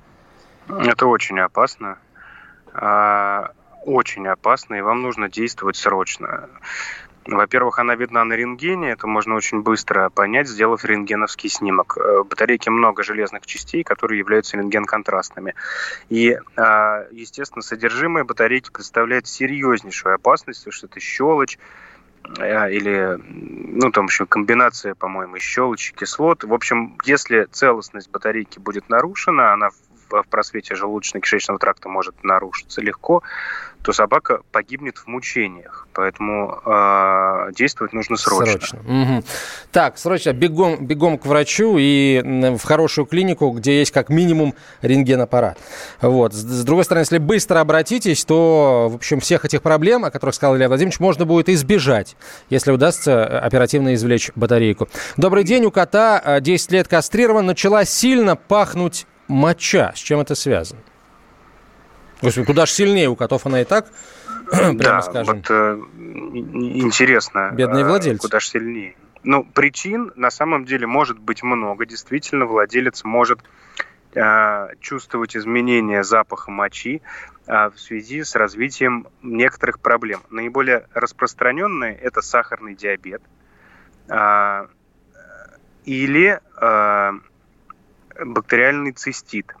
Это 0.68 1.06
очень 1.06 1.40
опасно. 1.40 1.96
А, 2.74 3.52
очень 3.86 4.26
опасно, 4.26 4.74
и 4.74 4.82
вам 4.82 5.00
нужно 5.00 5.30
действовать 5.30 5.76
срочно. 5.76 6.50
Во-первых, 7.26 7.78
она 7.78 7.94
видна 7.94 8.22
на 8.24 8.34
рентгене, 8.34 8.90
это 8.90 9.06
можно 9.06 9.34
очень 9.34 9.62
быстро 9.62 10.10
понять, 10.10 10.46
сделав 10.46 10.84
рентгеновский 10.84 11.48
снимок. 11.48 11.96
Э, 11.96 12.20
в 12.20 12.28
батарейке 12.28 12.70
много 12.70 13.02
железных 13.02 13.46
частей, 13.46 13.82
которые 13.82 14.18
являются 14.18 14.58
рентген-контрастными. 14.58 15.54
И, 16.10 16.38
а, 16.56 17.06
естественно, 17.10 17.62
содержимое 17.62 18.24
батарейки 18.24 18.70
представляет 18.70 19.26
серьезнейшую 19.26 20.14
опасность, 20.14 20.60
потому 20.60 20.72
что 20.72 20.86
это 20.86 21.00
щелочь, 21.00 21.58
э, 22.38 22.72
или, 22.72 23.18
ну, 23.18 23.90
там 23.90 24.06
еще 24.06 24.26
комбинация, 24.26 24.94
по-моему, 24.94 25.38
щелочи, 25.38 25.94
кислот. 25.94 26.44
В 26.44 26.52
общем, 26.52 26.98
если 27.04 27.46
целостность 27.50 28.10
батарейки 28.10 28.58
будет 28.58 28.90
нарушена, 28.90 29.54
она 29.54 29.70
в 30.08 30.24
просвете 30.28 30.74
желудочно-кишечного 30.74 31.58
тракта 31.58 31.88
может 31.88 32.22
нарушиться 32.22 32.80
легко, 32.80 33.22
то 33.84 33.92
собака 33.92 34.40
погибнет 34.50 34.96
в 34.96 35.06
мучениях. 35.06 35.86
Поэтому 35.92 36.58
э, 36.64 37.52
действовать 37.54 37.92
нужно 37.92 38.16
срочно. 38.16 38.58
Срочно. 38.58 38.78
Угу. 38.80 39.24
Так, 39.72 39.98
срочно 39.98 40.32
бегом, 40.32 40.86
бегом 40.86 41.18
к 41.18 41.26
врачу 41.26 41.76
и 41.78 42.22
в 42.56 42.64
хорошую 42.64 43.04
клинику, 43.04 43.50
где 43.50 43.78
есть 43.78 43.92
как 43.92 44.08
минимум 44.08 44.54
рентгенаппарат. 44.80 45.58
Вот. 46.00 46.32
С, 46.32 46.64
другой 46.64 46.84
стороны, 46.84 47.02
если 47.02 47.18
быстро 47.18 47.60
обратитесь, 47.60 48.24
то, 48.24 48.88
в 48.90 48.94
общем, 48.94 49.20
всех 49.20 49.44
этих 49.44 49.60
проблем, 49.60 50.06
о 50.06 50.10
которых 50.10 50.34
сказал 50.34 50.56
Илья 50.56 50.68
Владимирович, 50.68 50.98
можно 50.98 51.26
будет 51.26 51.50
избежать, 51.50 52.16
если 52.48 52.72
удастся 52.72 53.10
э, 53.10 53.38
оперативно 53.38 53.94
извлечь 53.94 54.30
батарейку. 54.34 54.88
Добрый 55.18 55.44
день. 55.44 55.66
У 55.66 55.70
кота 55.70 56.40
10 56.40 56.72
э, 56.72 56.76
лет 56.76 56.88
кастрирован. 56.88 57.44
Начала 57.44 57.84
сильно 57.84 58.34
пахнуть 58.34 59.06
моча. 59.28 59.92
С 59.94 59.98
чем 59.98 60.20
это 60.20 60.34
связано? 60.34 60.80
Господи, 62.22 62.46
куда 62.46 62.66
же 62.66 62.72
сильнее 62.72 63.08
у 63.08 63.16
котов 63.16 63.46
она 63.46 63.60
и 63.60 63.64
так, 63.64 63.86
прямо 64.50 64.78
да, 64.78 65.02
скажем. 65.02 65.36
вот 65.36 65.46
э, 65.50 65.78
интересно. 66.34 67.50
Бедные 67.52 67.84
э, 67.84 67.86
владельцы. 67.86 68.20
Куда 68.20 68.40
же 68.40 68.48
сильнее? 68.48 68.96
Ну, 69.24 69.44
причин 69.44 70.12
на 70.16 70.30
самом 70.30 70.64
деле 70.64 70.86
может 70.86 71.18
быть 71.18 71.42
много. 71.42 71.86
Действительно, 71.86 72.46
владелец 72.46 73.04
может 73.04 73.40
э, 74.14 74.68
чувствовать 74.80 75.36
изменения 75.36 76.02
запаха 76.02 76.50
мочи 76.50 77.02
э, 77.46 77.70
в 77.70 77.78
связи 77.78 78.22
с 78.22 78.34
развитием 78.34 79.08
некоторых 79.22 79.80
проблем. 79.80 80.20
Наиболее 80.30 80.86
распространенные– 80.94 81.94
это 82.02 82.22
сахарный 82.22 82.74
диабет 82.74 83.22
э, 84.08 84.66
или 85.84 86.40
э, 86.60 87.12
бактериальный 88.18 88.92
цистит. 88.92 89.54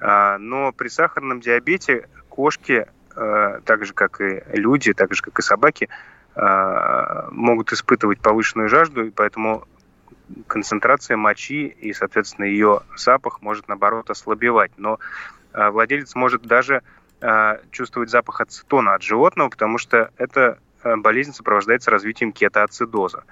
А, 0.00 0.38
но 0.38 0.72
при 0.72 0.88
сахарном 0.88 1.40
диабете 1.40 2.08
кошки, 2.28 2.86
а, 3.14 3.60
так 3.64 3.84
же 3.84 3.92
как 3.92 4.20
и 4.20 4.42
люди, 4.52 4.92
так 4.92 5.12
же 5.14 5.22
как 5.22 5.38
и 5.38 5.42
собаки, 5.42 5.88
а, 6.34 7.28
могут 7.32 7.72
испытывать 7.72 8.20
повышенную 8.20 8.68
жажду, 8.68 9.06
и 9.06 9.10
поэтому 9.10 9.66
концентрация 10.46 11.16
мочи 11.16 11.66
и, 11.66 11.92
соответственно, 11.92 12.44
ее 12.44 12.82
запах 12.96 13.42
может, 13.42 13.66
наоборот, 13.68 14.10
ослабевать. 14.10 14.72
Но 14.76 14.98
владелец 15.52 16.14
может 16.14 16.42
даже 16.42 16.82
чувствовать 17.70 18.10
запах 18.10 18.42
ацетона 18.42 18.94
от 18.94 19.02
животного, 19.02 19.48
потому 19.48 19.78
что 19.78 20.12
эта 20.18 20.58
болезнь 20.84 21.32
сопровождается 21.32 21.90
развитием 21.90 22.32
кетоацидоза. 22.32 23.24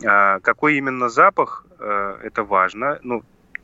Какой 0.00 0.78
именно 0.78 1.10
запах, 1.10 1.66
это 1.78 2.42
важно. 2.44 2.98
Ну, 3.02 3.22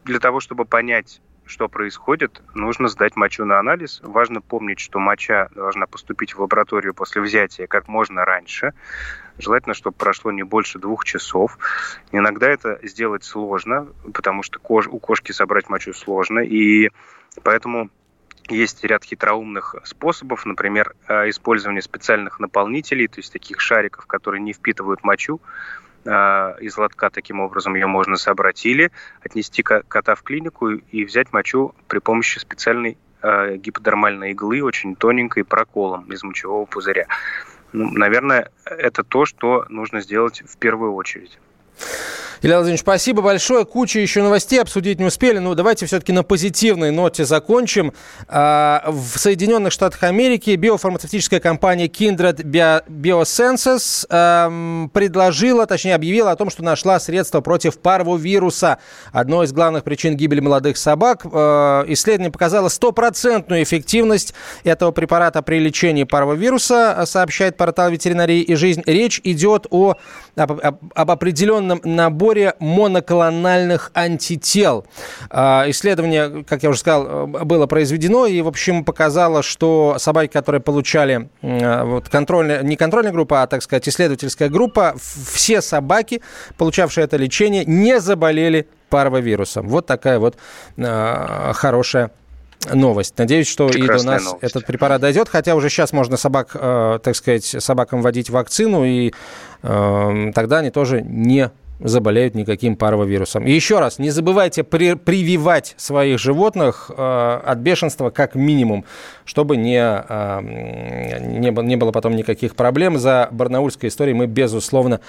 для 0.09 0.19
того, 0.19 0.41
чтобы 0.41 0.65
понять, 0.65 1.21
что 1.45 1.69
происходит, 1.69 2.43
нужно 2.55 2.89
сдать 2.89 3.15
мочу 3.15 3.45
на 3.45 3.59
анализ. 3.59 4.01
Важно 4.03 4.41
помнить, 4.41 4.81
что 4.81 4.99
моча 4.99 5.49
должна 5.55 5.87
поступить 5.87 6.35
в 6.35 6.41
лабораторию 6.41 6.95
после 6.95 7.21
взятия 7.21 7.67
как 7.67 7.89
можно 7.89 8.25
раньше. 8.25 8.73
Желательно, 9.39 9.75
чтобы 9.75 9.97
прошло 9.97 10.33
не 10.33 10.43
больше 10.43 10.79
двух 10.79 11.05
часов. 11.05 11.59
Иногда 12.11 12.49
это 12.49 12.79
сделать 12.83 13.23
сложно, 13.23 13.89
потому 14.15 14.43
что 14.43 14.59
кож, 14.59 14.89
у 14.89 14.99
кошки 14.99 15.33
собрать 15.33 15.69
мочу 15.69 15.93
сложно. 15.93 16.41
И 16.41 16.91
поэтому 17.43 17.91
есть 18.49 18.83
ряд 18.83 19.05
хитроумных 19.05 19.75
способов, 19.85 20.47
например, 20.47 20.95
э, 21.07 21.29
использование 21.29 21.83
специальных 21.83 22.41
наполнителей, 22.41 23.09
то 23.09 23.19
есть 23.19 23.31
таких 23.31 23.61
шариков, 23.61 24.07
которые 24.07 24.41
не 24.41 24.55
впитывают 24.55 25.05
мочу, 25.05 25.41
из 26.05 26.79
лотка, 26.79 27.11
таким 27.11 27.41
образом 27.41 27.75
ее 27.75 27.87
можно 27.87 28.17
собрать, 28.17 28.65
или 28.65 28.91
отнести 29.23 29.63
кота 29.63 30.15
в 30.15 30.23
клинику 30.23 30.71
и 30.71 31.05
взять 31.05 31.33
мочу 31.33 31.75
при 31.89 31.99
помощи 31.99 32.39
специальной 32.39 32.97
гиподермальной 33.23 34.31
иглы, 34.31 34.63
очень 34.63 34.95
тоненькой 34.95 35.45
проколом 35.45 36.11
из 36.13 36.23
мочевого 36.23 36.65
пузыря. 36.67 37.07
Ну, 37.73 37.91
наверное, 37.91 38.51
это 38.65 39.03
то, 39.05 39.27
что 39.27 39.67
нужно 39.69 40.01
сделать 40.01 40.43
в 40.47 40.57
первую 40.57 40.95
очередь. 40.95 41.39
Илья 42.41 42.57
Владимирович, 42.57 42.83
спасибо 42.83 43.21
большое. 43.21 43.65
Куча 43.65 43.99
еще 43.99 44.23
новостей 44.23 44.61
обсудить 44.61 45.01
не 45.01 45.07
успели. 45.07 45.39
Но 45.39 45.55
давайте 45.55 45.87
все-таки 45.87 46.13
на 46.13 46.23
позитивной 46.23 46.93
ноте 46.93 47.25
закончим. 47.25 47.93
А, 48.29 48.85
в 48.87 49.19
Соединенных 49.19 49.73
Штатах 49.73 50.05
Америки 50.05 50.51
биофармацевтическая 50.55 51.41
компания 51.41 51.87
Kindred 51.87 52.43
Biosenses 52.89 54.07
предложила, 54.91 55.67
точнее 55.67 55.97
объявила 55.97 56.31
о 56.31 56.37
том, 56.37 56.51
что 56.51 56.63
нашла 56.63 57.01
средство 57.01 57.41
против 57.41 57.79
парвовируса. 57.79 58.79
Одной 59.13 59.47
из 59.47 59.53
главных 59.53 59.83
причин 59.83 60.17
гибели 60.17 60.41
молодых 60.41 60.77
собак. 60.77 61.27
А, 61.33 61.85
исследование 61.89 62.31
показало 62.31 62.69
стопроцентную 62.69 63.65
эффективность 63.65 64.33
этого 64.63 64.93
препарата 64.93 65.43
при 65.43 65.59
лечении 65.59 66.05
парвовируса, 66.05 67.03
сообщает 67.05 67.57
портал 67.57 67.91
ветеринарии 67.91 68.43
и 68.43 68.55
жизнь. 68.55 68.83
Речь 68.87 69.21
идет 69.25 69.67
о, 69.71 69.97
об, 70.39 70.61
об, 70.95 71.11
определенном 71.11 71.81
наборе 71.85 72.55
моноклональных 72.61 73.91
антител. 73.95 74.87
А, 75.31 75.65
исследование, 75.69 76.45
как 76.45 76.63
я 76.63 76.71
уже 76.71 76.81
сказал, 76.81 77.27
было 77.27 77.67
произведено 77.67 78.27
и, 78.27 78.41
в 78.43 78.49
общем, 78.49 78.85
показало, 78.85 79.43
что 79.43 79.97
собаки, 79.99 80.33
которые 80.33 80.61
получали 80.61 81.29
вот, 81.43 82.09
контрольная, 82.09 82.63
не 82.63 82.77
контрольная 82.77 83.13
группа, 83.13 83.43
а, 83.43 83.47
так 83.47 83.63
сказать, 83.63 83.89
исследовательская 83.89 84.49
группа, 84.49 84.95
все 84.99 85.61
собаки, 85.61 86.23
получавшие 86.57 87.05
это 87.05 87.17
лечение, 87.17 87.65
не 87.65 88.01
заболели 88.01 88.69
парвовирусом. 88.89 89.69
Вот 89.69 89.87
такая 89.87 90.19
вот 90.19 90.37
э, 90.77 91.53
хорошая 91.55 92.11
новость. 92.73 93.17
Надеюсь, 93.19 93.47
что 93.47 93.69
Прекрасная 93.69 93.97
и 93.97 93.99
до 93.99 94.05
нас 94.05 94.25
новость. 94.25 94.45
этот 94.45 94.67
препарат 94.67 95.01
дойдет, 95.01 95.29
хотя 95.29 95.55
уже 95.55 95.69
сейчас 95.69 95.93
можно 95.93 96.17
собак, 96.17 96.51
э, 96.55 96.99
так 97.03 97.17
сказать, 97.17 97.45
собакам 97.45 98.03
вводить 98.03 98.31
вакцину, 98.31 98.85
и 98.85 99.13
э, 99.63 100.33
тогда 100.35 100.59
они 100.59 100.71
тоже 100.71 101.03
не 101.03 101.51
заболеют 101.81 102.35
никаким 102.35 102.77
паровирусом. 102.77 103.47
И 103.47 103.53
еще 103.53 103.79
раз, 103.79 103.99
не 103.99 104.11
забывайте 104.11 104.65
при, 104.65 104.95
прививать 104.95 105.75
своих 105.77 106.19
животных 106.19 106.91
э, 106.97 107.41
от 107.45 107.59
бешенства 107.59 108.11
как 108.11 108.35
минимум, 108.35 108.85
чтобы 109.25 109.57
не, 109.57 109.79
э, 109.79 110.41
не, 111.21 111.51
не 111.51 111.77
было 111.77 111.93
потом 111.93 112.17
никаких 112.17 112.57
проблем. 112.57 112.99
За 112.99 113.29
барнаульской 113.31 113.91
историей 113.91 114.15
мы, 114.15 114.27
безусловно, 114.27 115.01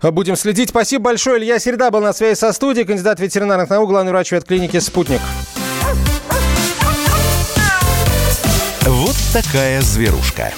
будем 0.00 0.36
следить. 0.36 0.68
Спасибо 0.68 1.04
большое. 1.04 1.40
Илья 1.40 1.58
Середа 1.58 1.90
был 1.90 2.00
на 2.00 2.12
связи 2.12 2.38
со 2.38 2.52
студией, 2.52 2.86
кандидат 2.86 3.18
ветеринарных 3.18 3.68
наук, 3.68 3.88
главный 3.88 4.12
врач 4.12 4.30
ветклиники 4.30 4.78
«Спутник». 4.78 5.20
Вот 8.88 9.16
такая 9.34 9.82
зверушка. 9.82 10.54